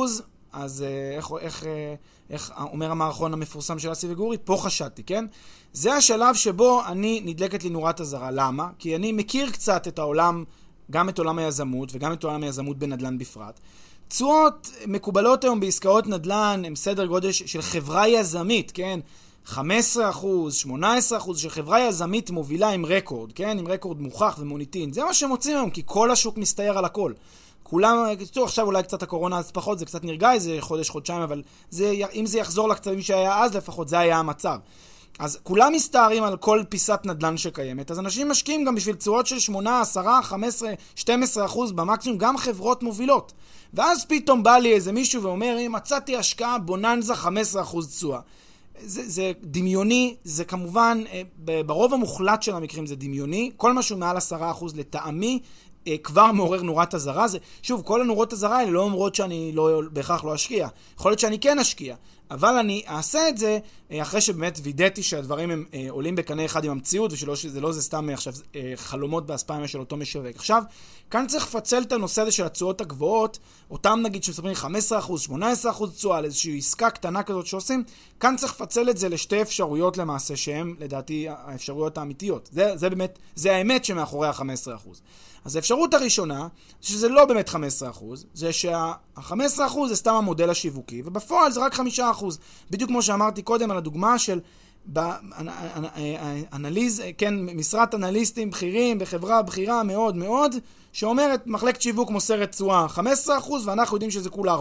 אז 0.53 0.83
אה, 0.83 1.17
איך, 1.17 1.31
איך, 1.41 1.65
אה, 1.65 1.95
איך 2.31 2.53
אומר 2.59 2.91
המערכון 2.91 3.33
המפורסם 3.33 3.79
של 3.79 3.93
אסי 3.93 4.07
וגורי? 4.11 4.37
פה 4.45 4.57
חשדתי, 4.61 5.03
כן? 5.03 5.25
זה 5.73 5.95
השלב 5.95 6.35
שבו 6.35 6.83
אני 6.87 7.23
נדלקת 7.25 7.65
לי 7.65 7.71
נורת 7.71 8.01
אזהרה. 8.01 8.31
למה? 8.31 8.69
כי 8.79 8.97
אני 8.97 9.13
מכיר 9.13 9.51
קצת 9.51 9.89
את 9.89 9.99
העולם, 9.99 10.45
גם 10.91 11.09
את 11.09 11.19
עולם 11.19 11.39
היזמות 11.39 11.89
וגם 11.93 12.13
את 12.13 12.25
עולם 12.25 12.43
היזמות 12.43 12.79
בנדל"ן 12.79 13.19
בפרט. 13.19 13.61
תשואות 14.09 14.71
מקובלות 14.87 15.45
היום 15.45 15.61
בעסקאות 15.61 16.07
נדל"ן 16.07 16.63
הם 16.67 16.77
סדר 16.77 17.07
גודל 17.07 17.33
של 17.33 17.63
חברה 17.63 18.09
יזמית, 18.09 18.71
כן? 18.75 19.01
15 19.45 20.11
אחוז, 20.11 20.55
18 20.55 21.19
אחוז, 21.19 21.39
שחברה 21.39 21.81
יזמית 21.81 22.31
מובילה 22.31 22.69
עם 22.69 22.87
רקורד, 22.87 23.33
כן? 23.33 23.59
עם 23.59 23.69
רקורד 23.69 24.01
מוכח 24.01 24.37
ומוניטין. 24.39 24.93
זה 24.93 25.05
מה 25.05 25.15
שהם 25.15 25.29
מוצאים 25.29 25.57
היום, 25.57 25.71
כי 25.71 25.83
כל 25.87 26.11
השוק 26.11 26.39
מסתער 26.39 26.79
על 26.79 26.85
הכל. 26.85 27.13
כולם, 27.63 28.07
תראו, 28.33 28.45
עכשיו 28.45 28.67
אולי 28.67 28.83
קצת 28.83 29.03
הקורונה 29.03 29.39
אז 29.39 29.51
פחות, 29.51 29.79
זה 29.79 29.85
קצת 29.85 30.05
נרגע 30.05 30.33
איזה 30.33 30.57
חודש, 30.61 30.89
חודשיים, 30.91 31.23
אבל 31.23 31.43
זה, 31.71 31.93
אם 32.15 32.27
זה 32.27 32.39
יחזור 32.39 32.69
לקצבים 32.69 33.03
שהיה 33.03 33.45
אז 33.45 33.57
לפחות, 33.57 33.89
זה 33.89 33.99
היה 33.99 34.19
המצב. 34.19 34.59
אז 35.19 35.39
כולם 35.43 35.73
מסתערים 35.73 36.25
על 36.25 36.37
כל 36.37 36.63
פיסת 36.69 37.01
נדל"ן 37.05 37.37
שקיימת, 37.37 37.91
אז 37.91 37.99
אנשים 37.99 38.29
משקיעים 38.29 38.65
גם 38.65 38.75
בשביל 38.75 38.95
תשואות 38.95 39.27
של 39.27 39.39
8, 39.39 39.81
10, 39.81 40.23
15, 40.23 40.73
12 40.95 41.45
אחוז 41.45 41.73
במקסימום, 41.73 42.19
גם 42.19 42.37
חברות 42.37 42.83
מובילות. 42.83 43.33
ואז 43.75 44.05
פתאום 44.05 44.43
בא 44.43 44.57
לי 44.57 44.75
איזה 44.75 44.93
מישהו 44.93 45.23
ואומר, 45.23 45.57
אם 45.67 45.73
מצאתי 45.73 46.17
השקעה 46.17 46.59
בוננזה 46.59 47.15
15 47.15 47.63
אחוז 47.63 47.89
תשואה. 47.89 48.21
זה, 48.81 49.09
זה 49.09 49.33
דמיוני, 49.43 50.17
זה 50.25 50.45
כמובן, 50.45 51.03
אה, 51.13 51.23
ברוב 51.67 51.95
המוחלט 51.95 52.43
של 52.43 52.55
המקרים 52.55 52.87
זה 52.87 52.97
דמיוני. 52.97 53.51
כל 53.57 53.73
מה 53.73 53.83
שהוא 53.83 53.99
מעל 53.99 54.17
10% 54.17 54.77
לטעמי 54.77 55.41
אה, 55.87 55.97
כבר 56.03 56.33
מעורר 56.33 56.63
נורת 56.63 56.95
אזהרה. 56.95 57.29
זה, 57.29 57.39
שוב, 57.63 57.83
כל 57.83 58.01
הנורות 58.01 58.33
אזהרה 58.33 58.59
האלה 58.59 58.71
לא 58.71 58.83
אומרות 58.83 59.15
שאני 59.15 59.53
לא, 59.55 59.83
בהכרח 59.93 60.25
לא 60.25 60.35
אשקיע. 60.35 60.69
יכול 60.99 61.11
להיות 61.11 61.21
שאני 61.21 61.39
כן 61.39 61.59
אשקיע, 61.59 61.97
אבל 62.31 62.55
אני 62.55 62.83
אעשה 62.89 63.29
את 63.29 63.39
זה 63.39 63.59
אה, 63.91 64.03
אחרי 64.03 64.21
שבאמת 64.21 64.59
וידאתי 64.63 65.03
שהדברים 65.03 65.51
הם 65.51 65.65
אה, 65.75 65.87
עולים 65.91 66.17
בקנה 66.17 66.45
אחד 66.45 66.65
עם 66.65 66.71
המציאות, 66.71 67.13
ושזה 67.13 67.61
לא 67.61 67.73
זה 67.73 67.83
סתם 67.83 68.09
עכשיו 68.11 68.33
אה, 68.57 68.73
חלומות 68.77 69.27
באספמיה 69.27 69.69
של 69.69 69.81
אותו 69.81 69.97
משווק. 69.97 70.37
עכשיו, 70.37 70.63
כאן 71.11 71.27
צריך 71.27 71.45
לפצל 71.45 71.83
את 71.83 71.93
הנושא 71.93 72.23
הזה 72.23 72.33
של 72.33 72.45
התשואות 72.45 72.81
הגבוהות, 72.81 73.39
אותם 73.71 74.01
נגיד 74.03 74.25
שמספרים 74.25 74.55
15%, 74.55 74.59
18% 75.29 75.87
תשואה 75.97 76.19
על 76.19 76.25
איזושהי 76.25 76.59
עסקה 76.59 76.91
קטנה 76.91 77.23
כזאת 77.23 77.47
שעושים, 77.47 77.85
כאן 78.21 78.37
צריך 78.37 78.53
לפצל 78.53 78.91
את 78.91 78.99
זה 78.99 79.09
לשתי 79.09 79.43
אפשרויות 79.43 79.97
למעשה, 79.97 80.37
שהן 80.37 80.75
לדעתי 80.81 81.27
האפשרויות 81.29 81.99
האמיתיות. 81.99 82.49
זה, 82.53 82.77
זה 82.77 82.91
באמת, 82.91 83.19
זה 83.35 83.57
האמת 83.57 83.85
שמאחורי 83.85 84.29
ה-15%. 84.29 84.89
אז 85.45 85.57
האפשרות 85.57 85.95
הראשונה, 85.95 86.49
שזה 86.81 87.09
לא 87.09 87.25
באמת 87.25 87.49
15%, 87.49 87.55
זה 88.35 88.53
שה-15% 88.53 89.61
זה 89.89 89.97
סתם 89.97 90.15
המודל 90.15 90.51
השיווקי, 90.51 91.03
ובפועל 91.05 91.53
זה 91.53 91.61
רק 91.61 91.75
5%. 91.75 91.81
בדיוק 92.71 92.91
כמו 92.91 93.03
שאמרתי 93.03 93.43
קודם 93.43 93.71
על 93.71 93.77
הדוגמה 93.77 94.19
של 94.19 94.41
אנליז, 96.53 97.03
כן, 97.19 97.35
משרת 97.35 97.95
אנליסטים 97.95 98.51
בכירים 98.51 98.99
בחברה 98.99 99.43
בכירה 99.43 99.83
מאוד 99.83 100.17
מאוד, 100.17 100.55
שאומרת 100.99 101.47
מחלקת 101.47 101.83
שיווק 101.83 102.11
מוסרת 102.11 102.51
תשואה 102.51 102.87
15% 102.97 103.01
ואנחנו 103.65 103.97
יודעים 103.97 104.11
שזה 104.11 104.31
כולה 104.31 104.57
4-5%. 104.57 104.61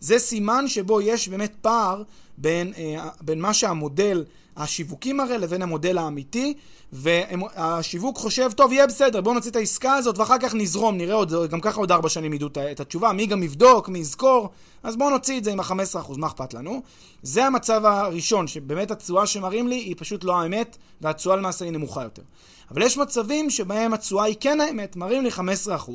זה 0.00 0.18
סימן 0.18 0.68
שבו 0.68 1.00
יש 1.00 1.28
באמת 1.28 1.52
פער 1.60 2.02
בין, 2.38 2.72
אה, 2.78 3.08
בין 3.20 3.40
מה 3.40 3.54
שהמודל 3.54 4.24
השיווקי 4.56 5.12
מראה 5.12 5.38
לבין 5.38 5.62
המודל 5.62 5.98
האמיתי, 5.98 6.54
והשיווק 6.92 8.18
חושב, 8.18 8.52
טוב, 8.52 8.72
יהיה 8.72 8.86
בסדר, 8.86 9.20
בואו 9.20 9.34
נוציא 9.34 9.50
את 9.50 9.56
העסקה 9.56 9.94
הזאת 9.94 10.18
ואחר 10.18 10.38
כך 10.38 10.54
נזרום, 10.54 10.96
נראה 10.96 11.14
עוד, 11.14 11.32
גם 11.50 11.60
ככה 11.60 11.80
עוד 11.80 11.92
ארבע 11.92 12.08
שנים 12.08 12.32
ידעו 12.32 12.48
את 12.72 12.80
התשובה, 12.80 13.12
מי 13.12 13.26
גם 13.26 13.42
יבדוק, 13.42 13.88
מי 13.88 13.98
יזכור, 13.98 14.48
אז 14.82 14.96
בואו 14.96 15.10
נוציא 15.10 15.38
את 15.38 15.44
זה 15.44 15.52
עם 15.52 15.60
ה-15%, 15.60 16.16
מה 16.16 16.26
אכפת 16.26 16.54
לנו? 16.54 16.82
זה 17.22 17.46
המצב 17.46 17.84
הראשון, 17.84 18.46
שבאמת 18.46 18.90
התשואה 18.90 19.26
שמראים 19.26 19.68
לי 19.68 19.76
היא 19.76 19.94
פשוט 19.98 20.24
לא 20.24 20.40
האמת, 20.40 20.76
והתשואה 21.00 21.36
למעשה 21.36 21.64
היא 21.64 21.72
נמוכה 21.72 22.02
יותר. 22.02 22.22
אבל 22.70 22.82
יש 22.82 22.96
מצבים 22.96 23.50
שבהם 23.50 23.94
התשואה 23.94 24.24
היא 24.24 24.36
כן 24.40 24.60
האמת, 24.60 24.96
מראים 24.96 25.22
לי 25.22 25.30
15%, 25.30 25.90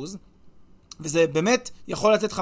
וזה 0.99 1.27
באמת 1.27 1.69
יכול 1.87 2.13
לתת 2.13 2.33
15% 2.33 2.37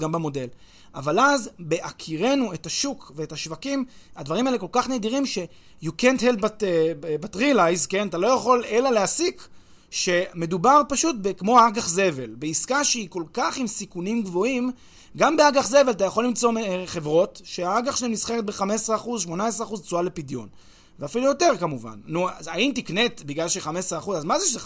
גם 0.00 0.12
במודל. 0.12 0.46
אבל 0.94 1.20
אז, 1.20 1.50
בהכירנו 1.58 2.52
את 2.54 2.66
השוק 2.66 3.12
ואת 3.16 3.32
השווקים, 3.32 3.84
הדברים 4.16 4.46
האלה 4.46 4.58
כל 4.58 4.66
כך 4.72 4.88
נדירים 4.88 5.26
ש- 5.26 5.38
you 5.82 5.88
can't 6.00 6.20
help 6.20 6.40
but, 6.40 6.42
uh, 6.42 7.24
but 7.24 7.36
realize, 7.36 7.86
כן? 7.88 8.08
אתה 8.08 8.18
לא 8.18 8.26
יכול 8.26 8.64
אלא 8.64 8.90
להסיק 8.90 9.48
שמדובר 9.90 10.80
פשוט 10.88 11.16
כמו 11.38 11.66
אג"ח 11.68 11.88
זבל. 11.88 12.34
בעסקה 12.34 12.84
שהיא 12.84 13.08
כל 13.10 13.22
כך 13.32 13.56
עם 13.56 13.66
סיכונים 13.66 14.22
גבוהים, 14.22 14.72
גם 15.16 15.36
באג"ח 15.36 15.66
זבל 15.68 15.90
אתה 15.90 16.04
יכול 16.04 16.24
למצוא 16.24 16.52
אה, 16.58 16.82
חברות 16.86 17.40
שהאג"ח 17.44 17.96
שלהן 17.96 18.12
נסחרת 18.12 18.44
ב-15%, 18.44 19.26
18% 19.26 19.80
תשואה 19.80 20.02
לפדיון. 20.02 20.48
ואפילו 20.98 21.24
יותר 21.24 21.56
כמובן. 21.60 21.98
נו, 22.06 22.28
אז 22.30 22.48
האם 22.48 22.72
תקנית 22.74 23.22
בגלל 23.24 23.48
ש-15%? 23.48 24.12
אז 24.16 24.24
מה 24.24 24.38
זה 24.38 24.46
שזה 24.46 24.58
15%? 24.58 24.64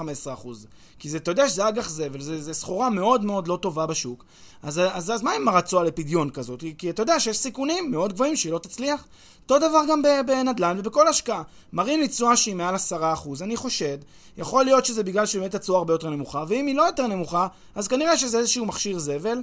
כי 0.99 1.09
זה, 1.09 1.17
אתה 1.17 1.31
יודע 1.31 1.49
שזה 1.49 1.69
אג"ח 1.69 1.89
זבל, 1.89 2.21
זה 2.21 2.55
סחורה 2.55 2.91
מאוד 2.91 3.25
מאוד 3.25 3.49
לא 3.49 3.59
טובה 3.63 3.87
בשוק. 3.87 4.25
אז, 4.63 4.81
אז, 4.93 5.11
אז 5.11 5.23
מה 5.23 5.33
עם 5.33 5.49
הרצוע 5.49 5.85
לפדיון 5.85 6.31
כזאת? 6.31 6.65
כי 6.79 6.91
אתה 6.91 7.03
יודע 7.03 7.21
שיש 7.21 7.39
סיכונים 7.39 7.91
מאוד 7.91 8.13
גבוהים 8.13 8.37
שהיא 8.37 8.53
לא 8.53 8.59
תצליח. 8.59 9.05
אותו 9.43 9.69
דבר 9.69 9.83
גם 9.91 10.03
בנדל"ן 10.27 10.77
ובכל 10.79 11.09
השקעה. 11.09 11.43
מראים 11.73 12.01
לי 12.01 12.09
תשואה 12.09 12.37
שהיא 12.37 12.57
מעל 12.57 12.75
10%, 12.75 12.99
אני 13.41 13.57
חושד. 13.57 13.99
יכול 14.37 14.65
להיות 14.65 14.85
שזה 14.85 15.03
בגלל 15.03 15.27
שבאמת 15.27 15.55
התשואה 15.55 15.79
הרבה 15.79 15.95
יותר 15.95 16.11
נמוכה, 16.11 16.45
ואם 16.49 16.67
היא 16.67 16.77
לא 16.77 16.83
יותר 16.83 17.07
נמוכה, 17.07 17.47
אז 17.75 17.89
כנראה 17.89 18.17
שזה 18.17 18.39
איזשהו 18.39 18.67
מכשיר 18.67 18.99
זבל. 18.99 19.43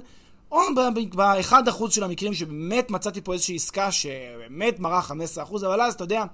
או 0.52 0.60
ב-1% 1.16 1.90
של 1.90 2.04
המקרים 2.04 2.34
שבאמת 2.34 2.90
מצאתי 2.90 3.20
פה 3.20 3.32
איזושהי 3.32 3.56
עסקה 3.56 3.92
שבאמת 3.92 4.80
מראה 4.80 5.00
15%, 5.00 5.56
אבל 5.56 5.80
אז 5.80 5.94
אתה 5.94 6.04
יודע, 6.04 6.24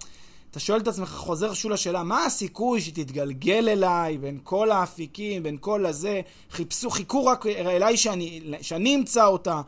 אתה 0.52 0.60
שואל 0.60 0.80
את 0.80 0.88
עצמך, 0.88 1.08
חוזר 1.08 1.54
שוב 1.54 1.70
לשאלה, 1.70 2.02
מה 2.02 2.24
הסיכוי 2.24 2.80
שתתגלגל 2.80 3.68
אליי 3.68 4.18
בין 4.18 4.38
כל 4.44 4.70
האפיקים, 4.70 5.42
בין 5.42 5.56
כל 5.60 5.86
הזה, 5.86 6.20
חיפשו, 6.50 6.90
חיכו 6.90 7.26
רק 7.26 7.46
אליי 7.46 7.96
שאני, 7.96 8.40
שאני 8.60 8.94
אמצא 8.94 9.26
אותה, 9.26 9.60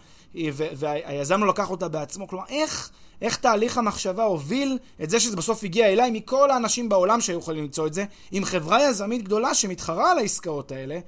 והיזם 0.54 1.40
לא 1.40 1.48
לקח 1.48 1.70
אותה 1.70 1.88
בעצמו. 1.88 2.28
כלומר, 2.28 2.44
איך, 2.48 2.90
איך 3.22 3.36
תהליך 3.36 3.78
המחשבה 3.78 4.24
הוביל 4.24 4.78
את 5.02 5.10
זה 5.10 5.20
שזה 5.20 5.36
בסוף 5.36 5.64
הגיע 5.64 5.86
אליי 5.86 6.10
מכל 6.10 6.50
האנשים 6.50 6.88
בעולם 6.88 7.20
שהיו 7.20 7.38
יכולים 7.38 7.64
למצוא 7.64 7.86
את 7.86 7.94
זה, 7.94 8.04
עם 8.32 8.44
חברה 8.44 8.82
יזמית 8.82 9.22
גדולה 9.22 9.54
שמתחרה 9.54 10.10
על 10.10 10.18
העסקאות 10.18 10.72
האלה, 10.72 10.98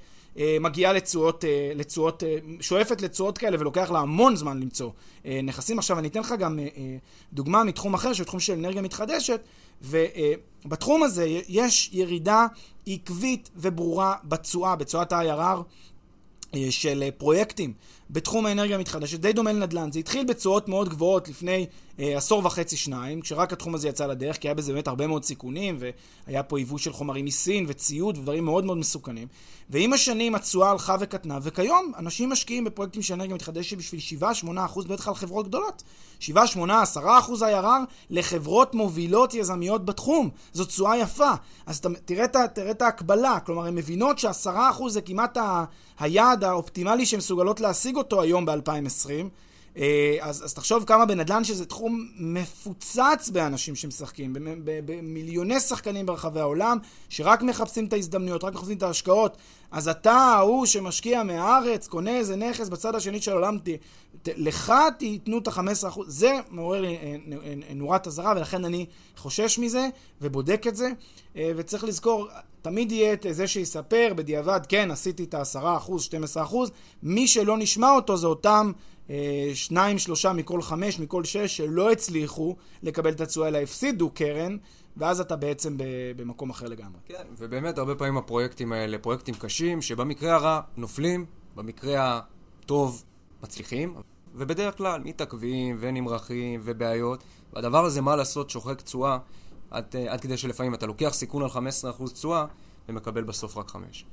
מגיעה 0.61 0.93
לתשואות, 0.93 1.45
אה, 1.45 1.73
לתשואות, 1.75 2.23
אה, 2.25 2.37
שואפת 2.61 3.01
לתשואות 3.01 3.39
כאלה 3.39 3.57
ולוקח 3.61 3.91
לה 3.91 3.99
המון 3.99 4.37
זמן 4.37 4.61
למצוא 4.61 4.91
נכסים. 5.43 5.79
עכשיו 5.79 5.99
אני 5.99 6.09
אתן 6.09 6.21
לך 6.21 6.35
גם 6.39 6.59
דוגמה 7.33 7.65
מתחום 7.65 7.95
אחר, 7.95 8.13
שהוא 8.13 8.25
תחום 8.25 8.41
של 8.41 8.53
אנרגיה 8.53 8.83
מתחדשת, 8.83 9.41
ובתחום 9.83 11.03
הזה 11.03 11.27
יש 11.49 11.91
ירידה 11.93 12.47
עקבית 12.87 13.51
וברורה 13.57 14.15
בתשואה, 14.25 14.77
בתשואת 14.77 15.13
ה-IRR 15.13 15.63
של 16.71 17.11
פרויקטים 17.19 17.73
בתחום 18.11 18.47
האנרגיה 18.47 18.77
המתחדשת, 18.77 19.21
די 19.21 19.33
דומה 19.33 19.53
לנדל"ן. 19.53 19.93
זה 19.93 19.99
התחיל 19.99 20.25
בתשואות 20.25 20.69
מאוד 20.69 20.89
גבוהות 20.89 21.29
לפני 21.29 21.57
אה, 21.57 21.65
עשור 21.99 22.47
וחצי, 22.47 22.77
שניים, 22.77 23.21
כשרק 23.21 23.53
התחום 23.53 23.75
הזה 23.75 23.89
יצא 23.89 24.07
לדרך, 24.07 24.39
כי 24.39 24.49
היה 24.49 24.55
בזה 24.55 24.73
באמת 24.73 24.89
הרבה 24.89 25.07
מאוד 25.07 25.25
סיכונים, 25.25 25.79
והיה 26.27 26.43
פה 26.43 26.61
יבוא 26.61 26.79
של 26.79 26.93
חומרים 26.93 27.25
מסין 27.25 27.65
וציוד 27.69 28.19
ודברים 28.19 28.45
מאוד 28.45 28.65
מאוד 28.65 28.79
מסוכנים. 28.79 29.29
ועם 29.71 29.93
השנים 29.93 30.35
התשואה 30.35 30.71
הלכה 30.71 30.97
וקטנה, 31.01 31.39
וכיום 31.43 31.93
אנשים 31.99 32.31
משקיעים 32.31 32.65
בפרויקטים 32.65 33.03
של 33.03 33.15
אנרגיה 33.15 33.35
מתחדשת 33.35 33.77
בשביל 33.77 34.01
7-8% 34.45 34.89
בטח 34.89 35.09
על 35.09 35.15
חברות 35.15 35.49
גדולות. 35.49 35.83
7, 36.21 36.47
8, 36.47 36.83
10 36.83 37.19
אחוז 37.19 37.43
IRR 37.43 37.67
לחברות 38.11 38.75
מובילות 38.75 39.35
יזמיות 39.35 39.85
בתחום. 39.85 40.31
זו 40.53 40.65
תשואה 40.65 40.97
יפה. 40.97 41.31
אז 41.67 41.77
אתה, 41.77 41.89
תראה, 42.05 42.27
תראה 42.55 42.71
את 42.71 42.83
ההקבלה, 42.83 43.41
כלומר, 43.41 43.67
הן 43.67 43.75
מבינות 43.75 44.19
ש-10 44.19 44.51
אחוז 44.71 44.93
זה 44.93 45.01
כמעט 45.01 45.37
ה, 45.37 45.65
היעד 45.99 46.45
האופטימלי 46.45 47.07
שהן 47.07 47.19
מסוגלות 47.19 47.61
להשיג 47.61 47.97
אותו 47.97 48.23
היום 48.23 48.47
ב-2020. 48.47 49.29
אה, 49.77 50.17
אז, 50.21 50.45
אז 50.45 50.55
תחשוב 50.55 50.85
כמה 50.85 51.07
בנדל"ן 51.07 51.45
שזה 51.45 51.67
תחום 51.67 52.09
מפוצץ 52.19 53.31
באנשים 53.33 53.75
שמשחקים, 53.75 54.37
במיליוני 54.65 55.61
שחקנים 55.61 56.07
ברחבי 56.07 56.41
העולם, 56.41 56.79
שרק 57.09 57.43
מחפשים 57.43 57.87
את 57.87 57.93
ההזדמנויות, 57.93 58.45
רק 58.45 58.55
מחפשים 58.55 58.77
את 58.77 58.83
ההשקעות. 58.83 59.37
אז 59.71 59.89
אתה, 59.89 60.13
ההוא 60.13 60.67
שמשקיע 60.67 61.23
מהארץ, 61.23 61.89
קונה 61.89 62.17
איזה 62.17 62.37
נכס 62.37 62.69
בצד 62.69 62.95
השני 62.95 63.21
של 63.21 63.31
העולם, 63.31 63.59
ת, 63.59 63.69
ת, 64.23 64.29
לך 64.37 64.73
תיתנו 64.99 65.39
את 65.39 65.49
ה-15%. 65.49 66.01
זה 66.07 66.39
מעורר 66.51 66.81
לי 66.81 66.97
אה, 66.97 67.17
אה, 67.45 67.75
נורת 67.75 68.07
אזהרה, 68.07 68.33
ולכן 68.37 68.65
אני 68.65 68.87
חושש 69.17 69.59
מזה 69.59 69.89
ובודק 70.21 70.67
את 70.69 70.77
זה. 70.77 70.91
וצריך 71.57 71.85
לזכור, 71.85 72.29
תמיד 72.63 72.93
יהיה 72.93 73.13
את 73.13 73.27
זה 73.31 73.47
שיספר 73.47 74.13
בדיעבד, 74.17 74.61
כן, 74.69 74.91
עשיתי 74.91 75.25
את 75.25 75.35
ה-10%, 75.35 75.91
12%. 76.37 76.55
מי 77.03 77.27
שלא 77.29 77.59
נשמע 77.59 77.91
אותו 77.91 78.17
זה 78.17 78.27
אותם... 78.27 78.73
אה, 79.11 79.51
שניים, 79.55 79.99
שלושה 79.99 80.33
מכל 80.33 80.63
חמש, 80.63 81.01
מכל 81.01 81.25
שש, 81.25 81.57
שלא 81.57 81.93
הצליחו 81.93 82.57
לקבל 82.83 83.13
את 83.13 83.21
התשואה, 83.21 83.49
אלא 83.49 83.59
הפסידו 83.59 84.11
קרן, 84.11 84.57
ואז 84.97 85.21
אתה 85.21 85.37
בעצם 85.37 85.77
במקום 86.17 86.51
אחר 86.51 86.67
לגמרי. 86.67 86.99
כן, 87.07 87.27
ובאמת 87.39 87.79
הרבה 87.79 87.95
פעמים 87.95 88.17
הפרויקטים 88.17 88.73
האלה, 88.73 88.99
פרויקטים 88.99 89.35
קשים, 89.35 89.83
שבמקרה 89.83 90.35
הרע 90.35 90.61
נופלים, 90.77 91.27
במקרה 91.55 92.21
הטוב 92.63 93.05
מצליחים, 93.43 93.95
ובדרך 94.35 94.77
כלל 94.77 95.01
מתעכבים 95.05 95.77
ונמרחים 95.81 96.61
ובעיות, 96.65 97.25
והדבר 97.53 97.85
הזה, 97.85 98.01
מה 98.01 98.17
לעשות, 98.17 98.51
שוחק 98.51 98.81
תשואה, 98.83 99.19
עד, 99.71 99.97
עד 100.09 100.21
כדי 100.21 100.37
שלפעמים 100.37 100.75
אתה 100.75 100.87
לוקח 100.87 101.09
סיכון 101.13 101.43
על 101.43 101.49
15% 101.49 102.13
תשואה 102.13 102.47
ומקבל 102.89 103.25
בסוף 103.25 103.57
רק 103.57 103.71
5. 103.71 104.05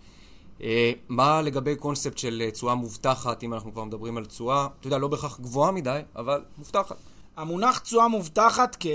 אה, 0.64 0.92
מה 1.10 1.42
לגבי 1.42 1.76
קונספט 1.76 2.18
של 2.18 2.42
אה, 2.46 2.52
תשואה 2.52 2.76
מובטחת, 2.76 3.44
אם 3.44 3.54
אנחנו 3.54 3.74
כבר 3.74 3.84
מדברים 3.84 4.18
על 4.18 4.26
תשואה, 4.26 4.68
אתה 4.80 4.88
יודע, 4.88 4.98
לא 4.98 5.08
בהכרח 5.08 5.40
גבוהה 5.40 5.72
מדי, 5.72 6.00
אבל 6.16 6.44
מובטחת. 6.58 6.96
המונח 7.38 7.80
תשואה 7.80 8.08
מובטחת, 8.08 8.76
כי 8.76 8.90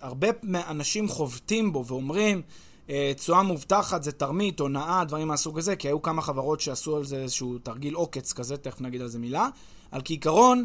הרבה 0.00 0.28
אנשים 0.68 1.08
חובטים 1.08 1.72
בו 1.72 1.86
ואומרים, 1.86 2.42
אה, 2.90 3.12
תשואה 3.16 3.42
מובטחת 3.42 4.02
זה 4.02 4.12
תרמית, 4.12 4.60
הונאה, 4.60 5.04
דברים 5.04 5.28
מהסוג 5.28 5.58
הזה, 5.58 5.76
כי 5.76 5.88
היו 5.88 6.02
כמה 6.02 6.22
חברות 6.22 6.60
שעשו 6.60 6.96
על 6.96 7.04
זה 7.04 7.16
איזשהו 7.16 7.58
תרגיל 7.58 7.94
עוקץ 7.94 8.32
כזה, 8.32 8.56
תכף 8.56 8.80
נגיד 8.80 9.00
על 9.00 9.08
זה 9.08 9.18
מילה. 9.18 9.48
על 9.90 10.00
כעיקרון, 10.04 10.58
אה, 10.58 10.64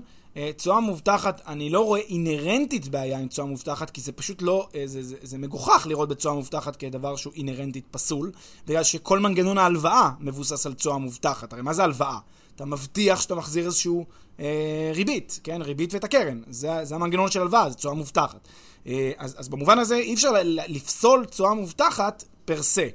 תשואה 0.58 0.80
מובטחת, 0.80 1.42
אני 1.48 1.70
לא 1.70 1.86
רואה 1.86 2.00
אינהרנטית 2.00 2.88
בעיה 2.88 3.20
עם 3.20 3.28
תשואה 3.28 3.48
מובטחת, 3.48 3.90
כי 3.90 4.02
זה 4.02 4.12
פשוט 4.12 4.42
לא, 4.42 4.68
אה, 4.76 4.84
זה, 4.86 5.04
זה, 5.04 5.16
זה 5.22 5.38
מגוחך 5.38 5.88
לראות 5.90 6.10
בתשואה 6.10 6.34
מובטחת 6.34 6.76
כדבר 6.76 7.16
שהוא 7.16 7.34
אינהרנטית 7.36 7.86
פסול, 7.92 8.32
בגלל 8.68 8.84
שכל 8.84 9.20
מנגנון 9.20 9.58
ההלוואה 9.58 10.10
מבוסס 10.20 10.66
על 10.66 10.74
תשואה 10.74 10.98
מובטחת. 10.98 11.54
הרי 11.54 11.62
מה 11.62 11.74
זה 11.74 11.84
הלוואה? 11.84 12.18
אתה 12.56 12.66
מבטיח 12.66 13.22
שאתה 13.22 13.36
מחזיר 13.36 13.66
איזשהו 13.66 14.06
אה, 14.40 14.92
ריבית, 14.96 15.40
כן? 15.44 15.62
ריבית 15.62 15.94
ואת 15.94 16.04
הקרן. 16.04 16.42
זה, 16.50 16.80
זה 16.84 16.96
המנגנון 16.96 17.32
של 17.32 17.42
הלוואה, 17.42 17.70
זה 17.70 17.76
תשואה 17.76 17.94
מובטחת. 17.94 18.48
אה, 18.88 19.12
אז, 19.18 19.36
אז 19.38 19.50
במובן 19.50 19.80
הזה 19.80 19.96
אי 19.96 20.14
אפשר 20.14 20.32
לפסול 20.68 21.26
תשואה 21.26 21.54
מובטחת 21.54 22.24
פר 22.46 22.64
סה. 22.64 22.88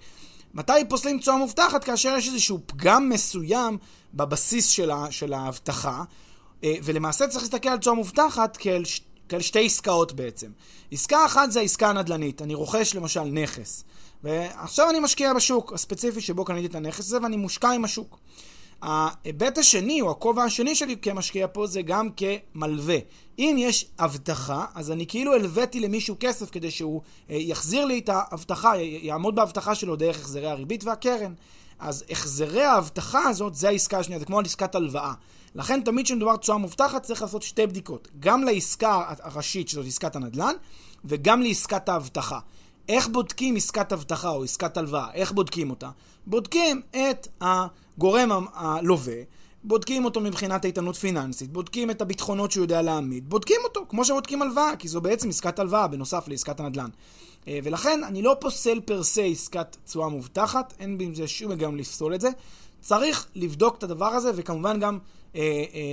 מתי 0.55 0.73
פוסלים 0.89 1.19
תשואה 1.19 1.37
מובטחת? 1.37 1.85
כאשר 1.85 2.15
יש 2.19 2.29
איזשהו 2.29 2.61
פגם 2.67 3.09
מסוים 3.09 3.79
בבסיס 4.15 4.69
של, 4.69 4.91
ה, 4.91 5.07
של 5.11 5.33
ההבטחה, 5.33 5.99
אה, 5.99 6.05
ולמעשה 6.65 7.29
צריך 7.29 7.43
להסתכל 7.43 7.69
על 7.69 7.79
תשואה 7.79 7.97
מובטחת 7.97 8.57
כאל, 8.57 8.83
כאל 9.29 9.41
שתי 9.41 9.67
עסקאות 9.67 10.13
בעצם. 10.13 10.51
עסקה 10.93 11.27
אחת 11.27 11.53
זה 11.53 11.61
העסקה 11.61 11.89
הנדל"נית, 11.89 12.43
אני 12.43 12.55
רוכש 12.55 12.95
למשל 12.95 13.25
נכס, 13.25 13.85
ועכשיו 14.25 14.91
אני 14.91 15.01
משקיע 15.01 15.35
בשוק 15.35 15.73
הספציפי 15.73 16.21
שבו 16.21 16.45
קניתי 16.45 16.67
את 16.67 16.75
הנכס 16.75 16.99
הזה 16.99 17.19
ואני 17.23 17.37
מושקע 17.37 17.71
עם 17.71 17.85
השוק. 17.85 18.19
ההיבט 18.83 19.59
השני, 19.59 20.01
או 20.01 20.11
הכובע 20.11 20.45
השני 20.45 20.75
שלי 20.75 20.97
כמשקיע 20.97 21.47
פה, 21.53 21.67
זה 21.67 21.83
גם 21.83 22.09
כמלווה. 22.17 22.99
אם 23.39 23.57
יש 23.59 23.87
הבטחה, 23.99 24.65
אז 24.75 24.91
אני 24.91 25.07
כאילו 25.07 25.35
הלוויתי 25.35 25.81
למישהו 25.81 26.17
כסף 26.21 26.51
כדי 26.51 26.71
שהוא 26.71 27.03
אה, 27.31 27.37
יחזיר 27.37 27.85
לי 27.85 27.99
את 27.99 28.09
ההבטחה, 28.09 28.77
יעמוד 28.77 29.35
בהבטחה 29.35 29.75
שלו 29.75 29.97
דרך 29.97 30.21
החזרי 30.21 30.47
הריבית 30.47 30.85
והקרן. 30.85 31.35
אז 31.79 32.05
החזרי 32.11 32.65
ההבטחה 32.65 33.29
הזאת, 33.29 33.55
זה 33.55 33.69
העסקה 33.69 33.99
השנייה, 33.99 34.19
זה 34.19 34.25
כמו 34.25 34.39
על 34.39 34.45
עסקת 34.45 34.75
הלוואה. 34.75 35.13
לכן 35.57 35.81
תמיד 35.81 36.07
כשמדובר 36.07 36.37
תשואה 36.37 36.59
מובטחת 36.59 37.03
צריך 37.03 37.23
לעשות 37.23 37.43
שתי 37.43 37.67
בדיקות. 37.67 38.09
גם 38.21 38.45
לעסקה 38.45 39.05
הראשית, 39.23 39.69
שזאת 39.69 39.87
עסקת 39.87 40.17
הנדל"ן, 40.17 40.55
וגם 41.05 41.43
לעסקת 41.43 41.89
ההבטחה. 41.89 42.39
איך 42.89 43.09
בודקים 43.09 43.57
עסקת 43.57 43.93
אבטחה 43.93 44.29
או 44.29 44.45
עסקת 44.45 44.77
הלוואה? 44.77 45.13
איך 45.15 45.33
בודקים 45.33 45.71
אותה? 45.71 45.91
בודקים 46.27 46.81
את 46.91 47.29
הגורם 47.41 48.47
הלווה, 48.55 49.23
בודקים 49.65 50.05
אותו 50.05 50.21
מבחינת 50.21 50.65
איתנות 50.65 50.97
פיננסית, 50.97 51.53
בודקים 51.53 51.91
את 51.91 52.03
הביטחונות 52.03 52.51
שהוא 52.51 52.65
יודע 52.65 52.83
להעמיד, 52.83 53.31
בודקים 53.31 53.61
אותו 53.65 53.85
כמו 53.89 54.05
שבודקים 54.05 54.43
הלוואה, 54.43 54.77
כי 54.79 54.89
זו 54.89 55.01
בעצם 55.01 55.29
עסקת 55.29 55.59
הלוואה 55.59 55.87
בנוסף 55.87 56.29
לעסקת 56.29 56.61
הנדל"ן. 56.61 56.89
אה, 57.49 57.59
ולכן 57.65 58.05
אני 58.05 58.23
לא 58.23 58.37
פוסל 58.41 58.81
פר 58.81 59.03
סה 59.03 59.23
עסקת 59.23 59.77
תשואה 59.85 60.09
מובטחת, 60.09 60.75
אין 60.79 60.99
בי 60.99 61.05
עם 61.05 61.15
זה 61.15 61.29
שום 61.29 61.51
היגיון 61.51 61.77
לפסול 61.77 62.15
את 62.15 62.21
זה. 62.21 62.29
צריך 62.81 63.27
לבדוק 63.35 63.79
את 63.79 63.83
הדבר 63.83 64.07
הזה, 64.07 64.31
וכמובן 64.35 64.81
גם 64.81 64.99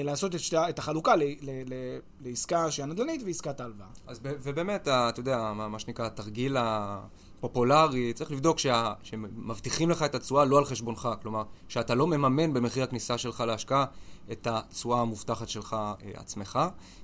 לעשות 0.04 0.36
את, 0.36 0.40
שתי, 0.40 0.58
את 0.70 0.80
החלוקה 0.80 1.16
ל, 1.16 1.24
ל, 1.24 1.50
ל, 1.66 1.74
לעסקה 2.22 2.72
שהיא 2.72 2.84
הנדל"נית 2.84 3.22
ועסקת 3.26 3.60
ההלוואה. 3.60 3.88
אז 4.08 4.20
ובאמת, 4.24 4.82
אתה 4.88 5.14
יודע, 5.18 5.54
מה, 5.56 5.68
מה 5.68 5.80
שנקרא, 5.80 6.06
התרגיל 6.06 6.58
הפופולרי, 6.60 8.14
צריך 8.14 8.32
לבדוק 8.32 8.60
שה, 8.60 8.94
שמבטיחים 9.04 9.90
לך 9.90 10.04
את 10.04 10.16
התשואה 10.16 10.46
לא 10.46 10.58
על 10.58 10.66
חשבונך, 10.66 11.10
כלומר, 11.22 11.44
שאתה 11.68 11.96
לא 11.96 12.08
מממן 12.08 12.54
במחיר 12.54 12.84
הכניסה 12.84 13.18
שלך 13.18 13.44
להשקעה 13.48 13.86
את 14.32 14.48
התשואה 14.48 15.02
המובטחת 15.02 15.50
שלך 15.50 15.74
אה, 15.74 16.12
עצמך. 16.16 16.60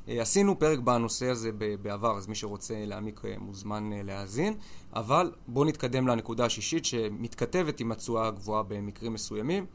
אה, 0.08 0.22
עשינו 0.22 0.60
פרק 0.60 0.80
בנושא 0.80 1.30
הזה 1.30 1.52
בעבר, 1.82 2.18
אז 2.18 2.28
מי 2.28 2.36
שרוצה 2.36 2.86
להעמיק 2.86 3.22
אה, 3.26 3.34
מוזמן 3.38 3.94
אה, 3.94 4.04
להאזין, 4.04 4.54
אבל 4.94 5.32
בואו 5.48 5.66
נתקדם 5.66 6.08
לנקודה 6.08 6.46
השישית 6.46 6.86
שמתכתבת 6.86 7.80
עם 7.80 7.92
התשואה 7.92 8.28
הגבוהה 8.28 8.64
במקרים 8.64 9.14
מסוימים. 9.14 9.66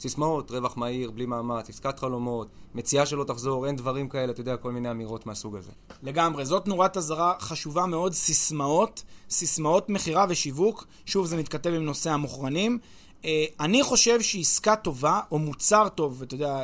סיסמאות, 0.00 0.50
רווח 0.50 0.76
מהיר, 0.76 1.10
בלי 1.10 1.26
מאמץ, 1.26 1.68
עסקת 1.68 1.98
חלומות, 1.98 2.48
מציאה 2.74 3.06
שלא 3.06 3.24
תחזור, 3.24 3.66
אין 3.66 3.76
דברים 3.76 4.08
כאלה, 4.08 4.32
אתה 4.32 4.40
יודע, 4.40 4.56
כל 4.56 4.72
מיני 4.72 4.90
אמירות 4.90 5.26
מהסוג 5.26 5.56
הזה. 5.56 5.70
לגמרי, 6.02 6.44
זאת 6.44 6.68
נורת 6.68 6.96
אזהרה 6.96 7.34
חשובה 7.40 7.86
מאוד, 7.86 8.12
סיסמאות, 8.12 9.02
סיסמאות 9.30 9.88
מכירה 9.88 10.26
ושיווק, 10.28 10.86
שוב 11.06 11.26
זה 11.26 11.36
מתכתב 11.36 11.70
עם 11.70 11.84
נושא 11.84 12.10
המוכרנים. 12.10 12.78
אה, 13.24 13.44
אני 13.60 13.82
חושב 13.82 14.20
שעסקה 14.20 14.76
טובה, 14.76 15.20
או 15.30 15.38
מוצר 15.38 15.88
טוב, 15.88 16.22
אתה 16.22 16.34
יודע, 16.34 16.60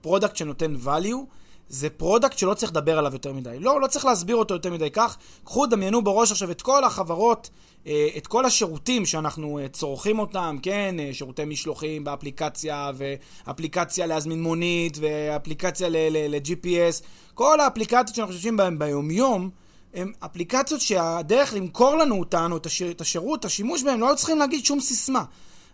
product 0.00 0.30
אה, 0.30 0.34
אה, 0.34 0.38
שנותן 0.38 0.74
value, 0.84 1.26
זה 1.68 1.90
product 1.90 2.38
שלא 2.38 2.54
צריך 2.54 2.72
לדבר 2.72 2.98
עליו 2.98 3.12
יותר 3.12 3.32
מדי. 3.32 3.58
לא, 3.58 3.80
לא 3.80 3.86
צריך 3.86 4.04
להסביר 4.04 4.36
אותו 4.36 4.54
יותר 4.54 4.72
מדי 4.72 4.90
כך. 4.90 5.16
קחו, 5.44 5.66
דמיינו 5.66 6.04
בראש 6.04 6.32
עכשיו 6.32 6.50
את 6.50 6.62
כל 6.62 6.84
החברות, 6.84 7.50
אה, 7.86 8.08
את 8.16 8.26
כל 8.26 8.44
השירותים 8.44 9.06
שאנחנו 9.06 9.58
אה, 9.58 9.68
צורכים 9.68 10.18
אותם, 10.18 10.56
כן? 10.62 10.96
אה, 10.98 11.10
שירותי 11.12 11.44
משלוחים 11.44 12.04
באפליקציה, 12.04 12.90
ואפליקציה 12.96 14.06
להזמין 14.06 14.42
מונית, 14.42 14.98
ואפליקציה 15.00 15.88
ל-GPS. 15.90 17.04
כל 17.34 17.60
האפליקציות 17.60 18.14
שאנחנו 18.16 18.34
חושבים 18.34 18.56
בהן 18.56 18.78
ביומיום, 18.78 19.50
הן 19.94 20.12
אפליקציות 20.20 20.80
שהדרך 20.80 21.54
למכור 21.54 21.96
לנו 21.96 22.20
אותן, 22.20 22.52
או 22.52 22.56
את 22.90 23.00
השירות, 23.00 23.44
השימוש 23.44 23.82
בהן, 23.82 24.00
לא 24.00 24.12
צריכים 24.16 24.38
להגיד 24.38 24.64
שום 24.64 24.80
סיסמה. 24.80 25.24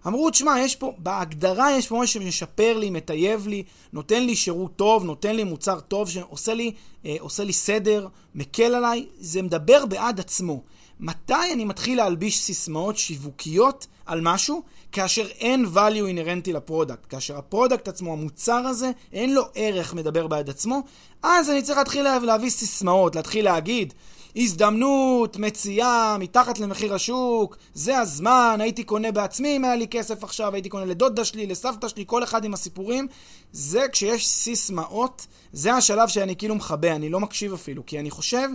אמרו, 0.06 0.30
תשמע, 0.30 0.60
יש 0.60 0.76
פה, 0.76 0.94
בהגדרה 0.98 1.72
יש 1.72 1.88
פה 1.88 2.00
משהו 2.02 2.20
שמשפר 2.20 2.78
לי, 2.78 2.90
מטייב 2.90 3.46
לי, 3.46 3.62
נותן 3.92 4.22
לי 4.22 4.36
שירות 4.36 4.76
טוב, 4.76 5.04
נותן 5.04 5.36
לי 5.36 5.44
מוצר 5.44 5.80
טוב, 5.80 6.10
שעושה 6.10 6.54
לי, 6.54 6.72
אה, 7.06 7.16
עושה 7.20 7.44
לי 7.44 7.52
סדר, 7.52 8.06
מקל 8.34 8.74
עליי, 8.74 9.06
זה 9.18 9.42
מדבר 9.42 9.86
בעד 9.86 10.20
עצמו. 10.20 10.62
מתי 11.00 11.52
אני 11.52 11.64
מתחיל 11.64 11.96
להלביש 11.98 12.40
סיסמאות 12.40 12.96
שיווקיות 12.96 13.86
על 14.06 14.20
משהו? 14.22 14.62
כאשר 14.92 15.26
אין 15.26 15.66
value 15.74 16.06
אינהרנטי 16.06 16.52
ל 16.52 16.58
product. 16.58 17.06
כאשר 17.08 17.38
ה 17.38 17.45
product 17.45 17.88
עצמו, 17.88 18.12
המוצר 18.12 18.66
הזה, 18.66 18.90
אין 19.12 19.34
לו 19.34 19.42
ערך 19.54 19.94
מדבר 19.94 20.26
בעד 20.26 20.50
עצמו, 20.50 20.82
אז 21.22 21.50
אני 21.50 21.62
צריך 21.62 21.78
להתחיל 21.78 22.02
להביא 22.22 22.50
סיסמאות, 22.50 23.16
להתחיל 23.16 23.44
להגיד, 23.44 23.94
הזדמנות, 24.36 25.36
מציאה, 25.36 26.16
מתחת 26.18 26.58
למחיר 26.58 26.94
השוק, 26.94 27.56
זה 27.74 27.98
הזמן, 27.98 28.58
הייתי 28.60 28.84
קונה 28.84 29.12
בעצמי 29.12 29.56
אם 29.56 29.64
היה 29.64 29.76
לי 29.76 29.88
כסף 29.88 30.24
עכשיו, 30.24 30.54
הייתי 30.54 30.68
קונה 30.68 30.84
לדודה 30.84 31.24
שלי, 31.24 31.46
לסבתא 31.46 31.88
שלי, 31.88 32.04
כל 32.06 32.24
אחד 32.24 32.44
עם 32.44 32.54
הסיפורים. 32.54 33.06
זה 33.52 33.86
כשיש 33.92 34.28
סיסמאות, 34.28 35.26
זה 35.52 35.74
השלב 35.74 36.08
שאני 36.08 36.36
כאילו 36.36 36.54
מכבה, 36.54 36.96
אני 36.96 37.08
לא 37.08 37.20
מקשיב 37.20 37.52
אפילו, 37.52 37.86
כי 37.86 38.00
אני 38.00 38.10
חושב 38.10 38.48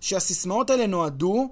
שהסיסמאות 0.00 0.70
האלה 0.70 0.86
נועדו 0.86 1.48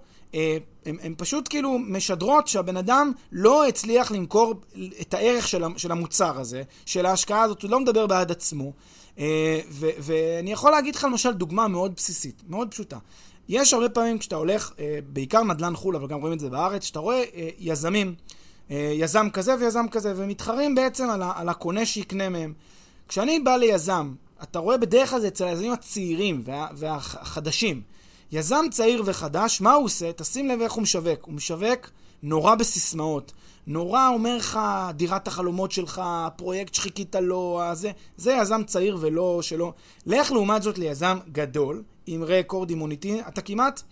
הן 0.87 1.15
פשוט 1.17 1.49
כאילו 1.49 1.79
משדרות 1.79 2.49
שהבן 2.49 2.77
אדם 2.77 3.13
לא 3.33 3.67
הצליח 3.67 4.11
למכור 4.11 4.55
את 5.01 5.15
הערך 5.15 5.49
של 5.77 5.93
המוצר 5.93 6.41
הזה, 6.41 6.63
של 6.87 7.07
ההשקעה 7.07 7.43
הזאת, 7.43 7.63
הוא 7.63 7.71
לא 7.71 7.81
מדבר 7.81 8.07
בעד 8.07 8.31
עצמו. 8.31 8.73
אה, 9.19 9.61
ואני 9.71 10.53
יכול 10.53 10.71
להגיד 10.71 10.95
לך 10.95 11.05
למשל 11.05 11.33
דוגמה 11.33 11.69
מאוד 11.69 11.95
בסיסית, 11.97 12.43
מאוד 12.49 12.69
פשוטה. 12.71 12.99
יש 13.48 13.74
הרבה 13.74 13.88
פעמים 13.88 14.18
כשאתה 14.18 14.37
הולך, 14.37 14.72
אה, 14.78 14.98
בעיקר 15.12 15.42
נדל"ן 15.42 15.76
חו"ל, 15.76 15.96
אבל 15.96 16.07
גם 16.07 16.20
רואים 16.20 16.35
את 16.35 16.40
זה 16.40 16.50
בארץ, 16.50 16.85
שאתה 16.85 16.98
רואה 16.98 17.24
אה, 17.35 17.48
יזמים, 17.59 18.14
אה, 18.70 18.92
יזם 18.94 19.28
כזה 19.33 19.54
ויזם 19.61 19.87
כזה, 19.90 20.12
ומתחרים 20.16 20.74
בעצם 20.74 21.11
על, 21.11 21.22
על 21.35 21.48
הקונה 21.48 21.87
שיקנה 21.87 22.28
מהם. 22.28 22.52
כשאני 23.09 23.40
בא 23.40 23.57
ליזם, 23.57 24.14
אתה 24.42 24.59
רואה 24.59 24.76
בדרך 24.76 25.11
כלל 25.11 25.26
אצל 25.26 25.44
היזמים 25.44 25.72
הצעירים 25.72 26.42
וה, 26.44 26.66
והחדשים. 26.76 27.83
יזם 28.33 28.64
צעיר 28.70 29.02
וחדש, 29.07 29.61
מה 29.61 29.72
הוא 29.72 29.85
עושה? 29.85 30.12
תשים 30.12 30.48
לב 30.48 30.61
איך 30.61 30.72
הוא 30.72 30.83
משווק. 30.83 31.24
הוא 31.24 31.35
משווק 31.35 31.90
נורא 32.22 32.54
בסיסמאות. 32.54 33.33
נורא 33.66 34.09
אומר 34.09 34.37
לך, 34.37 34.61
דירת 34.96 35.28
החלומות 35.28 35.72
שלך, 35.72 36.02
פרויקט 36.37 36.74
שחיכית 36.74 37.16
לו, 37.16 37.61
זה, 37.72 37.90
זה 38.16 38.33
יזם 38.33 38.64
צעיר 38.64 38.98
ולא 39.00 39.42
שלא. 39.42 39.72
לך 40.07 40.33
לעומת 40.33 40.62
זאת 40.62 40.78
ליזם 40.78 41.18
גדול, 41.33 41.83
עם 42.07 42.25
רקורד, 42.25 42.71
עם 42.71 42.79
מוניטין, 42.79 43.21
אתה 43.29 43.40
כמעט... 43.40 43.83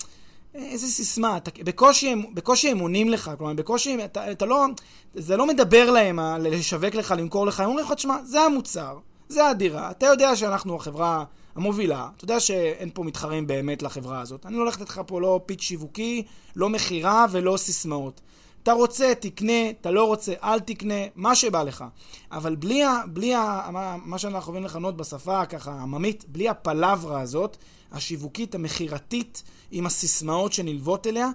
איזה 0.54 0.86
סיסמה, 0.86 1.36
אתה, 1.36 1.50
בקושי, 1.64 2.14
בקושי 2.34 2.68
הם 2.70 2.78
עונים 2.78 3.08
לך, 3.08 3.30
כלומר, 3.38 3.54
בקושי, 3.54 4.04
אתה, 4.04 4.32
אתה 4.32 4.46
לא, 4.46 4.66
זה 5.14 5.36
לא 5.36 5.46
מדבר 5.46 5.90
להם 5.90 6.18
לשווק 6.40 6.94
לך, 6.94 7.14
למכור 7.18 7.46
לך, 7.46 7.60
הם 7.60 7.68
אומרים 7.68 7.86
לך, 7.86 7.92
תשמע, 7.92 8.16
זה 8.24 8.40
המוצר, 8.40 8.98
זה 9.28 9.46
הדירה, 9.46 9.90
אתה 9.90 10.06
יודע 10.06 10.36
שאנחנו 10.36 10.76
החברה 10.76 11.24
המובילה, 11.56 12.08
אתה 12.16 12.24
יודע 12.24 12.40
שאין 12.40 12.90
פה 12.94 13.02
מתחרים 13.04 13.46
באמת 13.46 13.82
לחברה 13.82 14.20
הזאת, 14.20 14.46
אני 14.46 14.54
לא 14.54 14.60
הולך 14.60 14.80
לתת 14.80 14.88
לך 14.88 15.00
פה 15.06 15.20
לא 15.20 15.40
פיץ 15.46 15.60
שיווקי, 15.60 16.22
לא 16.56 16.68
מכירה 16.68 17.26
ולא 17.30 17.56
סיסמאות. 17.56 18.20
אתה 18.62 18.72
רוצה, 18.72 19.12
תקנה, 19.20 19.70
אתה 19.70 19.90
לא 19.90 20.04
רוצה, 20.04 20.32
אל 20.42 20.60
תקנה, 20.60 20.94
מה 21.14 21.34
שבא 21.34 21.62
לך. 21.62 21.84
אבל 22.32 22.56
בלי, 22.56 22.82
בלי 23.06 23.34
מה, 23.72 23.96
מה 24.04 24.18
שאנחנו 24.18 24.52
אוהבים 24.52 24.64
לכנות 24.64 24.96
בשפה 24.96 25.46
ככה 25.46 25.72
עממית, 25.72 26.24
בלי 26.28 26.48
הפלברה 26.48 27.20
הזאת, 27.20 27.56
השיווקית, 27.92 28.54
המכירתית, 28.54 29.42
עם 29.70 29.86
הסיסמאות 29.86 30.52
שנלוות 30.52 31.06
אליה, 31.06 31.28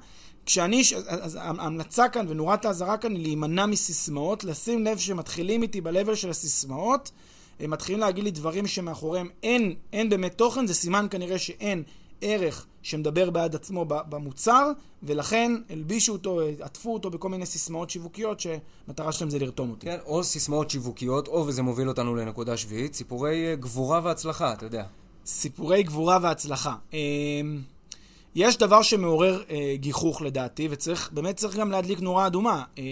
כשאני, 0.45 0.83
אז 1.07 1.35
ההמלצה 1.35 2.09
כאן 2.09 2.25
ונורת 2.29 2.65
האזהרה 2.65 2.97
כאן 2.97 3.11
היא 3.11 3.21
להימנע 3.21 3.65
מסיסמאות, 3.65 4.43
לשים 4.43 4.85
לב 4.85 4.97
שמתחילים 4.97 5.61
איתי 5.61 5.81
ב-level 5.81 6.15
של 6.15 6.29
הסיסמאות, 6.29 7.11
הם 7.59 7.71
מתחילים 7.71 7.99
להגיד 7.99 8.23
לי 8.23 8.31
דברים 8.31 8.67
שמאחוריהם 8.67 9.29
אין, 9.43 9.75
אין 9.93 10.09
באמת 10.09 10.37
תוכן, 10.37 10.67
זה 10.67 10.73
סימן 10.73 11.07
כנראה 11.09 11.39
שאין 11.39 11.83
ערך 12.21 12.65
שמדבר 12.87 13.29
בעד 13.29 13.55
עצמו 13.55 13.85
במוצר, 13.87 14.71
ולכן 15.03 15.51
הלבישו 15.69 16.13
אותו, 16.13 16.39
עטפו 16.61 16.93
אותו 16.93 17.09
בכל 17.09 17.29
מיני 17.29 17.45
סיסמאות 17.45 17.89
שיווקיות 17.89 18.39
שמטרה 18.39 19.11
שלהם 19.11 19.29
זה 19.29 19.39
לרתום 19.39 19.69
אותי. 19.69 19.85
כן, 19.85 19.97
או 20.05 20.23
סיסמאות 20.23 20.69
שיווקיות, 20.69 21.27
או, 21.27 21.47
וזה 21.47 21.61
מוביל 21.61 21.87
אותנו 21.87 22.15
לנקודה 22.15 22.57
שביעית, 22.57 22.93
סיפורי 22.93 23.47
אה, 23.47 23.55
גבורה 23.55 24.01
והצלחה, 24.03 24.53
אתה 24.53 24.65
יודע. 24.65 24.83
סיפורי 25.25 25.83
גבורה 25.83 26.19
והצלחה. 26.21 26.75
יש 28.39 28.57
דבר 28.57 28.81
שמעורר 28.81 29.43
אה, 29.49 29.75
גיחוך 29.75 30.21
לדעתי, 30.21 30.67
וצריך, 30.71 31.09
באמת 31.13 31.35
צריך 31.35 31.55
גם 31.55 31.71
להדליק 31.71 31.99
נורה 31.99 32.27
אדומה. 32.27 32.63
אה, 32.77 32.83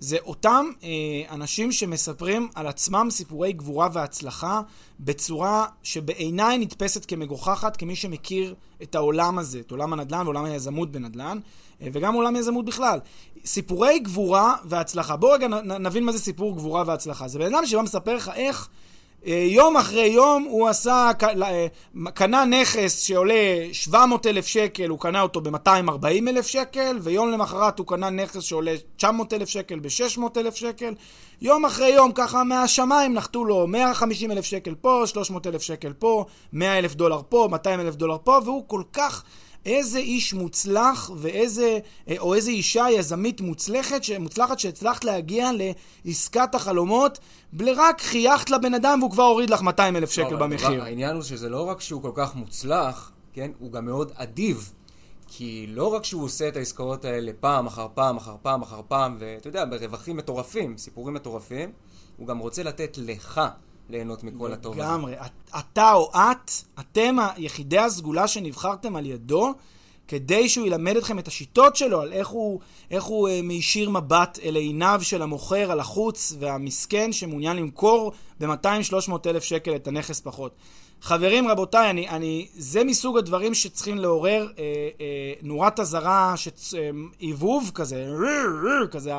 זה 0.00 0.16
אותם 0.24 0.66
אה, 0.82 0.88
אנשים 1.30 1.72
שמספרים 1.72 2.48
על 2.54 2.66
עצמם 2.66 3.08
סיפורי 3.10 3.52
גבורה 3.52 3.88
והצלחה 3.92 4.60
בצורה 5.00 5.66
שבעיניי 5.82 6.58
נתפסת 6.58 7.04
כמגוחכת, 7.04 7.76
כמי 7.76 7.96
שמכיר 7.96 8.54
את 8.82 8.94
העולם 8.94 9.38
הזה, 9.38 9.60
את 9.60 9.70
עולם 9.70 9.92
הנדל"ן 9.92 10.22
ועולם 10.24 10.44
היזמות 10.44 10.92
בנדל"ן, 10.92 11.38
אה, 11.82 11.88
וגם 11.92 12.14
עולם 12.14 12.36
היזמות 12.36 12.64
בכלל. 12.64 12.98
סיפורי 13.44 13.98
גבורה 13.98 14.54
והצלחה. 14.64 15.16
בואו 15.16 15.32
רגע 15.32 15.48
נבין 15.62 16.04
מה 16.04 16.12
זה 16.12 16.18
סיפור 16.18 16.56
גבורה 16.56 16.84
והצלחה. 16.86 17.28
זה 17.28 17.38
בן 17.38 17.54
אדם 17.54 17.66
שבא 17.66 17.82
מספר 17.82 18.16
לך 18.16 18.30
איך... 18.34 18.68
אה, 19.26 19.46
יום 19.48 19.76
אחרי 19.76 20.06
יום 20.06 20.46
הוא 20.50 20.68
עשה, 20.68 21.10
אה, 21.42 21.66
קנה 22.14 22.44
נכס 22.44 23.00
שעולה 23.00 23.34
700 23.72 24.26
אלף 24.26 24.46
שקל, 24.46 24.88
הוא 24.88 24.98
קנה 24.98 25.22
אותו 25.22 25.40
ב-240 25.40 26.28
אלף 26.28 26.46
שקל, 26.46 26.98
ויום 27.02 27.30
למחרת 27.30 27.78
הוא 27.78 27.86
קנה 27.86 28.10
נכס 28.10 28.42
שעולה 28.42 28.72
900 28.96 29.32
אלף 29.32 29.48
שקל 29.48 29.78
ב-600 29.78 30.22
אלף 30.36 30.54
שקל. 30.54 30.94
יום 31.42 31.64
אחרי 31.64 31.88
יום, 31.88 32.12
ככה 32.14 32.44
מהשמיים 32.44 33.14
נחתו 33.14 33.44
לו 33.44 33.66
150 33.66 34.30
אלף 34.30 34.44
שקל 34.44 34.74
פה, 34.74 35.02
300 35.06 35.46
אלף 35.46 35.62
שקל 35.62 35.92
פה, 35.92 36.24
100 36.52 36.78
אלף 36.78 36.94
דולר 36.94 37.20
פה, 37.28 37.48
200 37.50 37.80
אלף 37.80 37.94
דולר 37.94 38.16
פה, 38.24 38.40
והוא 38.44 38.64
כל 38.66 38.82
כך... 38.92 39.24
איזה 39.66 39.98
איש 39.98 40.34
מוצלח 40.34 41.10
ואיזה, 41.16 41.78
אה, 42.08 42.14
או 42.18 42.34
איזה 42.34 42.50
אישה 42.50 42.86
יזמית 42.90 43.40
מוצלחת, 43.40 44.00
מוצלחת 44.20 44.58
שהצלחת 44.58 45.04
להגיע 45.04 45.50
לעסקת 46.04 46.54
החלומות, 46.54 47.18
רק 47.60 48.00
חייכת 48.00 48.50
לבן 48.50 48.74
אדם 48.74 48.98
והוא 49.00 49.10
כבר 49.10 49.22
הוריד 49.22 49.50
לך 49.50 49.62
200 49.62 49.96
אלף 49.96 50.10
שקל 50.10 50.36
במחיר. 50.36 50.82
העניין 50.82 51.14
הוא 51.14 51.22
שזה 51.22 51.48
לא 51.48 51.62
רק 51.62 51.80
שהוא 51.80 52.02
כל 52.02 52.12
כך 52.14 52.34
מוצלח, 52.34 53.12
כן? 53.32 53.50
הוא 53.58 53.72
גם 53.72 53.84
מאוד 53.84 54.12
אדיב. 54.14 54.72
כי 55.32 55.66
לא 55.68 55.94
רק 55.94 56.04
שהוא 56.04 56.24
עושה 56.24 56.48
את 56.48 56.56
העסקאות 56.56 57.04
האלה 57.04 57.32
פעם 57.40 57.66
אחר 57.66 57.86
פעם 57.94 58.16
אחר 58.16 58.36
פעם 58.42 58.62
אחר 58.62 58.80
פעם, 58.88 59.16
ואתה 59.18 59.48
יודע, 59.48 59.64
ברווחים 59.64 60.16
מטורפים, 60.16 60.78
סיפורים 60.78 61.14
מטורפים, 61.14 61.72
הוא 62.16 62.26
גם 62.26 62.38
רוצה 62.38 62.62
לתת 62.62 62.98
לך 62.98 63.40
ליהנות 63.90 64.24
מכל 64.24 64.52
הטוב 64.52 64.72
הזה. 64.72 64.82
לגמרי. 64.82 65.14
אתה 65.58 65.92
או 65.92 66.10
את, 66.14 66.50
אתם 66.80 67.16
היחידי 67.36 67.78
הסגולה 67.78 68.28
שנבחרתם 68.28 68.96
על 68.96 69.06
ידו, 69.06 69.54
כדי 70.08 70.48
שהוא 70.48 70.66
ילמד 70.66 70.96
אתכם 70.96 71.18
את 71.18 71.28
השיטות 71.28 71.76
שלו, 71.76 72.00
על 72.00 72.12
איך 72.12 72.28
הוא, 72.28 72.60
איך 72.90 73.04
הוא 73.04 73.28
אה, 73.28 73.40
מישיר 73.42 73.90
מבט 73.90 74.38
אל 74.42 74.56
עיניו 74.56 75.00
של 75.02 75.22
המוכר 75.22 75.72
הלחוץ 75.72 76.34
והמסכן 76.38 77.12
שמעוניין 77.12 77.56
למכור 77.56 78.12
ב-200-300 78.40 79.12
אלף 79.26 79.44
שקל 79.44 79.76
את 79.76 79.88
הנכס 79.88 80.20
פחות. 80.20 80.52
חברים, 81.02 81.48
רבותיי, 81.48 81.90
אני, 81.90 82.08
אני, 82.08 82.48
זה 82.54 82.84
מסוג 82.84 83.18
הדברים 83.18 83.54
שצריכים 83.54 83.98
לעורר 83.98 84.48
אה, 84.58 84.64
אה, 85.00 85.32
נורת 85.42 85.80
אזהרה, 85.80 86.34
עיבוב 87.18 87.64
אה, 87.66 87.72
כזה, 87.72 88.06
כזה, 88.90 89.12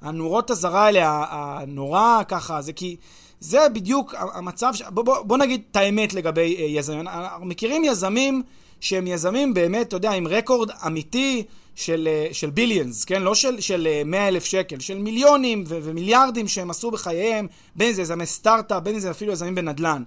הנורות 0.00 0.50
אזהרה 0.50 0.84
האלה, 0.84 1.24
הנורא 1.30 2.22
ככה, 2.28 2.62
זה 2.62 2.72
כי... 2.72 2.96
זה 3.40 3.68
בדיוק 3.72 4.14
המצב, 4.18 4.70
ש... 4.74 4.82
בוא, 4.82 5.02
בוא, 5.02 5.22
בוא 5.22 5.36
נגיד 5.36 5.62
את 5.70 5.76
האמת 5.76 6.14
לגבי 6.14 6.56
uh, 6.56 6.60
יזמים. 6.60 7.08
אנחנו 7.08 7.46
מכירים 7.46 7.84
יזמים 7.84 8.42
שהם 8.80 9.06
יזמים 9.06 9.54
באמת, 9.54 9.88
אתה 9.88 9.96
יודע, 9.96 10.10
עם 10.10 10.26
רקורד 10.26 10.70
אמיתי 10.86 11.42
של, 11.74 12.08
uh, 12.30 12.34
של 12.34 12.50
ביליאנס, 12.50 13.04
כן? 13.04 13.22
לא 13.22 13.34
של, 13.34 13.60
של 13.60 13.88
uh, 14.02 14.04
100 14.04 14.28
אלף 14.28 14.44
שקל, 14.44 14.80
של 14.80 14.98
מיליונים 14.98 15.64
ו- 15.66 15.78
ומיליארדים 15.82 16.48
שהם 16.48 16.70
עשו 16.70 16.90
בחייהם, 16.90 17.46
בין 17.76 17.92
זה 17.92 18.02
יזמי 18.02 18.26
סטארט-אפ, 18.26 18.82
בין 18.82 18.98
זה 18.98 19.10
אפילו 19.10 19.32
יזמים 19.32 19.54
בנדל"ן. 19.54 20.02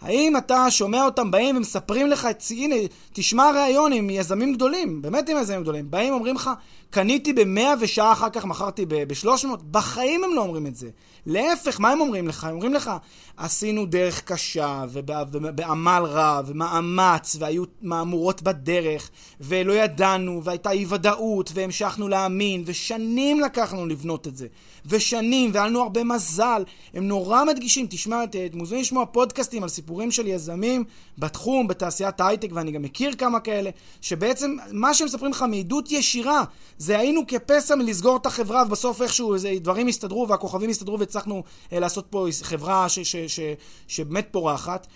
האם 0.00 0.36
אתה 0.36 0.70
שומע 0.70 1.04
אותם 1.04 1.30
באים 1.30 1.56
ומספרים 1.56 2.06
לך, 2.06 2.28
הנה, 2.50 2.74
תשמע 3.12 3.50
ראיון 3.54 3.92
עם 3.92 4.10
יזמים 4.10 4.54
גדולים, 4.54 5.02
באמת 5.02 5.28
עם 5.28 5.36
יזמים 5.36 5.62
גדולים, 5.62 5.90
באים 5.90 6.12
ואומרים 6.12 6.34
לך, 6.34 6.50
קניתי 6.90 7.32
ב-100 7.32 7.60
ושעה 7.80 8.12
אחר 8.12 8.30
כך 8.30 8.44
מכרתי 8.44 8.86
ב-300, 8.88 9.46
בחיים 9.70 10.24
הם 10.24 10.30
לא 10.34 10.40
אומרים 10.40 10.66
את 10.66 10.76
זה. 10.76 10.88
להפך, 11.26 11.80
מה 11.80 11.90
הם 11.90 12.00
אומרים 12.00 12.28
לך? 12.28 12.44
הם 12.44 12.54
אומרים 12.54 12.74
לך, 12.74 12.90
עשינו 13.36 13.86
דרך 13.86 14.22
קשה, 14.24 14.84
ובעמל 14.92 16.02
רב, 16.04 16.44
ומאמץ, 16.48 17.36
והיו 17.38 17.64
מהמורות 17.82 18.42
בדרך, 18.42 19.10
ולא 19.40 19.72
ידענו, 19.72 20.40
והייתה 20.44 20.70
אי 20.70 20.86
ודאות, 20.88 21.50
והמשכנו 21.54 22.08
להאמין, 22.08 22.62
ושנים 22.66 23.40
לקחנו 23.40 23.86
לבנות 23.86 24.26
את 24.26 24.36
זה. 24.36 24.46
ושנים, 24.86 25.50
והיה 25.54 25.66
לנו 25.66 25.82
הרבה 25.82 26.04
מזל. 26.04 26.64
הם 26.94 27.08
נורא 27.08 27.44
מדגישים, 27.44 27.86
תשמע, 27.90 28.24
את 28.24 28.54
מוזמנים 28.54 28.82
לשמוע 28.82 29.06
פודקאסטים 29.06 29.62
על 29.62 29.68
סיפורים 29.86 30.10
של 30.10 30.26
יזמים 30.26 30.84
בתחום, 31.18 31.68
בתעשיית 31.68 32.20
ההייטק, 32.20 32.48
ואני 32.52 32.72
גם 32.72 32.82
מכיר 32.82 33.14
כמה 33.14 33.40
כאלה, 33.40 33.70
שבעצם 34.00 34.56
מה 34.72 34.94
שהם 34.94 35.06
מספרים 35.06 35.30
לך 35.30 35.44
מעדות 35.48 35.92
ישירה, 35.92 36.44
זה 36.78 36.98
היינו 36.98 37.26
כפסע 37.28 37.74
מלסגור 37.74 38.16
את 38.16 38.26
החברה, 38.26 38.62
ובסוף 38.66 39.02
איכשהו 39.02 39.38
זה, 39.38 39.52
דברים 39.60 39.88
הסתדרו, 39.88 40.28
והכוכבים 40.28 40.70
הסתדרו, 40.70 40.98
והצלחנו 40.98 41.42
אה, 41.72 41.80
לעשות 41.80 42.06
פה 42.10 42.26
חברה 42.42 42.88
ש, 42.88 42.98
ש, 42.98 43.16
ש, 43.16 43.16
ש, 43.26 43.40
שבאמת 43.88 44.28
פורחת. 44.30 44.86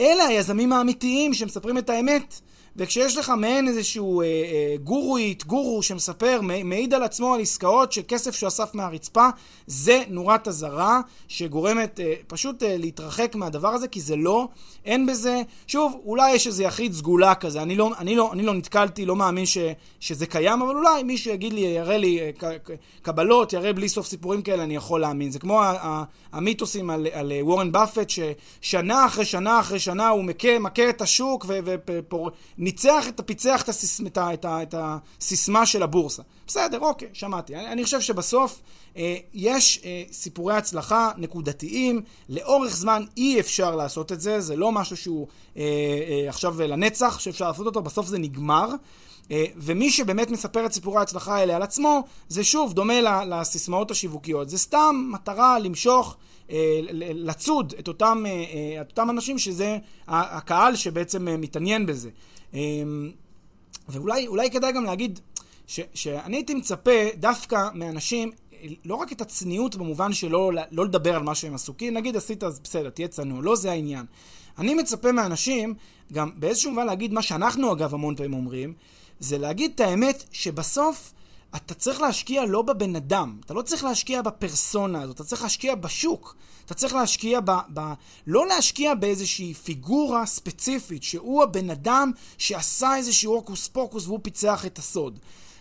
אלה 0.00 0.24
היזמים 0.24 0.72
האמיתיים 0.72 1.34
שמספרים 1.34 1.78
את 1.78 1.90
האמת. 1.90 2.40
וכשיש 2.76 3.16
לך 3.16 3.32
מעין 3.36 3.68
איזשהו 3.68 4.20
אה, 4.20 4.26
אה, 4.26 4.76
גורואית, 4.84 5.46
גורו 5.46 5.82
שמספר, 5.82 6.40
מעיד 6.64 6.94
על 6.94 7.02
עצמו 7.02 7.34
על 7.34 7.40
עסקאות 7.40 7.92
של 7.92 8.02
כסף 8.08 8.34
שהוא 8.34 8.48
אסף 8.48 8.74
מהרצפה, 8.74 9.28
זה 9.66 10.02
נורת 10.08 10.48
אזהרה 10.48 11.00
שגורמת 11.28 12.00
אה, 12.00 12.14
פשוט 12.26 12.62
אה, 12.62 12.76
להתרחק 12.76 13.34
מהדבר 13.34 13.68
הזה, 13.68 13.88
כי 13.88 14.00
זה 14.00 14.16
לא, 14.16 14.48
אין 14.84 15.06
בזה, 15.06 15.42
שוב, 15.66 16.00
אולי 16.04 16.32
יש 16.32 16.46
איזה 16.46 16.64
יחיד 16.64 16.92
סגולה 16.92 17.34
כזה, 17.34 17.62
אני 17.62 17.76
לא, 17.76 17.90
אני 17.98 18.16
לא, 18.16 18.32
אני 18.32 18.42
לא 18.42 18.54
נתקלתי, 18.54 19.06
לא 19.06 19.16
מאמין 19.16 19.46
ש, 19.46 19.58
שזה 20.00 20.26
קיים, 20.26 20.62
אבל 20.62 20.76
אולי 20.76 21.02
מישהו 21.02 21.32
יגיד 21.32 21.52
לי, 21.52 21.60
יראה 21.60 21.96
לי 21.96 22.20
אה, 22.20 22.30
קבלות, 23.02 23.52
יראה 23.52 23.72
בלי 23.72 23.88
סוף 23.88 24.06
סיפורים 24.06 24.42
כאלה, 24.42 24.62
אני 24.62 24.76
יכול 24.76 25.00
להאמין. 25.00 25.30
זה 25.30 25.38
כמו 25.38 25.62
המיתוסים 26.32 26.90
על, 26.90 27.06
על 27.12 27.32
וורן 27.40 27.72
באפט, 27.72 28.10
ששנה 28.10 29.06
אחרי 29.06 29.24
שנה 29.24 29.60
אחרי 29.60 29.78
שנה 29.78 30.08
הוא 30.08 30.24
מכה, 30.24 30.58
מכה 30.58 30.88
את 30.88 31.02
השוק 31.02 31.46
וניצח, 32.62 33.08
את, 33.08 33.20
פיצח 33.26 33.62
את, 33.62 33.68
הסיס, 33.68 34.00
את, 34.00 34.18
את, 34.18 34.46
את 34.46 34.74
הסיסמה 34.78 35.66
של 35.66 35.82
הבורסה. 35.82 36.22
בסדר, 36.46 36.78
אוקיי, 36.80 37.08
שמעתי. 37.12 37.56
אני, 37.56 37.72
אני 37.72 37.84
חושב 37.84 38.00
שבסוף 38.00 38.60
אה, 38.96 39.16
יש 39.34 39.80
אה, 39.84 40.02
סיפורי 40.12 40.54
הצלחה 40.54 41.10
נקודתיים, 41.16 42.02
לאורך 42.28 42.76
זמן 42.76 43.04
אי 43.16 43.40
אפשר 43.40 43.76
לעשות 43.76 44.12
את 44.12 44.20
זה, 44.20 44.40
זה 44.40 44.56
לא 44.56 44.72
משהו 44.72 44.96
שהוא 44.96 45.26
אה, 45.56 45.62
אה, 45.62 46.28
עכשיו 46.28 46.62
לנצח, 46.62 47.18
שאפשר 47.18 47.48
לעשות 47.48 47.66
אותו, 47.66 47.82
בסוף 47.82 48.06
זה 48.06 48.18
נגמר. 48.18 48.68
אה, 49.30 49.44
ומי 49.56 49.90
שבאמת 49.90 50.30
מספר 50.30 50.66
את 50.66 50.72
סיפורי 50.72 50.98
ההצלחה 50.98 51.36
האלה 51.36 51.56
על 51.56 51.62
עצמו, 51.62 52.02
זה 52.28 52.44
שוב 52.44 52.72
דומה 52.72 53.24
לסיסמאות 53.24 53.90
השיווקיות. 53.90 54.48
זה 54.48 54.58
סתם 54.58 55.10
מטרה 55.12 55.58
למשוך, 55.58 56.16
אה, 56.50 56.80
לצוד 57.14 57.74
את 57.78 57.88
אותם, 57.88 58.24
אה, 58.26 58.80
את 58.80 58.90
אותם 58.90 59.10
אנשים 59.10 59.38
שזה 59.38 59.78
הקהל 60.08 60.76
שבעצם 60.76 61.28
מתעניין 61.40 61.86
בזה. 61.86 62.10
ואולי 63.88 64.50
כדאי 64.52 64.72
גם 64.72 64.84
להגיד 64.84 65.20
ש, 65.66 65.80
שאני 65.94 66.36
הייתי 66.36 66.54
מצפה 66.54 66.90
דווקא 67.14 67.68
מאנשים, 67.74 68.30
לא 68.84 68.94
רק 68.94 69.12
את 69.12 69.20
הצניעות 69.20 69.76
במובן 69.76 70.12
שלא 70.12 70.52
לא 70.70 70.84
לדבר 70.84 71.16
על 71.16 71.22
מה 71.22 71.34
שהם 71.34 71.54
עשו, 71.54 71.76
כי 71.76 71.90
נגיד 71.90 72.16
עשית, 72.16 72.44
אז 72.44 72.60
בסדר, 72.60 72.90
תהיה 72.90 73.08
צנוע, 73.08 73.42
לא 73.42 73.56
זה 73.56 73.70
העניין. 73.70 74.06
אני 74.58 74.74
מצפה 74.74 75.12
מאנשים, 75.12 75.74
גם 76.12 76.30
באיזשהו 76.36 76.70
מובן 76.70 76.86
להגיד 76.86 77.12
מה 77.12 77.22
שאנחנו 77.22 77.72
אגב 77.72 77.94
המון 77.94 78.16
פעמים 78.16 78.34
אומרים, 78.34 78.74
זה 79.20 79.38
להגיד 79.38 79.70
את 79.74 79.80
האמת 79.80 80.24
שבסוף 80.32 81.12
אתה 81.56 81.74
צריך 81.74 82.00
להשקיע 82.00 82.44
לא 82.44 82.62
בבן 82.62 82.96
אדם, 82.96 83.40
אתה 83.44 83.54
לא 83.54 83.62
צריך 83.62 83.84
להשקיע 83.84 84.22
בפרסונה 84.22 85.02
הזאת, 85.02 85.16
אתה 85.16 85.24
צריך 85.24 85.42
להשקיע 85.42 85.74
בשוק. 85.74 86.36
אתה 86.66 86.74
צריך 86.74 86.94
להשקיע 86.94 87.40
ב... 87.44 87.50
ב 87.74 87.80
לא 88.26 88.46
להשקיע 88.46 88.94
באיזושהי 88.94 89.54
פיגורה 89.54 90.26
ספציפית, 90.26 91.02
שהוא 91.02 91.42
הבן 91.42 91.70
אדם 91.70 92.12
שעשה 92.38 92.96
איזשהו 92.96 93.34
הוקוס 93.34 93.68
פוקוס 93.68 94.06
והוא 94.06 94.20
פיצח 94.22 94.66
את 94.66 94.78
הסוד. 94.78 95.18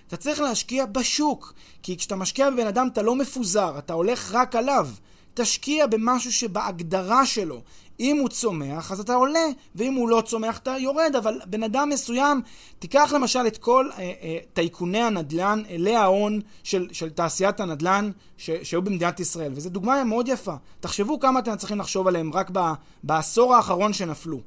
אתה 0.08 0.18
צריך 0.18 0.40
להשקיע 0.40 0.86
בשוק, 0.86 1.54
כי 1.84 1.98
כשאתה 1.98 2.16
משקיע 2.16 2.50
בבן 2.50 2.68
אדם 2.68 2.88
אתה 2.94 3.02
לא 3.02 3.16
מפוזר, 3.16 3.78
אתה 3.78 3.94
הולך 3.94 4.32
רק 4.34 4.56
עליו. 4.56 4.90
תשקיע 5.34 5.88
במשהו 5.88 6.34
שבהגדרה 6.34 7.26
שלו, 7.26 7.62
אם 8.02 8.18
הוא 8.18 8.30
צומח, 8.30 8.92
אז 8.92 9.00
אתה 9.00 9.14
עולה, 9.14 9.46
ואם 9.76 9.94
הוא 9.94 10.10
לא 10.10 10.22
צומח, 10.26 10.58
אתה 10.58 10.76
יורד. 10.80 11.16
אבל 11.18 11.40
בן 11.46 11.64
אדם 11.64 11.90
מסוים, 11.90 12.42
תיקח 12.80 13.14
למשל 13.16 13.48
את 13.48 13.58
כל 13.58 13.90
אה, 13.98 14.12
אה, 14.22 14.38
טייקוני 14.54 15.02
הנדל"ן, 15.02 15.64
אלי 15.70 15.96
ההון 15.96 16.42
של, 16.64 16.88
של 16.92 17.10
תעשיית 17.10 17.60
הנדל"ן 17.60 18.12
ש, 18.38 18.50
שהיו 18.64 18.82
במדינת 18.82 19.20
ישראל, 19.20 19.52
וזו 19.56 19.70
דוגמה 19.70 20.04
מאוד 20.04 20.28
יפה. 20.28 20.54
תחשבו 20.80 21.20
כמה 21.20 21.40
אתם 21.40 21.56
צריכים 21.56 21.80
לחשוב 21.80 22.08
עליהם 22.08 22.34
רק 22.34 22.50
ב, 22.54 22.60
בעשור 23.04 23.56
האחרון 23.56 23.94
שנפלו. 23.94 24.40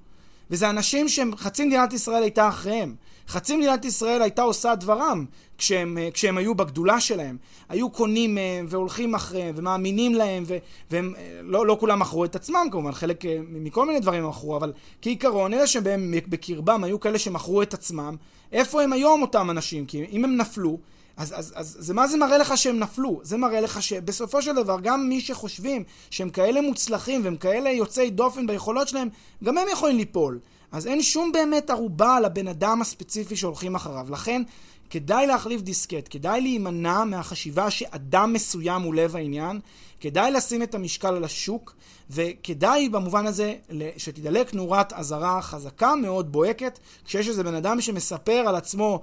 וזה 0.50 0.70
אנשים 0.70 1.08
שחצי 1.08 1.64
מדינת 1.64 1.92
ישראל 1.92 2.22
הייתה 2.22 2.48
אחריהם. 2.48 2.94
חצי 3.28 3.56
מדינת 3.56 3.84
ישראל 3.84 4.22
הייתה 4.22 4.42
עושה 4.42 4.74
דברם 4.74 5.24
כשהם, 5.58 5.98
אה, 5.98 6.08
כשהם 6.10 6.38
היו 6.38 6.54
בגדולה 6.54 7.00
שלהם. 7.00 7.36
היו 7.68 7.90
קונים 7.90 8.34
מהם 8.34 8.66
והולכים 8.68 9.14
אחריהם 9.14 9.54
ומאמינים 9.58 10.14
להם, 10.14 10.44
ו, 10.46 10.56
והם 10.90 11.14
אה, 11.18 11.40
לא, 11.42 11.66
לא 11.66 11.76
כולם 11.80 11.98
מכרו 11.98 12.24
את 12.24 12.36
עצמם 12.36 12.66
כמובן, 12.72 12.92
חלק 12.92 13.24
אה, 13.24 13.38
מכל 13.48 13.86
מיני 13.86 14.00
דברים 14.00 14.28
מכרו, 14.28 14.56
אבל 14.56 14.72
כעיקרון, 15.02 15.54
אלה 15.54 15.66
שבהם 15.66 16.14
בקרבם 16.28 16.84
היו 16.84 17.00
כאלה 17.00 17.18
שמכרו 17.18 17.62
את 17.62 17.74
עצמם, 17.74 18.16
איפה 18.52 18.82
הם 18.82 18.92
היום 18.92 19.22
אותם 19.22 19.50
אנשים? 19.50 19.86
כי 19.86 20.04
אם 20.12 20.24
הם 20.24 20.36
נפלו, 20.36 20.78
אז, 21.16 21.34
אז, 21.36 21.52
אז 21.56 21.76
זה 21.80 21.94
מה 21.94 22.06
זה 22.06 22.16
מראה 22.16 22.38
לך 22.38 22.56
שהם 22.56 22.78
נפלו? 22.78 23.20
זה 23.22 23.36
מראה 23.36 23.60
לך 23.60 23.82
שבסופו 23.82 24.42
של 24.42 24.54
דבר 24.54 24.76
גם 24.82 25.08
מי 25.08 25.20
שחושבים 25.20 25.84
שהם 26.10 26.30
כאלה 26.30 26.60
מוצלחים 26.60 27.24
והם 27.24 27.36
כאלה 27.36 27.70
יוצאי 27.70 28.10
דופן 28.10 28.46
ביכולות 28.46 28.88
שלהם, 28.88 29.08
גם 29.44 29.58
הם 29.58 29.68
יכולים 29.72 29.96
ליפול. 29.96 30.38
אז 30.74 30.86
אין 30.86 31.02
שום 31.02 31.32
באמת 31.32 31.70
ערובה 31.70 32.16
על 32.16 32.24
הבן 32.24 32.48
אדם 32.48 32.80
הספציפי 32.80 33.36
שהולכים 33.36 33.74
אחריו. 33.74 34.06
לכן, 34.10 34.42
כדאי 34.90 35.26
להחליף 35.26 35.62
דיסקט, 35.62 36.06
כדאי 36.10 36.40
להימנע 36.40 37.04
מהחשיבה 37.04 37.70
שאדם 37.70 38.32
מסוים 38.32 38.82
הוא 38.82 38.94
לב 38.94 39.16
העניין, 39.16 39.60
כדאי 40.00 40.30
לשים 40.30 40.62
את 40.62 40.74
המשקל 40.74 41.14
על 41.14 41.24
השוק, 41.24 41.74
וכדאי 42.10 42.88
במובן 42.88 43.26
הזה 43.26 43.54
שתדלק 43.96 44.54
נורת 44.54 44.92
אזהרה 44.92 45.42
חזקה 45.42 45.94
מאוד, 45.94 46.32
בוהקת, 46.32 46.78
כשיש 47.04 47.28
איזה 47.28 47.42
בן 47.42 47.54
אדם 47.54 47.80
שמספר 47.80 48.44
על 48.48 48.56
עצמו, 48.56 49.02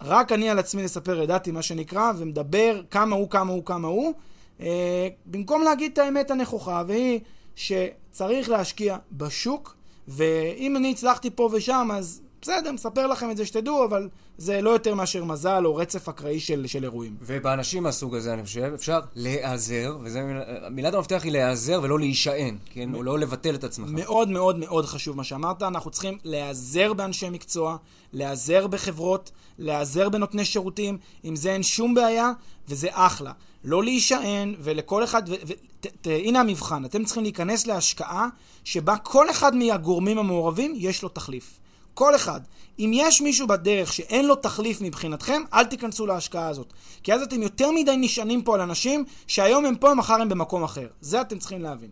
רק 0.00 0.32
אני 0.32 0.50
על 0.50 0.58
עצמי 0.58 0.82
לספר 0.82 1.22
ידעתי 1.22 1.50
מה 1.50 1.62
שנקרא, 1.62 2.12
ומדבר 2.16 2.82
כמה 2.90 3.16
הוא, 3.16 3.30
כמה 3.30 3.52
הוא, 3.52 3.64
כמה 3.64 3.88
הוא, 3.88 4.12
אה, 4.60 5.08
במקום 5.26 5.62
להגיד 5.62 5.92
את 5.92 5.98
האמת 5.98 6.30
הנכוחה, 6.30 6.82
והיא 6.86 7.20
שצריך 7.56 8.48
להשקיע 8.48 8.96
בשוק, 9.12 9.81
ואם 10.08 10.76
אני 10.76 10.90
הצלחתי 10.90 11.30
פה 11.30 11.48
ושם, 11.52 11.88
אז 11.94 12.20
בסדר, 12.42 12.72
מספר 12.72 13.06
לכם 13.06 13.30
את 13.30 13.36
זה 13.36 13.46
שתדעו, 13.46 13.84
אבל 13.84 14.08
זה 14.38 14.60
לא 14.60 14.70
יותר 14.70 14.94
מאשר 14.94 15.24
מזל 15.24 15.66
או 15.66 15.76
רצף 15.76 16.08
אקראי 16.08 16.40
של, 16.40 16.66
של 16.66 16.84
אירועים. 16.84 17.16
ובאנשים 17.20 17.82
מהסוג 17.82 18.14
הזה, 18.14 18.34
אני 18.34 18.44
חושב, 18.44 18.72
אפשר 18.74 19.00
להיעזר, 19.14 19.96
ומילת 20.02 20.94
המפתח 20.94 21.20
היא 21.24 21.32
להיעזר 21.32 21.80
ולא 21.82 21.98
להישען, 21.98 22.56
כן? 22.70 22.94
או 22.94 23.02
לא 23.02 23.18
לבטל 23.18 23.54
את 23.54 23.64
עצמך. 23.64 23.88
מאוד 23.90 24.28
מאוד 24.28 24.58
מאוד 24.58 24.86
חשוב 24.86 25.16
מה 25.16 25.24
שאמרת. 25.24 25.62
אנחנו 25.62 25.90
צריכים 25.90 26.18
להיעזר 26.24 26.92
באנשי 26.92 27.30
מקצוע, 27.30 27.76
להיעזר 28.12 28.66
בחברות, 28.66 29.30
להיעזר 29.58 30.08
בנותני 30.08 30.44
שירותים. 30.44 30.98
עם 31.22 31.36
זה 31.36 31.52
אין 31.52 31.62
שום 31.62 31.94
בעיה, 31.94 32.32
וזה 32.68 32.88
אחלה. 32.90 33.32
לא 33.64 33.84
להישען, 33.84 34.54
ולכל 34.58 35.04
אחד... 35.04 35.22
ו- 35.28 35.34
ו- 35.46 35.52
ת, 35.80 35.86
ת, 35.86 36.06
הנה 36.06 36.40
המבחן, 36.40 36.84
אתם 36.84 37.04
צריכים 37.04 37.22
להיכנס 37.22 37.66
להשקעה 37.66 38.28
שבה 38.64 38.96
כל 38.96 39.30
אחד 39.30 39.56
מהגורמים 39.56 40.18
המעורבים 40.18 40.74
יש 40.76 41.02
לו 41.02 41.08
תחליף. 41.08 41.58
כל 41.94 42.16
אחד. 42.16 42.40
אם 42.78 42.90
יש 42.94 43.20
מישהו 43.20 43.46
בדרך 43.46 43.92
שאין 43.92 44.26
לו 44.26 44.34
תחליף 44.34 44.80
מבחינתכם, 44.80 45.42
אל 45.54 45.64
תיכנסו 45.64 46.06
להשקעה 46.06 46.48
הזאת. 46.48 46.72
כי 47.02 47.14
אז 47.14 47.22
אתם 47.22 47.42
יותר 47.42 47.70
מדי 47.70 47.96
נשענים 47.96 48.42
פה 48.42 48.54
על 48.54 48.60
אנשים 48.60 49.04
שהיום 49.26 49.64
הם 49.64 49.76
פה, 49.76 49.94
מחר 49.94 50.14
הם 50.14 50.28
במקום 50.28 50.64
אחר. 50.64 50.86
זה 51.00 51.20
אתם 51.20 51.38
צריכים 51.38 51.62
להבין. 51.62 51.90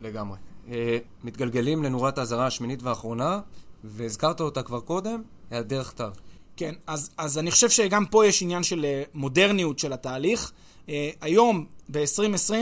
לגמרי. 0.00 0.38
אה, 0.70 0.98
מתגלגלים 1.24 1.84
לנורת 1.84 2.18
האזהרה 2.18 2.46
השמינית 2.46 2.82
והאחרונה, 2.82 3.40
והזכרת 3.84 4.40
אותה 4.40 4.62
כבר 4.62 4.80
קודם, 4.80 5.22
היעדר 5.50 5.84
כתב. 5.84 6.10
כן, 6.56 6.74
אז, 6.86 7.10
אז 7.18 7.38
אני 7.38 7.50
חושב 7.50 7.70
שגם 7.70 8.06
פה 8.06 8.26
יש 8.26 8.42
עניין 8.42 8.62
של 8.62 8.84
אה, 8.84 9.02
מודרניות 9.14 9.78
של 9.78 9.92
התהליך. 9.92 10.52
אה, 10.88 11.10
היום, 11.20 11.66
ב-2020, 11.90 12.54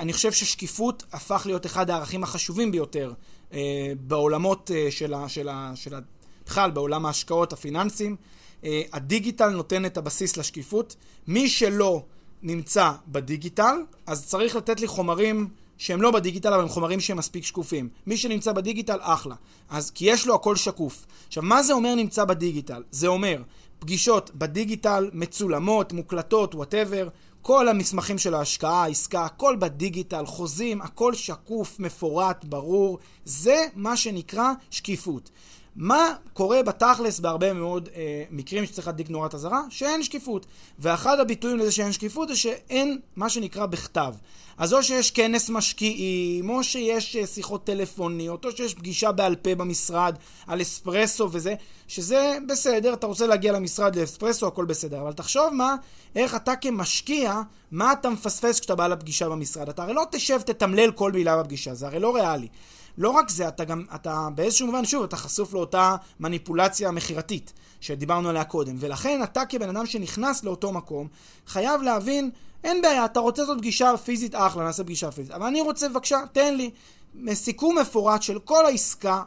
אני 0.00 0.12
חושב 0.12 0.32
ששקיפות 0.32 1.04
הפך 1.12 1.42
להיות 1.46 1.66
אחד 1.66 1.90
הערכים 1.90 2.22
החשובים 2.22 2.72
ביותר 2.72 3.12
אה, 3.52 3.92
בעולמות 4.00 4.70
אה, 4.74 4.90
של 4.90 5.14
ה... 5.14 5.28
של 5.28 5.48
ה... 5.48 5.72
של 5.74 5.94
ה... 5.94 5.98
בכלל, 6.46 6.70
בעולם 6.70 7.06
ההשקעות 7.06 7.52
הפיננסיים. 7.52 8.16
אה, 8.64 8.82
הדיגיטל 8.92 9.48
נותן 9.48 9.84
את 9.84 9.96
הבסיס 9.96 10.36
לשקיפות. 10.36 10.96
מי 11.26 11.48
שלא 11.48 12.02
נמצא 12.42 12.92
בדיגיטל, 13.08 13.76
אז 14.06 14.26
צריך 14.26 14.56
לתת 14.56 14.80
לי 14.80 14.86
חומרים 14.86 15.48
שהם 15.78 16.02
לא 16.02 16.10
בדיגיטל, 16.10 16.52
אבל 16.52 16.62
הם 16.62 16.68
חומרים 16.68 17.00
שהם 17.00 17.16
מספיק 17.16 17.44
שקופים. 17.44 17.88
מי 18.06 18.16
שנמצא 18.16 18.52
בדיגיטל, 18.52 18.98
אחלה. 19.00 19.34
אז 19.68 19.90
כי 19.90 20.10
יש 20.10 20.26
לו 20.26 20.34
הכל 20.34 20.56
שקוף. 20.56 21.06
עכשיו, 21.26 21.42
מה 21.42 21.62
זה 21.62 21.72
אומר 21.72 21.94
נמצא 21.94 22.24
בדיגיטל? 22.24 22.82
זה 22.90 23.06
אומר 23.06 23.42
פגישות 23.78 24.30
בדיגיטל, 24.34 25.10
מצולמות, 25.12 25.92
מוקלטות, 25.92 26.54
whatever, 26.54 27.08
כל 27.42 27.68
המסמכים 27.68 28.18
של 28.18 28.34
ההשקעה, 28.34 28.82
העסקה, 28.82 29.24
הכל 29.24 29.56
בדיגיטל, 29.58 30.26
חוזים, 30.26 30.82
הכל 30.82 31.14
שקוף, 31.14 31.80
מפורט, 31.80 32.44
ברור. 32.44 32.98
זה 33.24 33.66
מה 33.74 33.96
שנקרא 33.96 34.52
שקיפות. 34.70 35.30
מה 35.78 36.14
קורה 36.32 36.62
בתכלס 36.62 37.20
בהרבה 37.20 37.52
מאוד 37.52 37.88
אה, 37.96 38.24
מקרים 38.30 38.66
שצריך 38.66 38.86
להדליק 38.86 39.10
נורת 39.10 39.34
אזהרה? 39.34 39.62
שאין 39.70 40.02
שקיפות. 40.02 40.46
ואחד 40.78 41.20
הביטויים 41.20 41.58
לזה 41.58 41.72
שאין 41.72 41.92
שקיפות 41.92 42.28
זה 42.28 42.36
שאין 42.36 42.98
מה 43.16 43.28
שנקרא 43.28 43.66
בכתב. 43.66 44.14
אז 44.58 44.74
או 44.74 44.82
שיש 44.82 45.10
כנס 45.10 45.50
משקיעים, 45.50 46.50
או 46.50 46.64
שיש 46.64 47.16
אה, 47.16 47.26
שיחות 47.26 47.64
טלפוניות, 47.64 48.44
או 48.44 48.50
שיש 48.50 48.74
פגישה 48.74 49.12
בעל 49.12 49.36
פה 49.36 49.54
במשרד 49.54 50.14
על 50.46 50.62
אספרסו 50.62 51.28
וזה, 51.32 51.54
שזה 51.88 52.38
בסדר, 52.48 52.92
אתה 52.92 53.06
רוצה 53.06 53.26
להגיע 53.26 53.52
למשרד 53.52 53.96
לאספרסו, 53.96 54.46
הכל 54.46 54.64
בסדר. 54.64 55.00
אבל 55.00 55.12
תחשוב 55.12 55.48
מה, 55.52 55.76
איך 56.16 56.34
אתה 56.34 56.56
כמשקיע, 56.56 57.42
מה 57.70 57.92
אתה 57.92 58.10
מפספס 58.10 58.60
כשאתה 58.60 58.74
בא 58.74 58.86
לפגישה 58.86 59.28
במשרד. 59.28 59.68
אתה 59.68 59.82
הרי 59.82 59.94
לא 59.94 60.04
תשב, 60.10 60.40
תתמלל 60.40 60.90
כל 60.90 61.12
מילה 61.12 61.42
בפגישה, 61.42 61.74
זה 61.74 61.86
הרי 61.86 62.00
לא 62.00 62.14
ריאלי. 62.14 62.48
לא 62.98 63.10
רק 63.10 63.28
זה, 63.28 63.48
אתה 63.48 63.64
גם, 63.64 63.84
אתה 63.94 64.28
באיזשהו 64.34 64.66
מובן, 64.66 64.84
שוב, 64.84 65.02
אתה 65.02 65.16
חשוף 65.16 65.54
לאותה 65.54 65.96
מניפולציה 66.20 66.90
מכירתית 66.90 67.52
שדיברנו 67.80 68.28
עליה 68.28 68.44
קודם. 68.44 68.76
ולכן 68.78 69.22
אתה 69.22 69.46
כבן 69.46 69.68
אדם 69.68 69.86
שנכנס 69.86 70.44
לאותו 70.44 70.72
מקום, 70.72 71.08
חייב 71.46 71.82
להבין, 71.82 72.30
אין 72.64 72.82
בעיה, 72.82 73.04
אתה 73.04 73.20
רוצה 73.20 73.42
לעשות 73.42 73.58
פגישה 73.58 73.96
פיזית, 73.96 74.34
אחלה, 74.34 74.64
נעשה 74.64 74.84
פגישה 74.84 75.10
פיזית. 75.10 75.32
אבל 75.32 75.46
אני 75.46 75.60
רוצה, 75.60 75.88
בבקשה, 75.88 76.18
תן 76.32 76.54
לי 76.54 76.70
סיכום 77.34 77.78
מפורט 77.78 78.22
של 78.22 78.38
כל 78.38 78.66
העסקה, 78.66 79.22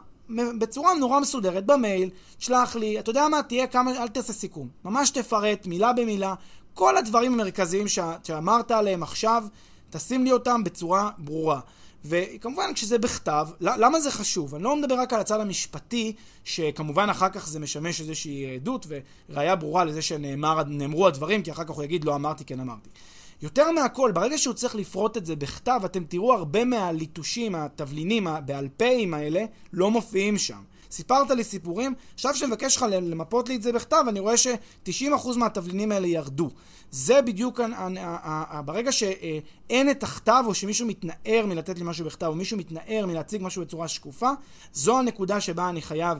בצורה 0.58 0.94
נורא 0.94 1.20
מסודרת, 1.20 1.66
במייל, 1.66 2.10
תשלח 2.38 2.76
לי, 2.76 2.98
אתה 2.98 3.10
יודע 3.10 3.28
מה, 3.28 3.42
תהיה 3.42 3.66
כמה, 3.66 4.02
אל 4.02 4.08
תעשה 4.08 4.32
סיכום. 4.32 4.68
ממש 4.84 5.10
תפרט, 5.10 5.66
מילה 5.66 5.92
במילה, 5.92 6.34
כל 6.74 6.96
הדברים 6.96 7.32
המרכזיים 7.32 7.88
שאמרת 8.22 8.70
עליהם 8.70 9.02
עכשיו, 9.02 9.44
תשים 9.90 10.24
לי 10.24 10.32
אותם 10.32 10.64
בצורה 10.64 11.10
ברורה. 11.18 11.60
וכמובן 12.04 12.70
כשזה 12.74 12.98
בכתב, 12.98 13.46
למה 13.60 14.00
זה 14.00 14.10
חשוב? 14.10 14.54
אני 14.54 14.64
לא 14.64 14.76
מדבר 14.76 14.94
רק 14.94 15.12
על 15.12 15.20
הצד 15.20 15.40
המשפטי, 15.40 16.12
שכמובן 16.44 17.10
אחר 17.10 17.28
כך 17.28 17.48
זה 17.48 17.60
משמש 17.60 18.00
איזושהי 18.00 18.54
עדות 18.54 18.86
וראיה 19.28 19.56
ברורה 19.56 19.84
לזה 19.84 20.02
שנאמרו 20.02 21.06
הדברים, 21.06 21.42
כי 21.42 21.50
אחר 21.50 21.64
כך 21.64 21.70
הוא 21.70 21.84
יגיד 21.84 22.04
לא 22.04 22.14
אמרתי, 22.14 22.44
כן 22.44 22.60
אמרתי. 22.60 22.88
יותר 23.42 23.70
מהכל, 23.70 24.12
ברגע 24.14 24.38
שהוא 24.38 24.54
צריך 24.54 24.74
לפרוט 24.74 25.16
את 25.16 25.26
זה 25.26 25.36
בכתב, 25.36 25.80
אתם 25.84 26.04
תראו 26.04 26.34
הרבה 26.34 26.64
מהליטושים, 26.64 27.54
התבלינים, 27.54 28.26
הבעל 28.26 28.68
פאים 28.76 29.14
האלה, 29.14 29.44
לא 29.72 29.90
מופיעים 29.90 30.38
שם. 30.38 30.62
סיפרת 30.92 31.30
לי 31.30 31.44
סיפורים, 31.44 31.94
עכשיו 32.14 32.34
שאני 32.34 32.50
מבקש 32.50 32.76
לך 32.76 32.86
למפות 32.90 33.48
לי 33.48 33.56
את 33.56 33.62
זה 33.62 33.72
בכתב, 33.72 34.04
אני 34.08 34.20
רואה 34.20 34.36
ש-90% 34.36 35.36
מהתבלינים 35.36 35.92
האלה 35.92 36.06
ירדו. 36.06 36.50
זה 36.90 37.22
בדיוק, 37.22 37.60
ברגע 38.64 38.92
שאין 38.92 39.90
את 39.90 40.02
הכתב, 40.02 40.44
או 40.46 40.54
שמישהו 40.54 40.86
מתנער 40.86 41.46
מלתת 41.46 41.78
לי 41.78 41.84
משהו 41.84 42.04
בכתב, 42.04 42.26
או 42.26 42.34
מישהו 42.34 42.58
מתנער 42.58 43.06
מלהציג 43.06 43.42
משהו 43.42 43.62
בצורה 43.62 43.88
שקופה, 43.88 44.30
זו 44.72 44.98
הנקודה 44.98 45.40
שבה 45.40 45.68
אני 45.68 45.82
חייב 45.82 46.18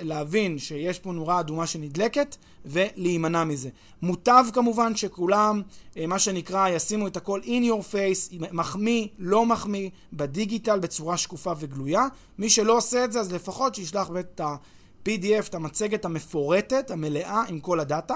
להבין 0.00 0.58
שיש 0.58 0.98
פה 0.98 1.12
נורה 1.12 1.40
אדומה 1.40 1.66
שנדלקת, 1.66 2.36
ולהימנע 2.64 3.44
מזה. 3.44 3.68
מוטב 4.02 4.44
כמובן 4.52 4.96
שכולם, 4.96 5.62
אה, 5.96 6.06
מה 6.06 6.18
שנקרא, 6.18 6.68
ישימו 6.68 7.06
את 7.06 7.16
הכל 7.16 7.40
in 7.44 7.64
your 7.70 7.92
face, 7.92 8.44
מחמיא, 8.52 9.08
לא 9.18 9.46
מחמיא, 9.46 9.90
בדיגיטל 10.12 10.78
בצורה 10.78 11.16
שקופה 11.16 11.52
וגלויה. 11.58 12.06
מי 12.38 12.50
שלא 12.50 12.76
עושה 12.76 13.04
את 13.04 13.12
זה, 13.12 13.20
אז 13.20 13.32
לפחות 13.32 13.74
שישלח 13.74 14.10
את 14.20 14.40
ה-PDF, 14.40 15.48
את 15.48 15.54
המצגת 15.54 16.04
המפורטת, 16.04 16.90
המלאה, 16.90 17.42
עם 17.48 17.60
כל 17.60 17.80
הדאטה. 17.80 18.14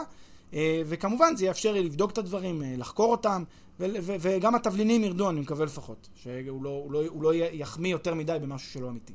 אה, 0.55 0.83
וכמובן 0.87 1.37
זה 1.37 1.45
יאפשר 1.45 1.73
לי 1.73 1.85
לבדוק 1.85 2.11
את 2.11 2.19
הדברים, 2.19 2.63
לחקור 2.77 3.11
אותם, 3.11 3.45
וגם 4.01 4.55
התבלינים 4.55 5.05
ירדו, 5.05 5.31
אני 5.31 5.41
מקווה 5.41 5.67
לפחות. 5.67 6.09
שהוא 6.15 6.65
לא, 6.65 6.87
לא, 6.91 7.03
לא 7.21 7.35
יחמיא 7.35 7.91
יותר 7.91 8.15
מדי 8.15 8.37
במשהו 8.43 8.73
שלא 8.73 8.89
אמיתי. 8.89 9.13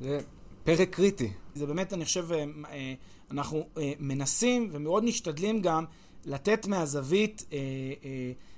זה 0.00 0.20
פרק 0.64 0.88
קריטי. 0.90 1.30
זה 1.54 1.66
באמת, 1.66 1.92
אני 1.92 2.04
חושב, 2.04 2.32
אה, 2.32 2.44
אה, 2.72 2.94
אנחנו 3.30 3.66
אה, 3.78 3.92
מנסים 3.98 4.68
ומאוד 4.72 5.04
משתדלים 5.04 5.60
גם 5.60 5.84
לתת 6.26 6.66
מהזווית 6.66 7.44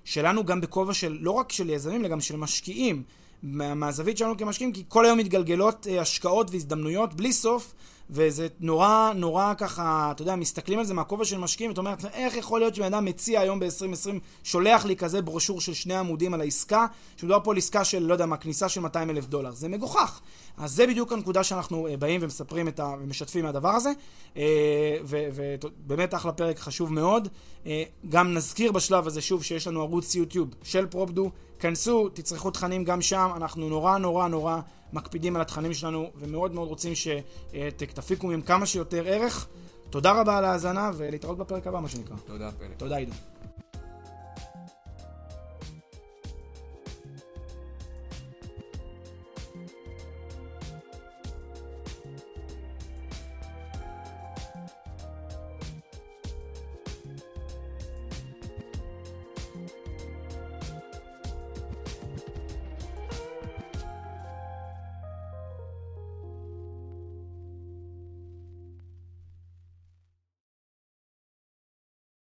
שלנו 0.05 0.45
גם 0.45 0.61
בכובע 0.61 0.95
של, 0.95 1.19
לא 1.21 1.31
רק 1.31 1.53
של 1.53 1.71
יזמים, 1.71 2.01
אלא 2.01 2.09
גם 2.09 2.21
של 2.21 2.37
משקיעים. 2.37 3.03
מה- 3.43 3.75
מהזווית 3.75 4.19
שלנו 4.19 4.37
כמשקיעים, 4.37 4.73
כי 4.73 4.85
כל 4.89 5.05
היום 5.05 5.19
מתגלגלות 5.19 5.87
השקעות 6.01 6.51
והזדמנויות 6.51 7.15
בלי 7.15 7.33
סוף, 7.33 7.75
וזה 8.11 8.47
נורא, 8.61 9.13
נורא 9.15 9.55
ככה, 9.59 10.09
אתה 10.11 10.23
יודע, 10.23 10.37
מסתכלים 10.37 10.79
על 10.79 10.85
זה 10.85 10.95
מהכובע 10.95 11.25
של 11.25 11.39
משקיעים, 11.39 11.71
ואתה 11.71 11.81
אומר, 11.81 11.95
איך 12.13 12.37
יכול 12.37 12.61
להיות 12.61 12.75
שבן 12.75 12.95
אדם 12.95 13.05
מציע 13.05 13.41
היום 13.41 13.61
ב-2020, 13.61 14.11
שולח 14.43 14.85
לי 14.85 14.97
כזה 14.97 15.23
ברושור 15.23 15.61
של 15.61 15.75
שני 15.75 15.95
עמודים 15.95 16.35
על 16.35 16.41
העסקה, 16.41 16.87
שמדובר 17.17 17.45
פה 17.45 17.51
על 17.53 17.57
עסקה 17.57 17.85
של, 17.85 18.03
לא 18.03 18.13
יודע 18.13 18.27
מה, 18.27 18.37
כניסה 18.37 18.69
של 18.69 18.81
200 18.81 19.11
אלף 19.11 19.27
דולר. 19.27 19.51
זה 19.51 19.69
מגוחך. 19.69 20.21
אז 20.57 20.73
זה 20.73 20.87
בדיוק 20.87 21.13
הנקודה 21.13 21.45
שאנחנו 21.45 21.87
אה, 21.87 21.97
באים 21.97 22.21
ומספרים 22.23 22.69
ה... 22.79 22.95
ומשתפים 23.01 23.45
מהדבר 23.45 23.69
הזה, 23.71 23.91
אה, 24.37 24.97
ובאמת 25.05 26.15
אחלה 26.15 26.33
פרק 26.33 26.59
חשוב 26.59 26.93
מאוד. 26.93 27.29
אה, 27.67 27.83
גם 28.09 28.35
נזכיר 28.35 28.73
בשלב 28.73 29.07
הזה 29.07 29.21
שוב 29.21 29.43
שיש 29.43 29.67
לנו 29.67 29.83
ערוץ 29.83 30.15
יוטיוב 30.15 30.49
של 30.63 30.87
פרופדו, 30.87 31.31
כנסו, 31.59 32.09
תצרכו 32.09 32.51
תכנים 32.51 32.85
גם 32.85 33.03
שם, 33.03 33.31
אנחנו 33.37 33.69
נורא 33.69 33.99
נורא 33.99 34.29
נורא 34.29 34.61
מקפידים 34.93 35.37
על 35.37 35.43
התכנים 35.43 35.75
שלנו, 35.75 36.11
ומאוד 36.17 36.55
מאוד 36.55 36.69
רוצים 36.69 36.93
שתפיקו 36.95 38.27
מהם 38.27 38.43
כמה 38.43 38.67
שיותר 38.67 39.05
ערך. 39.07 39.47
תודה 39.91 40.21
רבה 40.21 40.39
על 40.39 40.45
ההאזנה, 40.45 40.91
ולהתראות 40.97 41.39
בפרק 41.39 41.67
הבא, 41.67 41.81
מה 41.81 41.89
שנקרא. 41.89 42.17
תודה, 42.27 42.51
פלא. 42.59 42.69
תודה, 42.77 42.97
עידו. 42.97 43.13